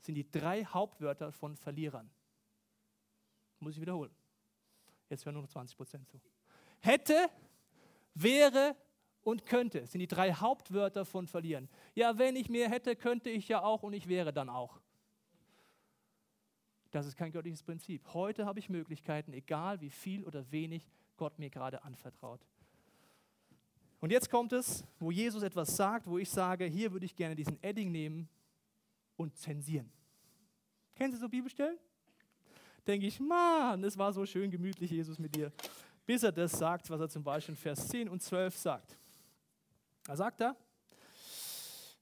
sind 0.00 0.14
die 0.14 0.30
drei 0.30 0.64
Hauptwörter 0.64 1.32
von 1.32 1.54
Verlierern. 1.54 2.10
Muss 3.60 3.74
ich 3.74 3.80
wiederholen. 3.82 4.21
Jetzt 5.12 5.26
hören 5.26 5.34
nur 5.34 5.42
noch 5.42 5.50
20 5.50 5.76
Prozent 5.76 6.08
zu. 6.08 6.18
Hätte, 6.80 7.28
wäre 8.14 8.74
und 9.22 9.44
könnte 9.44 9.86
sind 9.86 10.00
die 10.00 10.06
drei 10.06 10.32
Hauptwörter 10.32 11.04
von 11.04 11.26
verlieren. 11.26 11.68
Ja, 11.94 12.16
wenn 12.16 12.34
ich 12.34 12.48
mehr 12.48 12.70
hätte, 12.70 12.96
könnte 12.96 13.28
ich 13.28 13.46
ja 13.46 13.62
auch 13.62 13.82
und 13.82 13.92
ich 13.92 14.08
wäre 14.08 14.32
dann 14.32 14.48
auch. 14.48 14.80
Das 16.92 17.06
ist 17.06 17.14
kein 17.14 17.30
göttliches 17.30 17.62
Prinzip. 17.62 18.14
Heute 18.14 18.46
habe 18.46 18.58
ich 18.58 18.70
Möglichkeiten, 18.70 19.34
egal 19.34 19.82
wie 19.82 19.90
viel 19.90 20.24
oder 20.24 20.50
wenig 20.50 20.90
Gott 21.18 21.38
mir 21.38 21.50
gerade 21.50 21.84
anvertraut. 21.84 22.40
Und 24.00 24.12
jetzt 24.12 24.30
kommt 24.30 24.54
es, 24.54 24.82
wo 24.98 25.10
Jesus 25.10 25.42
etwas 25.42 25.76
sagt, 25.76 26.06
wo 26.06 26.16
ich 26.16 26.30
sage, 26.30 26.64
hier 26.64 26.90
würde 26.90 27.04
ich 27.04 27.14
gerne 27.14 27.36
diesen 27.36 27.62
Edding 27.62 27.92
nehmen 27.92 28.30
und 29.16 29.36
zensieren. 29.36 29.92
Kennen 30.94 31.12
Sie 31.12 31.18
so 31.18 31.28
Bibelstellen? 31.28 31.78
Denke 32.86 33.06
ich, 33.06 33.20
Mann, 33.20 33.82
es 33.84 33.96
war 33.96 34.12
so 34.12 34.26
schön 34.26 34.50
gemütlich, 34.50 34.90
Jesus, 34.90 35.18
mit 35.18 35.34
dir. 35.34 35.52
Bis 36.04 36.22
er 36.22 36.32
das 36.32 36.52
sagt, 36.52 36.90
was 36.90 37.00
er 37.00 37.08
zum 37.08 37.22
Beispiel 37.22 37.54
in 37.54 37.56
Vers 37.56 37.88
10 37.88 38.08
und 38.08 38.22
12 38.22 38.56
sagt. 38.56 38.98
Da 40.04 40.16
sagt 40.16 40.40
er, 40.40 40.56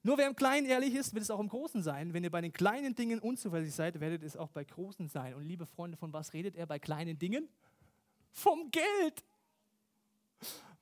nur 0.02 0.16
wer 0.16 0.26
im 0.26 0.34
Kleinen 0.34 0.66
ehrlich 0.66 0.94
ist, 0.94 1.12
wird 1.12 1.22
es 1.22 1.30
auch 1.30 1.40
im 1.40 1.48
Großen 1.48 1.82
sein. 1.82 2.14
Wenn 2.14 2.24
ihr 2.24 2.30
bei 2.30 2.40
den 2.40 2.52
kleinen 2.52 2.94
Dingen 2.94 3.18
unzuverlässig 3.18 3.74
seid, 3.74 4.00
werdet 4.00 4.22
es 4.22 4.36
auch 4.36 4.50
bei 4.50 4.64
großen 4.64 5.08
sein. 5.08 5.34
Und 5.34 5.42
liebe 5.42 5.66
Freunde, 5.66 5.98
von 5.98 6.10
was 6.12 6.32
redet 6.32 6.56
er 6.56 6.66
bei 6.66 6.78
kleinen 6.78 7.18
Dingen? 7.18 7.48
Vom 8.32 8.70
Geld. 8.70 9.24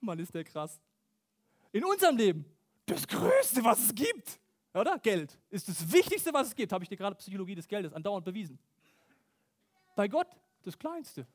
Mann, 0.01 0.21
ist 0.21 0.33
der 0.33 0.45
krass. 0.45 0.81
In 1.73 1.85
unserem 1.85 2.17
Leben 2.17 2.45
das 2.87 3.07
Größte, 3.09 3.65
was 3.65 3.87
es 3.87 3.95
gibt. 3.95 4.39
Oder? 4.73 4.99
Geld 5.01 5.37
ist 5.51 5.69
das 5.69 5.93
Wichtigste, 5.93 6.33
was 6.33 6.49
es 6.49 6.55
gibt. 6.55 6.73
Habe 6.73 6.85
ich 6.85 6.89
dir 6.89 6.97
gerade 6.97 7.17
Psychologie 7.17 7.57
des 7.57 7.67
Geldes 7.67 7.93
andauernd 7.93 8.25
bewiesen. 8.25 8.57
Bei 9.99 10.07
Gott 10.07 10.29
das 10.63 10.79
Kleinste. 10.79 11.27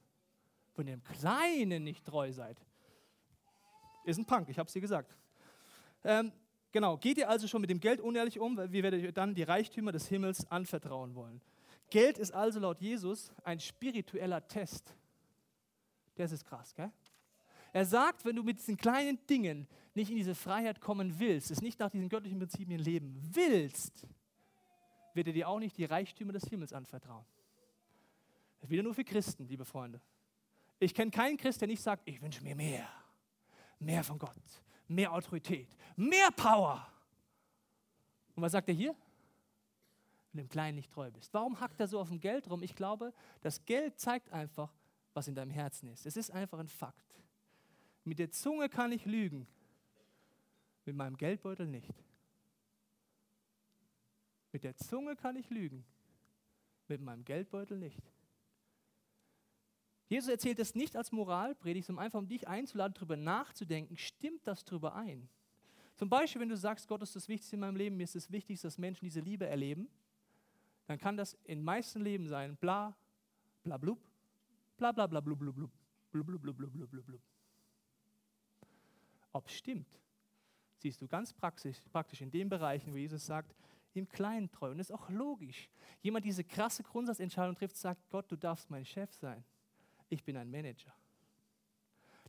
Wenn 0.77 0.87
ihr 0.87 0.93
im 0.93 1.03
Kleinen 1.03 1.83
nicht 1.83 2.05
treu 2.05 2.31
seid. 2.31 2.57
Ist 4.05 4.17
ein 4.17 4.25
Punk, 4.25 4.47
ich 4.47 4.57
habe 4.57 4.67
es 4.67 4.73
dir 4.73 4.79
gesagt. 4.79 5.13
Ähm, 6.05 6.31
genau, 6.71 6.95
geht 6.95 7.17
ihr 7.17 7.27
also 7.27 7.45
schon 7.45 7.59
mit 7.59 7.69
dem 7.69 7.81
Geld 7.81 7.99
unehrlich 7.99 8.39
um, 8.39 8.57
wie 8.71 8.81
werdet 8.81 9.01
ihr 9.01 9.11
dann 9.11 9.35
die 9.35 9.43
Reichtümer 9.43 9.91
des 9.91 10.07
Himmels 10.07 10.49
anvertrauen 10.49 11.13
wollen? 11.13 11.41
Geld 11.89 12.17
ist 12.17 12.33
also 12.33 12.61
laut 12.61 12.79
Jesus 12.79 13.33
ein 13.43 13.59
spiritueller 13.59 14.47
Test. 14.47 14.95
Das 16.15 16.31
ist 16.31 16.45
krass, 16.45 16.73
gell? 16.73 16.89
Er 17.73 17.85
sagt, 17.85 18.23
wenn 18.23 18.37
du 18.37 18.43
mit 18.43 18.59
diesen 18.59 18.77
kleinen 18.77 19.19
Dingen 19.27 19.67
nicht 19.93 20.09
in 20.09 20.15
diese 20.15 20.35
Freiheit 20.35 20.79
kommen 20.79 21.19
willst, 21.19 21.51
es 21.51 21.61
nicht 21.61 21.81
nach 21.81 21.89
diesen 21.89 22.07
göttlichen 22.07 22.39
Prinzipien 22.39 22.79
leben 22.79 23.19
willst, 23.33 24.07
wird 25.13 25.27
er 25.27 25.33
dir 25.33 25.49
auch 25.49 25.59
nicht 25.59 25.77
die 25.77 25.83
Reichtümer 25.83 26.31
des 26.31 26.45
Himmels 26.45 26.71
anvertrauen. 26.71 27.25
Wieder 28.69 28.83
nur 28.83 28.93
für 28.93 29.03
Christen, 29.03 29.47
liebe 29.47 29.65
Freunde. 29.65 30.01
Ich 30.79 30.93
kenne 30.93 31.11
keinen 31.11 31.37
Christ, 31.37 31.61
der 31.61 31.67
nicht 31.67 31.81
sagt, 31.81 32.07
ich 32.07 32.21
wünsche 32.21 32.43
mir 32.43 32.55
mehr. 32.55 32.87
Mehr 33.79 34.03
von 34.03 34.17
Gott, 34.17 34.37
mehr 34.87 35.11
Autorität, 35.11 35.69
mehr 35.95 36.31
Power. 36.31 36.87
Und 38.35 38.43
was 38.43 38.53
sagt 38.53 38.69
er 38.69 38.75
hier? 38.75 38.95
Wenn 40.31 40.37
du 40.37 40.43
im 40.43 40.49
Kleinen 40.49 40.75
nicht 40.75 40.91
treu 40.91 41.11
bist. 41.11 41.33
Warum 41.33 41.59
hackt 41.59 41.79
er 41.79 41.87
so 41.87 41.99
auf 41.99 42.09
dem 42.09 42.19
Geld 42.19 42.49
rum? 42.49 42.63
Ich 42.63 42.75
glaube, 42.75 43.13
das 43.41 43.63
Geld 43.65 43.99
zeigt 43.99 44.31
einfach, 44.31 44.73
was 45.13 45.27
in 45.27 45.35
deinem 45.35 45.51
Herzen 45.51 45.89
ist. 45.89 46.05
Es 46.05 46.17
ist 46.17 46.31
einfach 46.31 46.59
ein 46.59 46.69
Fakt. 46.69 47.21
Mit 48.03 48.19
der 48.19 48.31
Zunge 48.31 48.69
kann 48.69 48.91
ich 48.91 49.05
lügen, 49.05 49.47
mit 50.85 50.95
meinem 50.95 51.17
Geldbeutel 51.17 51.67
nicht. 51.67 51.93
Mit 54.51 54.63
der 54.63 54.75
Zunge 54.75 55.15
kann 55.15 55.35
ich 55.35 55.49
lügen, 55.49 55.85
mit 56.87 57.01
meinem 57.01 57.23
Geldbeutel 57.23 57.77
nicht. 57.77 58.01
Jesus 60.09 60.29
erzählt 60.29 60.59
es 60.59 60.75
nicht 60.75 60.95
als 60.95 61.11
Moralpredigt, 61.11 61.87
sondern 61.87 62.05
einfach 62.05 62.19
um 62.19 62.27
dich 62.27 62.47
einzuladen, 62.47 62.93
darüber 62.93 63.15
nachzudenken, 63.15 63.97
stimmt 63.97 64.45
das 64.45 64.65
darüber 64.65 64.95
ein? 64.95 65.29
Zum 65.95 66.09
Beispiel, 66.09 66.41
wenn 66.41 66.49
du 66.49 66.57
sagst, 66.57 66.87
Gott 66.87 67.01
ist 67.01 67.15
das 67.15 67.27
Wichtigste 67.27 67.55
in 67.55 67.61
meinem 67.61 67.75
Leben, 67.75 67.97
mir 67.97 68.03
ist 68.03 68.15
es 68.15 68.31
wichtig, 68.31 68.59
dass 68.61 68.77
Menschen 68.77 69.05
diese 69.05 69.21
Liebe 69.21 69.45
erleben, 69.45 69.87
dann 70.87 70.97
kann 70.97 71.15
das 71.15 71.35
in 71.45 71.63
meisten 71.63 72.01
Leben 72.01 72.27
sein, 72.27 72.57
bla, 72.57 72.95
bla, 73.63 73.77
blub, 73.77 73.99
bla, 74.77 74.91
bla, 74.91 75.07
bla, 75.07 75.21
blub, 75.21 75.39
blub, 75.39 75.55
blub, 75.55 75.71
blub, 76.11 76.41
blub, 76.41 76.41
blub, 76.41 76.89
blub, 76.89 77.05
blub. 77.05 77.21
Ob 79.31 79.47
es 79.47 79.53
stimmt, 79.53 79.99
siehst 80.77 81.01
du 81.01 81.07
ganz 81.07 81.31
praktisch, 81.31 81.77
praktisch 81.91 82.21
in 82.21 82.29
den 82.29 82.49
Bereichen, 82.49 82.91
wo 82.91 82.97
Jesus 82.97 83.25
sagt, 83.25 83.55
im 83.93 84.09
Kleinen 84.09 84.51
treu. 84.51 84.71
Und 84.71 84.79
das 84.79 84.89
ist 84.89 84.95
auch 84.95 85.09
logisch. 85.09 85.69
Jemand 86.01 86.25
diese 86.25 86.43
krasse 86.43 86.83
Grundsatzentscheidung 86.83 87.55
trifft, 87.55 87.77
sagt, 87.77 88.09
Gott, 88.09 88.31
du 88.31 88.35
darfst 88.35 88.69
mein 88.69 88.83
Chef 88.83 89.13
sein 89.13 89.43
ich 90.13 90.23
bin 90.23 90.37
ein 90.37 90.49
Manager. 90.49 90.93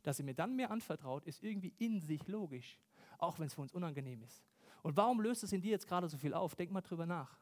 Dass 0.03 0.19
er 0.19 0.25
mir 0.25 0.35
dann 0.35 0.55
mehr 0.55 0.71
anvertraut, 0.71 1.25
ist 1.25 1.43
irgendwie 1.43 1.73
in 1.77 1.99
sich 1.99 2.27
logisch, 2.27 2.79
auch 3.17 3.39
wenn 3.39 3.47
es 3.47 3.53
für 3.53 3.61
uns 3.61 3.73
unangenehm 3.73 4.21
ist. 4.23 4.43
Und 4.83 4.97
warum 4.97 5.21
löst 5.21 5.43
es 5.43 5.51
in 5.51 5.61
dir 5.61 5.71
jetzt 5.71 5.87
gerade 5.87 6.07
so 6.07 6.17
viel 6.17 6.33
auf? 6.33 6.55
Denk 6.55 6.71
mal 6.71 6.81
drüber 6.81 7.05
nach. 7.05 7.39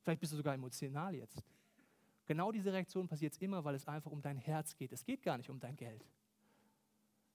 Vielleicht 0.00 0.20
bist 0.20 0.32
du 0.32 0.36
sogar 0.36 0.54
emotional 0.54 1.14
jetzt. 1.14 1.42
Genau 2.26 2.52
diese 2.52 2.72
Reaktion 2.72 3.08
passiert 3.08 3.40
immer, 3.40 3.64
weil 3.64 3.74
es 3.74 3.86
einfach 3.86 4.10
um 4.10 4.20
dein 4.20 4.36
Herz 4.36 4.74
geht. 4.74 4.92
Es 4.92 5.04
geht 5.04 5.22
gar 5.22 5.36
nicht 5.36 5.50
um 5.50 5.58
dein 5.58 5.76
Geld. 5.76 6.04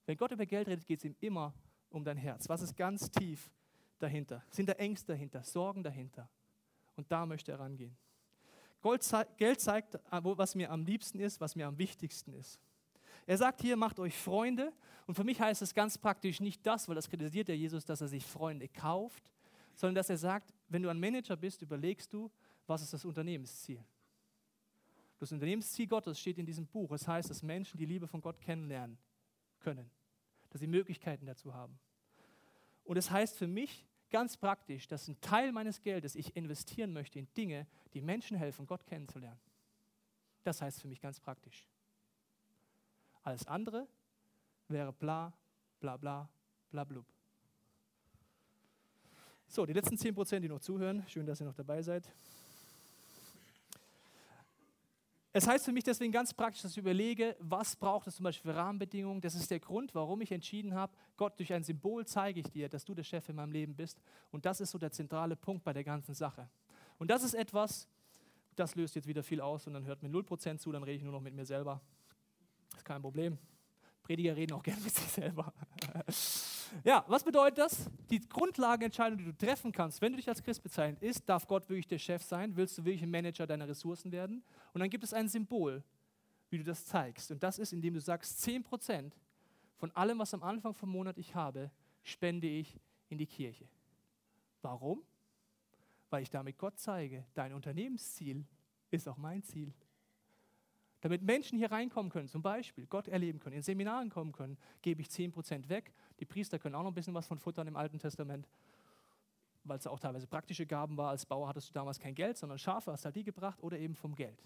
Wenn 0.06 0.16
Gott 0.16 0.32
über 0.32 0.46
Geld 0.46 0.68
redet, 0.68 0.86
geht 0.86 0.98
es 1.00 1.04
ihm 1.04 1.16
immer 1.20 1.54
um 1.90 2.04
dein 2.04 2.16
Herz. 2.16 2.48
Was 2.48 2.62
ist 2.62 2.76
ganz 2.76 3.10
tief 3.10 3.50
dahinter? 3.98 4.44
Sind 4.50 4.68
da 4.68 4.72
Ängste 4.74 5.12
dahinter, 5.12 5.42
Sorgen 5.42 5.82
dahinter? 5.82 6.28
Und 6.96 7.10
da 7.10 7.26
möchte 7.26 7.52
er 7.52 7.60
rangehen. 7.60 7.96
Geld 9.36 9.60
zeigt, 9.60 9.94
äh, 9.94 10.00
was 10.22 10.54
mir 10.54 10.70
am 10.70 10.84
liebsten 10.84 11.20
ist, 11.20 11.40
was 11.40 11.56
mir 11.56 11.66
am 11.66 11.78
wichtigsten 11.78 12.32
ist. 12.32 12.60
Er 13.26 13.36
sagt 13.36 13.60
hier, 13.60 13.76
macht 13.76 13.98
euch 13.98 14.16
Freunde. 14.16 14.72
Und 15.06 15.14
für 15.14 15.24
mich 15.24 15.40
heißt 15.40 15.62
es 15.62 15.74
ganz 15.74 15.98
praktisch 15.98 16.40
nicht 16.40 16.66
das, 16.66 16.88
weil 16.88 16.94
das 16.94 17.08
kritisiert 17.08 17.48
der 17.48 17.56
Jesus, 17.56 17.84
dass 17.84 18.00
er 18.00 18.08
sich 18.08 18.24
Freunde 18.24 18.68
kauft, 18.68 19.32
sondern 19.74 19.96
dass 19.96 20.10
er 20.10 20.16
sagt, 20.16 20.54
wenn 20.68 20.82
du 20.82 20.88
ein 20.88 20.98
Manager 20.98 21.36
bist, 21.36 21.62
überlegst 21.62 22.12
du, 22.12 22.30
was 22.66 22.82
ist 22.82 22.92
das 22.92 23.04
Unternehmensziel. 23.04 23.84
Das 25.18 25.32
Unternehmensziel 25.32 25.86
Gottes 25.86 26.20
steht 26.20 26.38
in 26.38 26.46
diesem 26.46 26.66
Buch. 26.66 26.92
Es 26.92 27.06
heißt, 27.06 27.28
dass 27.28 27.42
Menschen 27.42 27.76
die 27.76 27.86
Liebe 27.86 28.06
von 28.06 28.20
Gott 28.20 28.40
kennenlernen 28.40 28.98
können, 29.58 29.90
dass 30.50 30.60
sie 30.60 30.66
Möglichkeiten 30.66 31.26
dazu 31.26 31.52
haben. 31.52 31.78
Und 32.84 32.96
es 32.96 33.10
heißt 33.10 33.36
für 33.36 33.48
mich, 33.48 33.86
ganz 34.10 34.36
praktisch, 34.36 34.86
dass 34.88 35.08
ein 35.08 35.20
Teil 35.20 35.52
meines 35.52 35.80
Geldes 35.80 36.14
ich 36.14 36.36
investieren 36.36 36.92
möchte 36.92 37.18
in 37.18 37.28
Dinge, 37.34 37.66
die 37.94 38.00
Menschen 38.00 38.36
helfen, 38.36 38.66
Gott 38.66 38.86
kennenzulernen. 38.86 39.40
Das 40.44 40.62
heißt 40.62 40.80
für 40.80 40.88
mich 40.88 41.00
ganz 41.00 41.20
praktisch. 41.20 41.66
Alles 43.22 43.46
andere 43.46 43.86
wäre 44.68 44.92
bla, 44.92 45.32
bla, 45.80 45.96
bla, 45.96 46.28
bla, 46.70 46.84
blub. 46.84 47.06
So, 49.46 49.64
die 49.64 49.72
letzten 49.72 49.96
10 49.96 50.14
Prozent, 50.14 50.44
die 50.44 50.48
noch 50.48 50.60
zuhören, 50.60 51.04
schön, 51.08 51.26
dass 51.26 51.40
ihr 51.40 51.46
noch 51.46 51.54
dabei 51.54 51.82
seid. 51.82 52.10
Es 55.38 55.46
heißt 55.46 55.66
für 55.66 55.70
mich 55.72 55.84
deswegen 55.84 56.10
ganz 56.10 56.34
praktisch, 56.34 56.62
dass 56.62 56.72
ich 56.72 56.78
überlege, 56.78 57.36
was 57.38 57.76
braucht 57.76 58.08
es 58.08 58.16
zum 58.16 58.24
Beispiel 58.24 58.50
für 58.50 58.56
Rahmenbedingungen. 58.56 59.20
Das 59.20 59.36
ist 59.36 59.48
der 59.52 59.60
Grund, 59.60 59.94
warum 59.94 60.20
ich 60.20 60.32
entschieden 60.32 60.74
habe, 60.74 60.92
Gott, 61.16 61.38
durch 61.38 61.52
ein 61.52 61.62
Symbol 61.62 62.04
zeige 62.06 62.40
ich 62.40 62.50
dir, 62.50 62.68
dass 62.68 62.84
du 62.84 62.92
der 62.92 63.04
Chef 63.04 63.28
in 63.28 63.36
meinem 63.36 63.52
Leben 63.52 63.76
bist. 63.76 64.00
Und 64.32 64.46
das 64.46 64.60
ist 64.60 64.72
so 64.72 64.78
der 64.78 64.90
zentrale 64.90 65.36
Punkt 65.36 65.62
bei 65.62 65.72
der 65.72 65.84
ganzen 65.84 66.12
Sache. 66.12 66.48
Und 66.98 67.08
das 67.08 67.22
ist 67.22 67.34
etwas, 67.34 67.86
das 68.56 68.74
löst 68.74 68.96
jetzt 68.96 69.06
wieder 69.06 69.22
viel 69.22 69.40
aus 69.40 69.68
und 69.68 69.74
dann 69.74 69.84
hört 69.84 70.02
mir 70.02 70.08
0% 70.08 70.58
zu, 70.58 70.72
dann 70.72 70.82
rede 70.82 70.96
ich 70.96 71.04
nur 71.04 71.12
noch 71.12 71.20
mit 71.20 71.34
mir 71.34 71.46
selber. 71.46 71.80
Das 72.70 72.80
ist 72.80 72.84
kein 72.84 73.00
Problem. 73.00 73.38
Prediger 74.02 74.34
reden 74.34 74.54
auch 74.54 74.62
gerne 74.64 74.80
mit 74.80 74.92
sich 74.92 75.06
selber. 75.06 75.52
ja, 76.84 77.04
was 77.08 77.24
bedeutet 77.24 77.58
das? 77.58 77.90
Die 78.10 78.20
Grundlagenentscheidung, 78.20 79.18
die 79.18 79.24
du 79.24 79.36
treffen 79.36 79.72
kannst, 79.72 80.00
wenn 80.00 80.12
du 80.12 80.16
dich 80.16 80.28
als 80.28 80.42
Christ 80.42 80.62
bezeichnest, 80.62 81.02
ist, 81.02 81.28
darf 81.28 81.46
Gott 81.46 81.68
wirklich 81.68 81.86
der 81.86 81.98
Chef 81.98 82.22
sein? 82.22 82.56
Willst 82.56 82.76
du 82.78 82.84
wirklich 82.84 83.02
ein 83.02 83.10
Manager 83.10 83.46
deiner 83.46 83.68
Ressourcen 83.68 84.12
werden? 84.12 84.42
Und 84.72 84.80
dann 84.80 84.90
gibt 84.90 85.04
es 85.04 85.12
ein 85.12 85.28
Symbol, 85.28 85.82
wie 86.50 86.58
du 86.58 86.64
das 86.64 86.86
zeigst. 86.86 87.30
Und 87.30 87.42
das 87.42 87.58
ist, 87.58 87.72
indem 87.72 87.94
du 87.94 88.00
sagst, 88.00 88.42
10% 88.46 89.12
von 89.76 89.90
allem, 89.92 90.18
was 90.18 90.34
am 90.34 90.42
Anfang 90.42 90.74
vom 90.74 90.90
Monat 90.90 91.18
ich 91.18 91.34
habe, 91.34 91.70
spende 92.02 92.46
ich 92.46 92.80
in 93.08 93.18
die 93.18 93.26
Kirche. 93.26 93.68
Warum? 94.62 95.02
Weil 96.10 96.22
ich 96.22 96.30
damit 96.30 96.58
Gott 96.58 96.78
zeige, 96.78 97.24
dein 97.34 97.52
Unternehmensziel 97.52 98.44
ist 98.90 99.08
auch 99.08 99.16
mein 99.16 99.42
Ziel. 99.42 99.72
Damit 101.00 101.22
Menschen 101.22 101.58
hier 101.58 101.70
reinkommen 101.70 102.10
können, 102.10 102.28
zum 102.28 102.42
Beispiel 102.42 102.86
Gott 102.86 103.06
erleben 103.06 103.38
können, 103.38 103.56
in 103.56 103.62
Seminaren 103.62 104.10
kommen 104.10 104.32
können, 104.32 104.58
gebe 104.82 105.00
ich 105.00 105.08
10% 105.08 105.68
weg. 105.68 105.92
Die 106.20 106.24
Priester 106.24 106.58
können 106.58 106.74
auch 106.74 106.82
noch 106.82 106.90
ein 106.90 106.94
bisschen 106.94 107.14
was 107.14 107.26
von 107.26 107.38
futtern 107.38 107.66
im 107.66 107.76
Alten 107.76 107.98
Testament. 107.98 108.48
weil 109.64 109.78
es 109.78 109.86
auch 109.86 110.00
teilweise 110.00 110.26
praktische 110.26 110.64
Gaben 110.66 110.96
war. 110.96 111.10
Als 111.10 111.26
Bauer 111.26 111.46
hattest 111.46 111.68
du 111.68 111.72
damals 111.74 111.98
kein 111.98 112.14
Geld, 112.14 112.38
sondern 112.38 112.58
Schafe 112.58 112.90
hast 112.90 113.04
halt 113.04 113.16
die 113.16 113.24
gebracht 113.24 113.62
oder 113.62 113.78
eben 113.78 113.94
vom 113.94 114.14
Geld. 114.14 114.42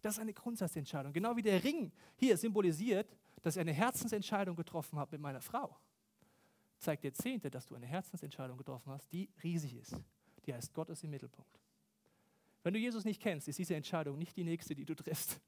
Das 0.00 0.14
ist 0.14 0.20
eine 0.20 0.32
Grundsatzentscheidung. 0.32 1.12
Genau 1.12 1.36
wie 1.36 1.42
der 1.42 1.62
Ring 1.62 1.92
hier 2.16 2.36
symbolisiert, 2.36 3.14
dass 3.42 3.56
ich 3.56 3.60
eine 3.60 3.72
Herzensentscheidung 3.72 4.56
getroffen 4.56 4.98
habe 4.98 5.12
mit 5.12 5.20
meiner 5.20 5.40
Frau. 5.40 5.76
Zeigt 6.78 7.04
der 7.04 7.12
Zehnte, 7.14 7.50
dass 7.50 7.66
du 7.66 7.74
eine 7.74 7.86
Herzensentscheidung 7.86 8.56
getroffen 8.56 8.92
hast, 8.92 9.10
die 9.12 9.28
riesig 9.42 9.76
ist. 9.76 9.96
Die 10.46 10.52
heißt, 10.52 10.74
Gott 10.74 10.90
ist 10.90 11.04
im 11.04 11.10
Mittelpunkt. 11.10 11.60
Wenn 12.62 12.74
du 12.74 12.80
Jesus 12.80 13.04
nicht 13.04 13.20
kennst, 13.20 13.48
ist 13.48 13.58
diese 13.58 13.74
Entscheidung 13.74 14.18
nicht 14.18 14.36
die 14.36 14.44
nächste, 14.44 14.74
die 14.74 14.84
du 14.84 14.94
triffst. 14.94 15.40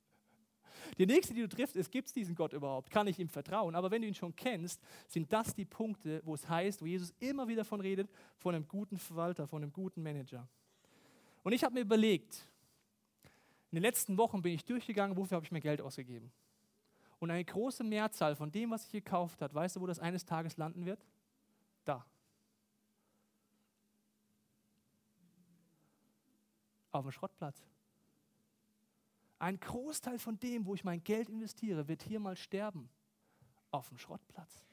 Die 0.99 1.07
nächste, 1.07 1.35
die 1.35 1.43
du 1.43 1.49
triffst, 1.49 1.77
ist, 1.77 1.91
gibt 1.91 2.09
es 2.09 2.15
diesen 2.15 2.35
Gott 2.35 2.53
überhaupt? 2.53 2.91
Kann 2.91 3.07
ich 3.07 3.19
ihm 3.19 3.29
vertrauen? 3.29 3.75
Aber 3.75 3.91
wenn 3.91 4.03
du 4.03 4.09
ihn 4.09 4.15
schon 4.15 4.35
kennst, 4.35 4.81
sind 5.09 5.33
das 5.33 5.55
die 5.55 5.65
Punkte, 5.65 6.21
wo 6.25 6.35
es 6.35 6.49
heißt, 6.49 6.83
wo 6.83 6.87
Jesus 6.87 7.15
immer 7.19 7.49
wieder 7.49 7.63
davon 7.63 7.81
redet, 7.81 8.09
von 8.39 8.55
einem 8.55 8.67
guten 8.67 8.99
Verwalter, 8.99 9.47
von 9.47 9.63
einem 9.63 9.73
guten 9.73 10.03
Manager. 10.03 10.49
Und 11.43 11.53
ich 11.53 11.63
habe 11.65 11.75
mir 11.75 11.81
überlegt, 11.81 12.49
in 13.71 13.77
den 13.77 13.83
letzten 13.83 14.17
Wochen 14.17 14.43
bin 14.43 14.53
ich 14.53 14.65
durchgegangen, 14.65 15.17
wofür 15.17 15.37
habe 15.37 15.45
ich 15.45 15.53
mir 15.53 15.61
Geld 15.61 15.81
ausgegeben? 15.81 16.33
Und 17.19 17.31
eine 17.31 17.45
große 17.45 17.83
Mehrzahl 17.85 18.37
von 18.37 18.51
dem, 18.53 18.71
was 18.71 18.85
ich 18.87 18.93
gekauft 18.93 19.41
habe, 19.41 19.55
weißt 19.55 19.77
du, 19.77 19.81
wo 19.81 19.87
das 19.87 19.99
eines 19.99 20.25
Tages 20.25 20.57
landen 20.57 20.85
wird? 20.85 21.05
Da. 21.85 22.05
Auf 26.93 27.05
dem 27.05 27.13
Schrottplatz. 27.13 27.63
Ein 29.39 29.61
Großteil 29.61 30.19
von 30.19 30.39
dem, 30.39 30.67
wo 30.67 30.75
ich 30.75 30.85
mein 30.85 31.03
Geld 31.05 31.29
investiere, 31.29 31.89
wird 31.89 32.03
hier 32.03 32.21
mal 32.21 32.37
sterben. 32.37 32.89
Auf 33.71 33.89
dem 33.89 33.99
Schrottplatz. 33.99 34.65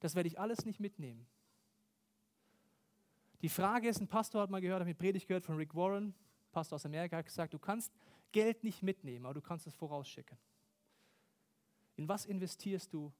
Das 0.00 0.14
werde 0.14 0.26
ich 0.26 0.38
alles 0.38 0.64
nicht 0.64 0.80
mitnehmen. 0.80 1.26
Die 3.40 3.48
Frage 3.48 3.88
ist, 3.88 4.00
ein 4.00 4.08
Pastor 4.08 4.42
hat 4.42 4.50
mal 4.50 4.60
gehört, 4.60 4.80
hat 4.80 4.86
mir 4.86 4.94
Predigt 4.94 5.26
gehört 5.26 5.44
von 5.44 5.56
Rick 5.56 5.74
Warren, 5.74 6.14
Pastor 6.52 6.76
aus 6.76 6.84
Amerika, 6.84 7.16
hat 7.16 7.24
gesagt, 7.24 7.54
du 7.54 7.58
kannst 7.58 7.92
Geld 8.30 8.62
nicht 8.62 8.82
mitnehmen, 8.82 9.24
aber 9.24 9.34
du 9.34 9.40
kannst 9.40 9.66
es 9.66 9.74
vorausschicken. 9.74 10.38
In 11.96 12.08
was 12.08 12.24
investierst 12.24 12.92
du 12.92 13.12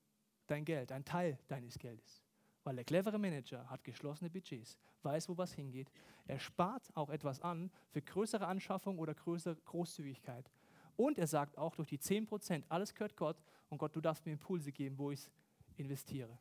dein 0.47 0.65
Geld, 0.65 0.93
ein 0.93 1.05
Teil 1.05 1.39
deines 1.49 1.79
Geldes? 1.79 2.22
Weil 2.65 2.77
der 2.77 2.85
clevere 2.85 3.19
Manager 3.19 3.69
hat 3.69 3.83
geschlossene 3.83 4.31
Budgets, 4.31 4.79
weiß, 5.03 5.29
wo 5.29 5.37
was 5.37 5.53
hingeht. 5.53 5.91
Er 6.27 6.39
spart 6.39 6.89
auch 6.95 7.11
etwas 7.11 7.41
an 7.41 7.71
für 7.91 8.03
größere 8.03 8.47
Anschaffung 8.47 8.99
oder 8.99 9.15
größere 9.15 9.57
Großzügigkeit. 9.57 10.51
Und 10.97 11.19
er 11.19 11.27
sagt 11.27 11.59
auch 11.59 11.75
durch 11.75 11.89
die 11.89 11.99
10%, 11.99 12.65
alles 12.69 12.95
gehört 12.95 13.17
Gott 13.17 13.43
und 13.69 13.79
Gott, 13.79 13.97
du 13.97 14.01
darfst 14.01 14.25
mir 14.27 14.33
Impulse 14.33 14.71
geben, 14.71 14.99
wo 14.99 15.11
ich 15.11 15.21
es 15.21 15.31
investiere. 15.77 16.39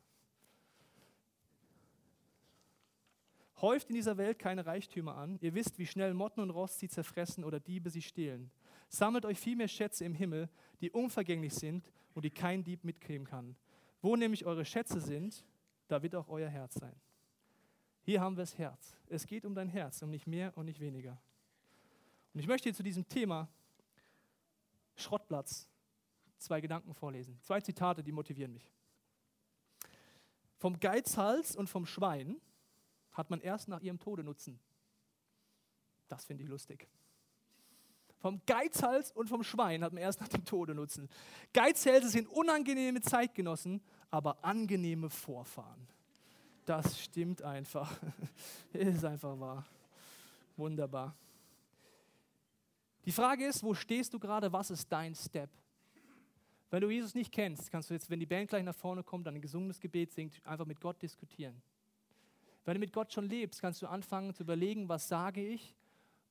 Häuft 3.61 3.89
in 3.89 3.95
dieser 3.95 4.17
Welt 4.17 4.39
keine 4.39 4.65
Reichtümer 4.65 5.15
an. 5.15 5.37
Ihr 5.39 5.53
wisst, 5.53 5.77
wie 5.77 5.85
schnell 5.85 6.15
Motten 6.15 6.41
und 6.41 6.49
Rost 6.49 6.79
sie 6.79 6.89
zerfressen 6.89 7.43
oder 7.43 7.59
Diebe 7.59 7.91
sie 7.91 8.01
stehlen. 8.01 8.51
Sammelt 8.89 9.23
euch 9.23 9.39
vielmehr 9.39 9.67
Schätze 9.67 10.03
im 10.03 10.15
Himmel, 10.15 10.49
die 10.81 10.89
unvergänglich 10.89 11.53
sind 11.53 11.91
und 12.15 12.25
die 12.25 12.31
kein 12.31 12.63
Dieb 12.63 12.83
mitnehmen 12.83 13.25
kann. 13.25 13.55
Wo 14.01 14.15
nämlich 14.15 14.45
eure 14.45 14.65
Schätze 14.65 14.99
sind, 14.99 15.45
da 15.91 16.01
wird 16.01 16.15
auch 16.15 16.29
euer 16.29 16.49
Herz 16.49 16.75
sein. 16.75 16.95
Hier 18.03 18.21
haben 18.21 18.37
wir 18.37 18.43
das 18.43 18.57
Herz. 18.57 18.97
Es 19.09 19.27
geht 19.27 19.45
um 19.45 19.53
dein 19.53 19.67
Herz, 19.67 20.01
um 20.01 20.09
nicht 20.09 20.25
mehr 20.25 20.55
und 20.57 20.65
nicht 20.65 20.79
weniger. 20.79 21.21
Und 22.33 22.39
ich 22.39 22.47
möchte 22.47 22.73
zu 22.73 22.81
diesem 22.81 23.07
Thema 23.07 23.49
Schrottplatz 24.95 25.69
zwei 26.37 26.61
Gedanken 26.61 26.93
vorlesen. 26.93 27.37
Zwei 27.41 27.59
Zitate, 27.59 28.03
die 28.03 28.13
motivieren 28.13 28.53
mich. 28.53 28.71
Vom 30.57 30.79
Geizhals 30.79 31.55
und 31.55 31.69
vom 31.69 31.85
Schwein 31.85 32.39
hat 33.11 33.29
man 33.29 33.41
erst 33.41 33.67
nach 33.67 33.81
ihrem 33.81 33.99
Tode 33.99 34.23
Nutzen. 34.23 34.59
Das 36.07 36.23
finde 36.23 36.43
ich 36.43 36.49
lustig. 36.49 36.87
Vom 38.21 38.39
Geizhals 38.45 39.11
und 39.11 39.29
vom 39.29 39.43
Schwein 39.43 39.83
hat 39.83 39.93
man 39.93 40.03
erst 40.03 40.21
nach 40.21 40.27
dem 40.27 40.45
Tode 40.45 40.75
Nutzen. 40.75 41.09
Geizhälse 41.53 42.07
sind 42.07 42.27
unangenehme 42.27 43.01
Zeitgenossen, 43.01 43.81
aber 44.11 44.37
angenehme 44.43 45.09
Vorfahren. 45.09 45.87
Das 46.65 47.01
stimmt 47.01 47.41
einfach. 47.41 47.91
ist 48.73 49.03
einfach 49.03 49.39
wahr. 49.39 49.65
Wunderbar. 50.55 51.15
Die 53.05 53.11
Frage 53.11 53.47
ist, 53.47 53.63
wo 53.63 53.73
stehst 53.73 54.13
du 54.13 54.19
gerade? 54.19 54.53
Was 54.53 54.69
ist 54.69 54.91
dein 54.91 55.15
Step? 55.15 55.49
Wenn 56.69 56.81
du 56.81 56.91
Jesus 56.91 57.15
nicht 57.15 57.31
kennst, 57.31 57.71
kannst 57.71 57.89
du 57.89 57.95
jetzt, 57.95 58.07
wenn 58.11 58.19
die 58.19 58.27
Band 58.27 58.49
gleich 58.49 58.63
nach 58.63 58.75
vorne 58.75 59.01
kommt, 59.01 59.25
dann 59.25 59.33
ein 59.33 59.41
gesungenes 59.41 59.79
Gebet 59.79 60.13
singt, 60.13 60.39
einfach 60.45 60.67
mit 60.67 60.79
Gott 60.79 61.01
diskutieren. 61.01 61.59
Wenn 62.65 62.75
du 62.75 62.79
mit 62.79 62.93
Gott 62.93 63.11
schon 63.11 63.27
lebst, 63.27 63.59
kannst 63.59 63.81
du 63.81 63.87
anfangen 63.87 64.35
zu 64.35 64.43
überlegen, 64.43 64.87
was 64.87 65.07
sage 65.07 65.43
ich 65.43 65.73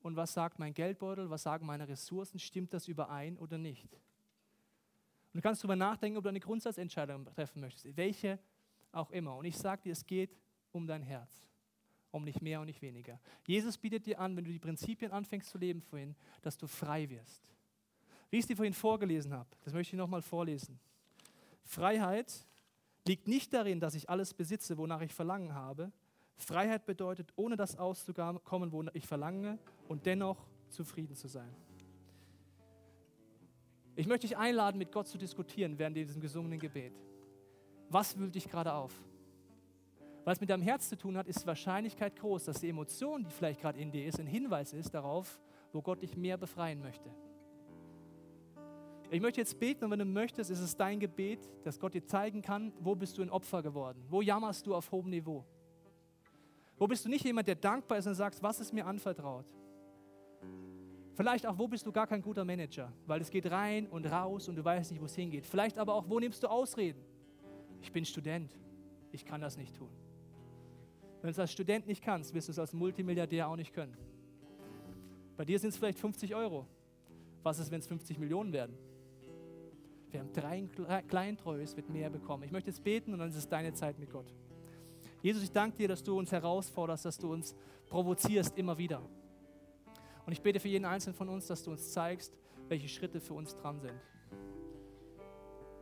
und 0.03 0.17
was 0.17 0.33
sagt 0.33 0.59
mein 0.59 0.75
Geldbeutel, 0.75 1.31
was 1.31 1.43
sagen 1.43 1.67
meine 1.67 1.89
Ressourcen, 1.89 2.39
stimmt 2.39 2.73
das 2.73 2.89
überein 2.89 3.37
oder 3.39 3.59
nicht? 3.59 3.93
Und 5.33 5.39
du 5.39 5.41
kannst 5.43 5.63
darüber 5.63 5.77
nachdenken, 5.77 6.17
ob 6.17 6.25
du 6.25 6.29
eine 6.29 6.41
Grundsatzentscheidung 6.41 7.27
treffen 7.27 7.61
möchtest, 7.61 7.97
welche 7.97 8.39
auch 8.93 9.11
immer. 9.11 9.37
Und 9.37 9.45
ich 9.45 9.57
sage 9.57 9.83
dir, 9.83 9.93
es 9.93 10.05
geht 10.07 10.37
um 10.73 10.87
dein 10.87 11.03
Herz, 11.03 11.31
um 12.11 12.25
nicht 12.25 12.43
mehr 12.43 12.61
und 12.61 12.67
nicht 12.67 12.83
weniger. 12.83 13.21
Jesus 13.47 13.79
bietet 13.79 14.07
dir 14.07 14.19
an, 14.19 14.37
wenn 14.37 14.45
du 14.45 14.51
die 14.51 14.59
Prinzipien 14.59 15.13
anfängst 15.13 15.51
zu 15.51 15.59
leben 15.59 15.83
vorhin, 15.83 16.17
dass 16.43 16.57
du 16.57 16.67
frei 16.67 17.09
wirst. 17.09 17.53
Wie 18.31 18.37
ich 18.37 18.43
es 18.43 18.47
dir 18.49 18.57
vorhin 18.57 18.75
vorgelesen 18.75 19.33
habe, 19.33 19.49
das 19.65 19.73
möchte 19.73 19.95
ich 19.95 19.99
nochmal 19.99 20.23
vorlesen. 20.23 20.81
Freiheit 21.65 22.47
liegt 23.07 23.29
nicht 23.29 23.53
darin, 23.53 23.81
dass 23.81 23.95
ich 23.95 24.09
alles 24.09 24.35
besitze, 24.35 24.79
wonach 24.79 25.01
ich 25.01 25.15
Verlangen 25.15 25.55
habe. 25.55 25.93
Freiheit 26.43 26.87
bedeutet, 26.87 27.33
ohne 27.37 27.57
das 27.57 27.77
auszukommen, 27.79 28.73
wonach 28.73 28.95
ich 28.95 29.07
verlange 29.07 29.59
und 29.89 30.07
dennoch 30.07 30.47
zufrieden 30.69 31.15
zu 31.15 31.29
sein. 31.29 31.55
Ich 33.97 34.07
möchte 34.07 34.27
dich 34.27 34.37
einladen, 34.37 34.79
mit 34.79 34.93
Gott 34.93 35.09
zu 35.09 35.19
diskutieren 35.19 35.79
während 35.79 35.97
diesem 35.97 36.21
gesungenen 36.21 36.59
Gebet. 36.59 36.95
Was 37.89 38.17
wühlt 38.19 38.35
dich 38.35 38.49
gerade 38.49 38.73
auf? 38.73 38.93
Weil 40.25 40.35
es 40.35 40.41
mit 40.41 40.51
deinem 40.51 40.63
Herz 40.63 40.89
zu 40.89 40.97
tun 40.97 41.17
hat, 41.17 41.27
ist 41.27 41.43
die 41.43 41.47
Wahrscheinlichkeit 41.47 42.17
groß, 42.17 42.45
dass 42.45 42.61
die 42.61 42.69
Emotion, 42.69 43.25
die 43.25 43.31
vielleicht 43.31 43.61
gerade 43.61 43.81
in 43.81 43.91
dir 43.91 44.07
ist, 44.07 44.21
ein 44.21 44.27
Hinweis 44.27 44.73
ist 44.73 44.95
darauf, 44.95 45.41
wo 45.73 45.83
Gott 45.83 46.03
dich 46.03 46.17
mehr 46.17 46.37
befreien 46.37 46.81
möchte. 46.81 47.11
Ich 49.11 49.21
möchte 49.21 49.41
jetzt 49.41 49.59
beten 49.59 49.85
und 49.85 49.91
wenn 49.91 49.99
du 49.99 50.05
möchtest, 50.05 50.51
ist 50.51 50.61
es 50.61 50.77
dein 50.77 51.01
Gebet, 51.01 51.41
dass 51.65 51.81
Gott 51.81 51.95
dir 51.95 52.05
zeigen 52.05 52.43
kann, 52.43 52.73
wo 52.79 52.95
bist 52.95 53.19
du 53.19 53.23
ein 53.23 53.31
Opfer 53.31 53.61
geworden? 53.61 54.05
Wo 54.09 54.23
jammerst 54.23 54.67
du 54.67 54.75
auf 54.75 54.93
hohem 54.93 55.11
Niveau? 55.11 55.45
Wo 56.81 56.87
bist 56.87 57.05
du 57.05 57.11
nicht 57.11 57.27
jemand, 57.27 57.47
der 57.47 57.57
dankbar 57.57 57.99
ist 57.99 58.07
und 58.07 58.15
sagst, 58.15 58.43
was 58.43 58.59
ist 58.59 58.73
mir 58.73 58.87
anvertraut? 58.87 59.45
Vielleicht 61.13 61.47
auch, 61.47 61.59
wo 61.59 61.69
bist 61.69 61.87
du 61.87 61.93
gar 61.93 62.07
kein 62.07 62.23
guter 62.23 62.43
Manager, 62.43 62.91
weil 63.07 63.21
es 63.21 63.31
geht 63.31 63.51
rein 63.51 63.87
und 63.87 64.07
raus 64.07 64.49
und 64.49 64.57
du 64.57 64.65
weißt 64.65 64.91
nicht, 64.91 64.99
wo 64.99 65.05
es 65.05 65.15
hingeht. 65.15 65.45
Vielleicht 65.45 65.79
aber 65.79 65.95
auch, 65.95 66.09
wo 66.09 66.19
nimmst 66.19 66.43
du 66.43 66.47
Ausreden? 66.47 67.05
Ich 67.83 67.93
bin 67.93 68.03
Student, 68.07 68.51
ich 69.13 69.27
kann 69.27 69.43
das 69.43 69.59
nicht 69.59 69.77
tun. 69.77 69.91
Wenn 71.21 71.29
du 71.29 71.33
es 71.33 71.39
als 71.39 71.53
Student 71.53 71.87
nicht 71.87 72.03
kannst, 72.03 72.33
wirst 72.33 72.49
du 72.49 72.53
es 72.53 72.59
als 72.59 72.73
Multimilliardär 72.73 73.47
auch 73.47 73.57
nicht 73.57 73.75
können. 73.75 73.95
Bei 75.37 75.45
dir 75.45 75.59
sind 75.59 75.69
es 75.69 75.77
vielleicht 75.77 75.99
50 75.99 76.35
Euro. 76.35 76.67
Was 77.43 77.59
ist, 77.59 77.71
wenn 77.71 77.81
es 77.81 77.89
50 77.89 78.19
Millionen 78.19 78.55
werden? 78.55 78.75
Wer 80.11 80.23
am 80.23 80.33
drei 80.33 80.67
klein 81.07 81.37
treu 81.37 81.61
ist, 81.61 81.77
wird 81.77 81.91
mehr 81.91 82.09
bekommen. 82.09 82.45
Ich 82.45 82.53
möchte 82.53 82.71
jetzt 82.71 82.83
beten 82.83 83.13
und 83.13 83.19
dann 83.19 83.29
ist 83.29 83.37
es 83.37 83.47
deine 83.47 83.75
Zeit 83.75 83.99
mit 83.99 84.11
Gott. 84.11 84.35
Jesus, 85.23 85.43
ich 85.43 85.53
danke 85.53 85.77
dir, 85.77 85.89
dass 85.89 86.03
du 86.03 86.19
uns 86.19 86.33
herausforderst, 86.33 87.05
dass 87.05 87.19
du 87.19 87.33
uns 87.33 87.55
provozierst 87.89 88.57
immer 88.57 88.79
wieder. 88.79 89.03
Und 90.25 90.33
ich 90.33 90.43
bete 90.43 90.61
für 90.61 90.69
jeden 90.69 90.85
Einzelnen 90.85 91.15
von 91.15 91.29
uns, 91.29 91.47
dass 91.47 91.63
du 91.63 91.71
uns 91.71 91.93
zeigst, 91.93 92.39
welche 92.69 92.89
Schritte 92.89 93.21
für 93.21 93.35
uns 93.35 93.55
dran 93.57 93.81
sind. 93.81 93.95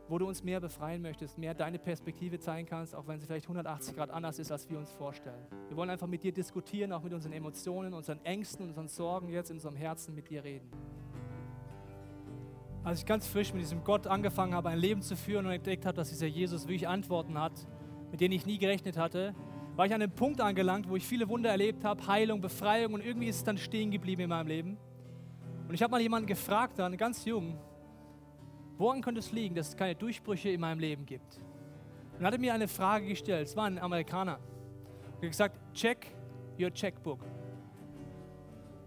Wo 0.07 0.17
du 0.17 0.27
uns 0.27 0.43
mehr 0.43 0.59
befreien 0.59 1.03
möchtest, 1.03 1.37
mehr 1.37 1.53
deine 1.53 1.77
Perspektive 1.77 2.39
zeigen 2.39 2.67
kannst, 2.67 2.95
auch 2.95 3.07
wenn 3.07 3.19
sie 3.19 3.27
vielleicht 3.27 3.45
180 3.45 3.95
Grad 3.95 4.09
anders 4.09 4.39
ist, 4.39 4.51
als 4.51 4.67
wir 4.67 4.79
uns 4.79 4.91
vorstellen. 4.91 5.45
Wir 5.67 5.77
wollen 5.77 5.91
einfach 5.91 6.07
mit 6.07 6.23
dir 6.23 6.33
diskutieren, 6.33 6.91
auch 6.91 7.03
mit 7.03 7.13
unseren 7.13 7.33
Emotionen, 7.33 7.93
unseren 7.93 8.19
Ängsten, 8.25 8.65
unseren 8.65 8.87
Sorgen 8.87 9.29
jetzt 9.29 9.51
in 9.51 9.57
unserem 9.57 9.75
Herzen 9.75 10.15
mit 10.15 10.29
dir 10.29 10.43
reden. 10.43 10.67
Als 12.83 12.99
ich 12.99 13.05
ganz 13.05 13.27
frisch 13.27 13.53
mit 13.53 13.61
diesem 13.61 13.83
Gott 13.83 14.07
angefangen 14.07 14.55
habe, 14.55 14.69
ein 14.69 14.79
Leben 14.79 15.03
zu 15.03 15.15
führen 15.15 15.45
und 15.45 15.51
entdeckt 15.51 15.85
habe, 15.85 15.95
dass 15.95 16.09
dieser 16.09 16.27
Jesus 16.27 16.63
wirklich 16.63 16.87
Antworten 16.87 17.37
hat, 17.39 17.53
mit 18.11 18.21
denen 18.21 18.33
ich 18.33 18.45
nie 18.45 18.57
gerechnet 18.57 18.97
hatte, 18.97 19.35
war 19.75 19.85
ich 19.85 19.93
an 19.93 20.01
einem 20.01 20.11
Punkt 20.11 20.41
angelangt, 20.41 20.89
wo 20.89 20.95
ich 20.95 21.05
viele 21.05 21.29
Wunder 21.29 21.49
erlebt 21.49 21.85
habe, 21.85 22.05
Heilung, 22.05 22.41
Befreiung 22.41 22.93
und 22.93 23.05
irgendwie 23.05 23.27
ist 23.27 23.37
es 23.37 23.43
dann 23.43 23.57
stehen 23.57 23.91
geblieben 23.91 24.23
in 24.23 24.29
meinem 24.29 24.47
Leben. 24.47 24.77
Und 25.67 25.73
ich 25.73 25.81
habe 25.81 25.91
mal 25.91 26.01
jemanden 26.01 26.27
gefragt, 26.27 26.79
dann 26.79 26.97
ganz 26.97 27.23
jung, 27.25 27.57
woran 28.77 29.01
könnte 29.01 29.19
es 29.19 29.31
liegen, 29.31 29.55
dass 29.55 29.69
es 29.69 29.77
keine 29.77 29.95
Durchbrüche 29.95 30.49
in 30.49 30.59
meinem 30.59 30.79
Leben 30.79 31.05
gibt? 31.05 31.37
Und 32.17 32.21
er 32.21 32.27
hatte 32.27 32.39
mir 32.39 32.53
eine 32.53 32.67
Frage 32.67 33.07
gestellt, 33.07 33.47
es 33.47 33.55
war 33.55 33.65
ein 33.65 33.79
Amerikaner. 33.79 34.39
Er 35.03 35.13
hat 35.13 35.21
gesagt, 35.21 35.57
check 35.73 36.07
your 36.59 36.73
checkbook. 36.73 37.23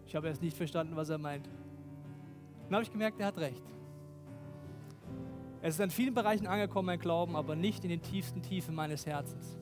Ich 0.06 0.14
habe 0.14 0.28
erst 0.28 0.42
nicht 0.42 0.56
verstanden, 0.56 0.94
was 0.94 1.08
er 1.08 1.16
meint. 1.16 1.48
Dann 2.66 2.74
habe 2.74 2.82
ich 2.82 2.92
gemerkt, 2.92 3.18
er 3.18 3.28
hat 3.28 3.38
recht. 3.38 3.64
Es 5.64 5.74
ist 5.74 5.80
in 5.80 5.90
vielen 5.90 6.12
Bereichen 6.12 6.48
angekommen, 6.48 6.86
mein 6.86 6.98
Glauben, 6.98 7.36
aber 7.36 7.54
nicht 7.54 7.84
in 7.84 7.90
den 7.90 8.02
tiefsten 8.02 8.42
Tiefen 8.42 8.74
meines 8.74 9.06
Herzens. 9.06 9.56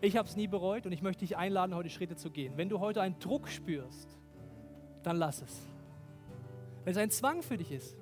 Ich 0.00 0.16
habe 0.16 0.26
es 0.26 0.34
nie 0.34 0.48
bereut 0.48 0.86
und 0.86 0.92
ich 0.92 1.02
möchte 1.02 1.20
dich 1.20 1.36
einladen, 1.36 1.74
heute 1.74 1.90
Schritte 1.90 2.16
zu 2.16 2.30
gehen. 2.30 2.54
Wenn 2.56 2.70
du 2.70 2.80
heute 2.80 3.02
einen 3.02 3.18
Druck 3.18 3.48
spürst, 3.48 4.18
dann 5.02 5.16
lass 5.16 5.42
es. 5.42 5.60
Wenn 6.84 6.92
es 6.92 6.98
ein 6.98 7.10
Zwang 7.10 7.42
für 7.42 7.58
dich 7.58 7.70
ist, 7.70 7.98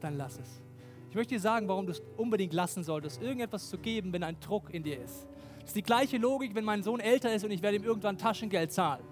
dann 0.00 0.18
lass 0.18 0.38
es. 0.38 0.62
Ich 1.08 1.16
möchte 1.16 1.34
dir 1.34 1.40
sagen, 1.40 1.66
warum 1.68 1.86
du 1.86 1.92
es 1.92 2.02
unbedingt 2.18 2.52
lassen 2.52 2.84
solltest, 2.84 3.22
irgendetwas 3.22 3.70
zu 3.70 3.78
geben, 3.78 4.12
wenn 4.12 4.22
ein 4.22 4.38
Druck 4.40 4.74
in 4.74 4.82
dir 4.82 5.02
ist. 5.02 5.26
Das 5.60 5.70
ist 5.70 5.76
die 5.76 5.82
gleiche 5.82 6.18
Logik, 6.18 6.54
wenn 6.54 6.64
mein 6.64 6.82
Sohn 6.82 7.00
älter 7.00 7.32
ist 7.32 7.44
und 7.44 7.50
ich 7.50 7.62
werde 7.62 7.78
ihm 7.78 7.84
irgendwann 7.84 8.18
Taschengeld 8.18 8.72
zahlen. 8.72 9.04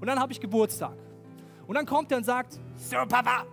Und 0.00 0.06
dann 0.06 0.20
habe 0.20 0.32
ich 0.32 0.40
Geburtstag. 0.40 0.96
Und 1.66 1.74
dann 1.74 1.84
kommt 1.84 2.12
er 2.12 2.18
und 2.18 2.24
sagt, 2.24 2.60
So, 2.76 2.96
Papa, 3.08 3.44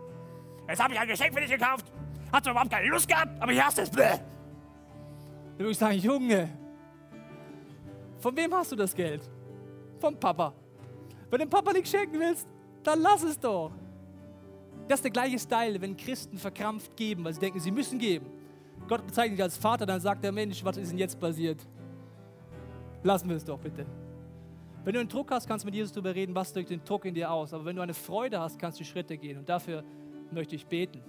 jetzt 0.68 0.82
habe 0.82 0.94
ich 0.94 1.00
ein 1.00 1.08
Geschenk 1.08 1.34
für 1.34 1.42
dich 1.42 1.50
gekauft. 1.50 1.89
Hast 2.32 2.46
du 2.46 2.52
überhaupt 2.52 2.72
keine 2.72 2.88
Lust 2.88 3.08
gehabt, 3.08 3.42
aber 3.42 3.54
hast 3.54 3.78
du 3.78 3.82
es. 3.82 3.90
Bäh. 3.90 4.04
Dann 4.04 5.60
würde 5.60 5.72
ich 5.72 5.78
sagen, 5.78 5.98
Junge, 5.98 6.50
von 8.20 8.36
wem 8.36 8.54
hast 8.54 8.72
du 8.72 8.76
das 8.76 8.96
Geld? 8.96 9.22
Vom 10.00 10.18
Papa. 10.20 10.54
Wenn 11.30 11.40
du 11.40 11.46
dem 11.46 11.50
Papa 11.50 11.74
nichts 11.74 11.92
schenken 11.92 12.20
willst, 12.20 12.48
dann 12.84 13.02
lass 13.02 13.24
es 13.24 13.40
doch. 13.40 13.72
Das 14.88 15.00
ist 15.00 15.04
der 15.04 15.12
gleiche 15.12 15.38
Style, 15.38 15.80
wenn 15.82 15.96
Christen 15.96 16.38
verkrampft 16.38 16.96
geben, 16.96 17.24
weil 17.24 17.34
sie 17.34 17.40
denken, 17.40 17.60
sie 17.60 17.72
müssen 17.72 18.00
geben. 18.00 18.26
Gott 18.88 19.06
bezeichnet 19.06 19.38
dich 19.38 19.44
als 19.44 19.58
Vater, 19.58 19.86
dann 19.86 20.00
sagt 20.00 20.24
der 20.24 20.32
Mensch, 20.32 20.64
was 20.64 20.78
ist 20.78 20.92
denn 20.92 20.98
jetzt 20.98 21.20
passiert? 21.20 21.60
Lassen 23.04 23.30
wir 23.30 23.36
es 23.36 23.46
doch 23.46 23.60
bitte. 23.60 23.86
Wenn 24.84 24.94
du 24.94 25.00
einen 25.00 25.10
Druck 25.10 25.30
hast, 25.32 25.48
kannst 25.48 25.64
du 25.64 25.68
mit 25.68 25.76
Jesus 25.76 25.92
darüber 25.92 26.16
reden, 26.16 26.34
was 26.34 26.54
drückt 26.54 26.70
den 26.70 26.84
Druck 26.84 27.06
in 27.06 27.14
dir 27.14 27.32
aus. 27.32 27.54
Aber 27.54 27.66
wenn 27.66 27.76
du 27.76 27.82
eine 27.82 27.94
Freude 27.94 28.40
hast, 28.40 28.58
kannst 28.58 28.80
du 28.80 28.84
Schritte 28.84 29.18
gehen. 29.18 29.38
Und 29.38 29.48
dafür 29.48 29.84
möchte 30.32 30.56
ich 30.56 30.66
beten. 30.66 31.02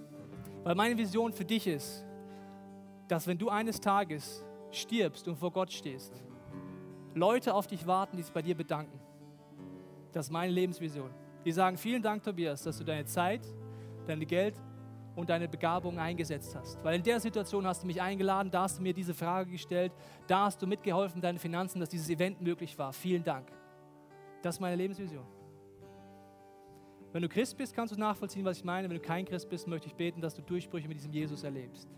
Weil 0.63 0.75
meine 0.75 0.97
Vision 0.97 1.33
für 1.33 1.45
dich 1.45 1.67
ist, 1.67 2.05
dass 3.07 3.27
wenn 3.27 3.37
du 3.37 3.49
eines 3.49 3.79
Tages 3.79 4.43
stirbst 4.71 5.27
und 5.27 5.35
vor 5.35 5.51
Gott 5.51 5.71
stehst, 5.71 6.23
Leute 7.13 7.53
auf 7.53 7.67
dich 7.67 7.85
warten, 7.85 8.17
die 8.17 8.23
sich 8.23 8.31
bei 8.31 8.41
dir 8.41 8.55
bedanken. 8.55 8.99
Das 10.11 10.27
ist 10.27 10.31
meine 10.31 10.51
Lebensvision. 10.51 11.09
Die 11.43 11.51
sagen, 11.51 11.77
vielen 11.77 12.01
Dank, 12.01 12.23
Tobias, 12.23 12.63
dass 12.63 12.77
du 12.77 12.83
deine 12.83 13.05
Zeit, 13.05 13.41
dein 14.05 14.19
Geld 14.25 14.55
und 15.15 15.29
deine 15.29 15.47
Begabung 15.47 15.99
eingesetzt 15.99 16.55
hast. 16.55 16.81
Weil 16.83 16.95
in 16.95 17.03
der 17.03 17.19
Situation 17.19 17.65
hast 17.65 17.83
du 17.83 17.87
mich 17.87 18.01
eingeladen, 18.01 18.49
da 18.51 18.63
hast 18.63 18.77
du 18.77 18.83
mir 18.83 18.93
diese 18.93 19.13
Frage 19.13 19.51
gestellt, 19.51 19.91
da 20.27 20.45
hast 20.45 20.61
du 20.61 20.67
mitgeholfen, 20.67 21.21
deine 21.21 21.39
Finanzen, 21.39 21.79
dass 21.79 21.89
dieses 21.89 22.09
Event 22.09 22.41
möglich 22.41 22.77
war. 22.77 22.93
Vielen 22.93 23.23
Dank. 23.23 23.51
Das 24.41 24.55
ist 24.55 24.59
meine 24.61 24.75
Lebensvision. 24.75 25.25
Wenn 27.13 27.21
du 27.21 27.27
Christ 27.27 27.57
bist, 27.57 27.73
kannst 27.73 27.93
du 27.93 27.99
nachvollziehen, 27.99 28.45
was 28.45 28.57
ich 28.57 28.63
meine. 28.63 28.89
Wenn 28.89 28.95
du 28.95 29.01
kein 29.01 29.25
Christ 29.25 29.49
bist, 29.49 29.67
möchte 29.67 29.87
ich 29.87 29.95
beten, 29.95 30.21
dass 30.21 30.33
du 30.33 30.41
Durchbrüche 30.41 30.87
mit 30.87 30.97
diesem 30.97 31.11
Jesus 31.11 31.43
erlebst. 31.43 31.89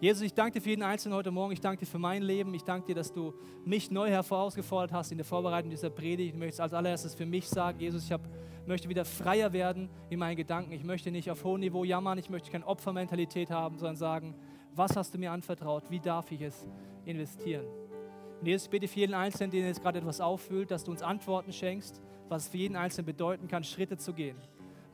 Jesus, 0.00 0.22
ich 0.22 0.32
danke 0.32 0.52
dir 0.52 0.60
für 0.60 0.70
jeden 0.70 0.84
Einzelnen 0.84 1.16
heute 1.16 1.32
Morgen. 1.32 1.52
Ich 1.52 1.60
danke 1.60 1.80
dir 1.80 1.90
für 1.90 1.98
mein 1.98 2.22
Leben. 2.22 2.54
Ich 2.54 2.62
danke 2.62 2.86
dir, 2.86 2.94
dass 2.94 3.12
du 3.12 3.34
mich 3.64 3.90
neu 3.90 4.08
herausgefordert 4.08 4.92
hast 4.92 5.10
in 5.10 5.18
der 5.18 5.24
Vorbereitung 5.24 5.70
dieser 5.70 5.90
Predigt. 5.90 6.34
Ich 6.34 6.38
möchte 6.38 6.62
als 6.62 6.72
allererstes 6.72 7.16
für 7.16 7.26
mich 7.26 7.48
sagen, 7.48 7.80
Jesus, 7.80 8.04
ich 8.04 8.12
hab, 8.12 8.20
möchte 8.64 8.88
wieder 8.88 9.04
freier 9.04 9.52
werden 9.52 9.90
in 10.08 10.20
meinen 10.20 10.36
Gedanken. 10.36 10.70
Ich 10.70 10.84
möchte 10.84 11.10
nicht 11.10 11.28
auf 11.32 11.42
hohem 11.42 11.58
Niveau 11.58 11.82
jammern. 11.82 12.16
Ich 12.16 12.30
möchte 12.30 12.52
keine 12.52 12.64
Opfermentalität 12.64 13.50
haben, 13.50 13.76
sondern 13.76 13.96
sagen, 13.96 14.36
was 14.72 14.96
hast 14.96 15.14
du 15.14 15.18
mir 15.18 15.32
anvertraut? 15.32 15.90
Wie 15.90 15.98
darf 15.98 16.30
ich 16.30 16.42
es 16.42 16.64
investieren? 17.04 17.66
Und 18.40 18.46
Jesus, 18.46 18.66
ich 18.66 18.70
bete 18.70 18.86
für 18.86 19.00
jeden 19.00 19.14
Einzelnen, 19.14 19.50
den 19.50 19.66
jetzt 19.66 19.82
gerade 19.82 19.98
etwas 19.98 20.20
auffühlt, 20.20 20.70
dass 20.70 20.84
du 20.84 20.92
uns 20.92 21.02
Antworten 21.02 21.52
schenkst, 21.52 22.00
was 22.28 22.48
für 22.48 22.58
jeden 22.58 22.76
Einzelnen 22.76 23.06
bedeuten 23.06 23.48
kann, 23.48 23.64
Schritte 23.64 23.96
zu 23.96 24.12
gehen. 24.12 24.36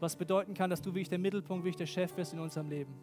Was 0.00 0.16
bedeuten 0.16 0.54
kann, 0.54 0.70
dass 0.70 0.82
du 0.82 0.90
wirklich 0.90 1.08
der 1.08 1.18
Mittelpunkt, 1.18 1.64
wirklich 1.64 1.76
der 1.76 1.86
Chef 1.86 2.12
bist 2.12 2.32
in 2.32 2.40
unserem 2.40 2.68
Leben. 2.68 2.94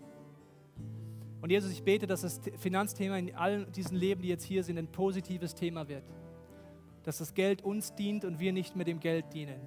Und 1.41 1.50
Jesus, 1.50 1.72
ich 1.72 1.84
bete, 1.84 2.06
dass 2.06 2.22
das 2.22 2.39
Finanzthema 2.58 3.17
in 3.17 3.34
allen 3.36 3.72
diesen 3.72 3.98
Leben, 3.98 4.22
die 4.22 4.28
jetzt 4.28 4.44
hier 4.44 4.63
sind, 4.63 4.78
ein 4.78 4.88
positives 4.88 5.56
Thema 5.56 5.88
wird. 5.88 6.04
Dass 7.04 7.17
das 7.17 7.34
Geld 7.34 7.63
uns 7.63 7.96
dient 7.96 8.26
und 8.26 8.39
wir 8.39 8.54
nicht 8.54 8.76
mehr 8.76 8.86
dem 8.86 9.00
Geld 9.00 9.34
dienen. 9.34 9.60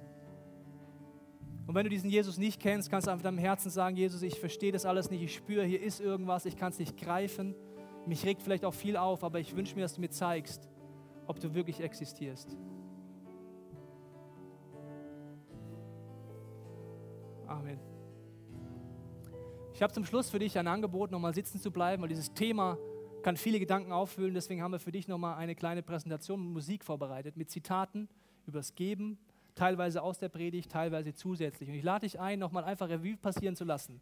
Und 1.67 1.73
wenn 1.75 1.83
du 1.83 1.89
diesen 1.89 2.09
Jesus 2.09 2.37
nicht 2.37 2.61
kennst, 2.61 2.89
kannst 2.89 3.07
du 3.07 3.11
einfach 3.11 3.23
deinem 3.23 3.39
Herzen 3.39 3.69
sagen, 3.69 3.97
Jesus, 3.97 4.21
ich 4.21 4.39
verstehe 4.39 4.71
das 4.71 4.85
alles 4.85 5.09
nicht, 5.09 5.23
ich 5.23 5.33
spüre, 5.33 5.65
hier 5.65 5.81
ist 5.81 5.99
irgendwas, 5.99 6.45
ich 6.45 6.55
kann 6.55 6.71
es 6.71 6.79
nicht 6.79 6.95
greifen. 6.95 7.55
Mich 8.05 8.23
regt 8.23 8.43
vielleicht 8.43 8.65
auch 8.65 8.73
viel 8.73 8.97
auf, 8.97 9.23
aber 9.23 9.39
ich 9.39 9.55
wünsche 9.55 9.75
mir, 9.75 9.81
dass 9.81 9.95
du 9.95 10.01
mir 10.01 10.11
zeigst, 10.11 10.69
ob 11.27 11.39
du 11.39 11.55
wirklich 11.55 11.81
existierst. 11.81 12.55
Amen. 17.47 17.79
Ich 19.73 19.81
habe 19.83 19.93
zum 19.93 20.05
Schluss 20.05 20.29
für 20.29 20.39
dich 20.39 20.57
ein 20.57 20.67
Angebot, 20.67 21.11
nochmal 21.11 21.33
sitzen 21.33 21.59
zu 21.59 21.71
bleiben, 21.71 22.01
weil 22.01 22.09
dieses 22.09 22.33
Thema 22.33 22.77
kann 23.21 23.37
viele 23.37 23.59
Gedanken 23.59 23.91
auffüllen. 23.91 24.33
Deswegen 24.33 24.63
haben 24.63 24.71
wir 24.71 24.79
für 24.79 24.91
dich 24.91 25.07
nochmal 25.07 25.35
eine 25.35 25.53
kleine 25.53 25.83
Präsentation 25.83 26.41
mit 26.43 26.53
Musik 26.53 26.83
vorbereitet, 26.83 27.37
mit 27.37 27.51
Zitaten 27.51 28.09
übers 28.47 28.73
Geben, 28.73 29.19
teilweise 29.53 30.01
aus 30.01 30.17
der 30.17 30.29
Predigt, 30.29 30.71
teilweise 30.71 31.13
zusätzlich. 31.13 31.69
Und 31.69 31.75
ich 31.75 31.83
lade 31.83 32.05
dich 32.05 32.19
ein, 32.19 32.39
nochmal 32.39 32.63
einfach 32.63 32.89
Revue 32.89 33.17
passieren 33.17 33.55
zu 33.55 33.63
lassen, 33.63 34.01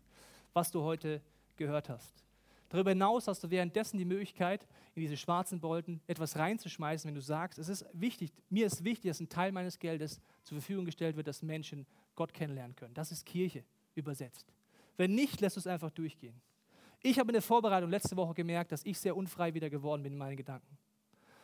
was 0.53 0.71
du 0.71 0.81
heute 0.81 1.21
gehört 1.57 1.89
hast. 1.89 2.23
Darüber 2.69 2.89
hinaus 2.89 3.27
hast 3.27 3.43
du 3.43 3.51
währenddessen 3.51 3.99
die 3.99 4.05
Möglichkeit, 4.05 4.67
in 4.95 5.01
diese 5.01 5.15
schwarzen 5.15 5.59
Bolten 5.59 6.01
etwas 6.07 6.37
reinzuschmeißen, 6.37 7.07
wenn 7.07 7.13
du 7.13 7.21
sagst, 7.21 7.59
es 7.59 7.69
ist 7.69 7.85
wichtig, 7.93 8.31
mir 8.49 8.65
ist 8.65 8.83
wichtig, 8.83 9.11
dass 9.11 9.19
ein 9.19 9.29
Teil 9.29 9.51
meines 9.51 9.77
Geldes 9.77 10.19
zur 10.43 10.57
Verfügung 10.57 10.85
gestellt 10.85 11.15
wird, 11.15 11.27
dass 11.27 11.43
Menschen 11.43 11.85
Gott 12.15 12.33
kennenlernen 12.33 12.75
können. 12.75 12.93
Das 12.93 13.11
ist 13.11 13.25
Kirche 13.25 13.63
übersetzt. 13.95 14.53
Wenn 14.97 15.15
nicht, 15.15 15.41
lässt 15.41 15.57
es 15.57 15.67
einfach 15.67 15.91
durchgehen. 15.91 16.39
Ich 17.01 17.19
habe 17.19 17.29
in 17.29 17.33
der 17.33 17.41
Vorbereitung 17.41 17.89
letzte 17.89 18.15
Woche 18.15 18.33
gemerkt, 18.33 18.71
dass 18.71 18.85
ich 18.85 18.97
sehr 18.97 19.15
unfrei 19.17 19.53
wieder 19.53 19.69
geworden 19.69 20.03
bin 20.03 20.13
in 20.13 20.17
meinen 20.17 20.37
Gedanken. 20.37 20.77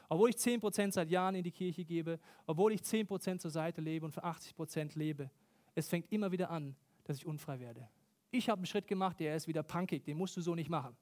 Obwohl 0.07 0.29
ich 0.29 0.37
10% 0.37 0.91
seit 0.91 1.09
Jahren 1.09 1.35
in 1.35 1.43
die 1.43 1.51
Kirche 1.51 1.83
gebe, 1.85 2.19
obwohl 2.47 2.73
ich 2.73 2.81
10% 2.81 3.39
zur 3.39 3.51
Seite 3.51 3.81
lebe 3.81 4.05
und 4.05 4.11
für 4.11 4.23
80% 4.23 4.97
lebe, 4.97 5.29
es 5.75 5.87
fängt 5.87 6.11
immer 6.11 6.31
wieder 6.31 6.49
an, 6.49 6.75
dass 7.03 7.17
ich 7.17 7.25
unfrei 7.25 7.59
werde. 7.59 7.87
Ich 8.31 8.49
habe 8.49 8.59
einen 8.59 8.65
Schritt 8.65 8.87
gemacht, 8.87 9.19
der 9.19 9.35
ist 9.35 9.47
wieder 9.47 9.63
punkig, 9.63 10.03
den 10.03 10.17
musst 10.17 10.37
du 10.37 10.41
so 10.41 10.55
nicht 10.55 10.69
machen. 10.69 10.95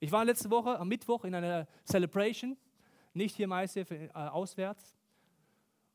Ich 0.00 0.12
war 0.12 0.24
letzte 0.24 0.50
Woche 0.50 0.78
am 0.78 0.88
Mittwoch 0.88 1.24
in 1.24 1.34
einer 1.34 1.66
Celebration, 1.84 2.56
nicht 3.14 3.36
hier 3.36 3.44
im 3.44 3.52
ICF, 3.52 3.90
äh, 3.90 4.08
auswärts. 4.12 4.94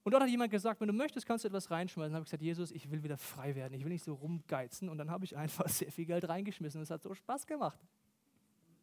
Und 0.04 0.14
dort 0.14 0.24
hat 0.24 0.30
jemand 0.30 0.52
gesagt, 0.52 0.82
wenn 0.82 0.88
du 0.88 0.94
möchtest, 0.94 1.28
kannst 1.28 1.44
du 1.44 1.48
etwas 1.48 1.70
reinschmeißen. 1.70 2.12
Dann 2.12 2.16
habe 2.16 2.24
ich 2.24 2.32
gesagt, 2.32 2.42
Jesus, 2.42 2.72
ich 2.72 2.90
will 2.90 3.04
wieder 3.04 3.18
frei 3.18 3.56
werden. 3.56 3.74
Ich 3.74 3.84
will 3.84 3.92
nicht 3.92 4.04
so 4.04 4.14
rumgeizen. 4.14 4.90
Und 4.90 4.98
dann 4.98 5.12
habe 5.12 5.26
ich 5.26 5.38
einfach 5.38 5.68
sehr 5.70 5.92
viel 5.92 6.06
Geld 6.06 6.28
reingeschmissen. 6.28 6.80
Und 6.80 6.84
es 6.84 6.90
hat 6.90 7.04
so 7.04 7.14
Spaß 7.14 7.46
gemacht. 7.46 7.80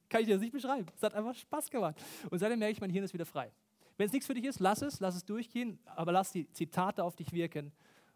Kann 0.08 0.20
ich 0.20 0.26
dir 0.26 0.34
das 0.34 0.42
nicht 0.42 0.52
beschreiben. 0.52 0.86
Es 0.94 1.02
hat 1.02 1.14
einfach 1.14 1.34
Spaß 1.34 1.70
gemacht. 1.70 1.96
Und 2.30 2.38
seitdem 2.38 2.58
merke 2.58 2.72
ich, 2.72 2.80
mein 2.80 2.90
Hirn 2.90 3.04
ist 3.04 3.12
wieder 3.12 3.26
frei. 3.26 3.52
Wenn 3.96 4.06
es 4.06 4.12
nichts 4.12 4.26
für 4.26 4.34
dich 4.34 4.44
ist, 4.44 4.60
lass 4.60 4.80
es, 4.80 5.00
lass 5.00 5.16
es 5.16 5.24
durchgehen, 5.24 5.80
aber 5.84 6.12
lass 6.12 6.30
die 6.30 6.50
Zitate 6.52 7.02
auf 7.02 7.16
dich 7.16 7.32
wirken. 7.32 7.72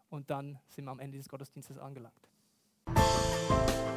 Und 0.09 0.29
dann 0.29 0.57
sind 0.69 0.85
wir 0.85 0.91
am 0.91 0.99
Ende 0.99 1.17
des 1.17 1.27
Gottesdienstes 1.27 1.77
angelangt. 1.77 2.32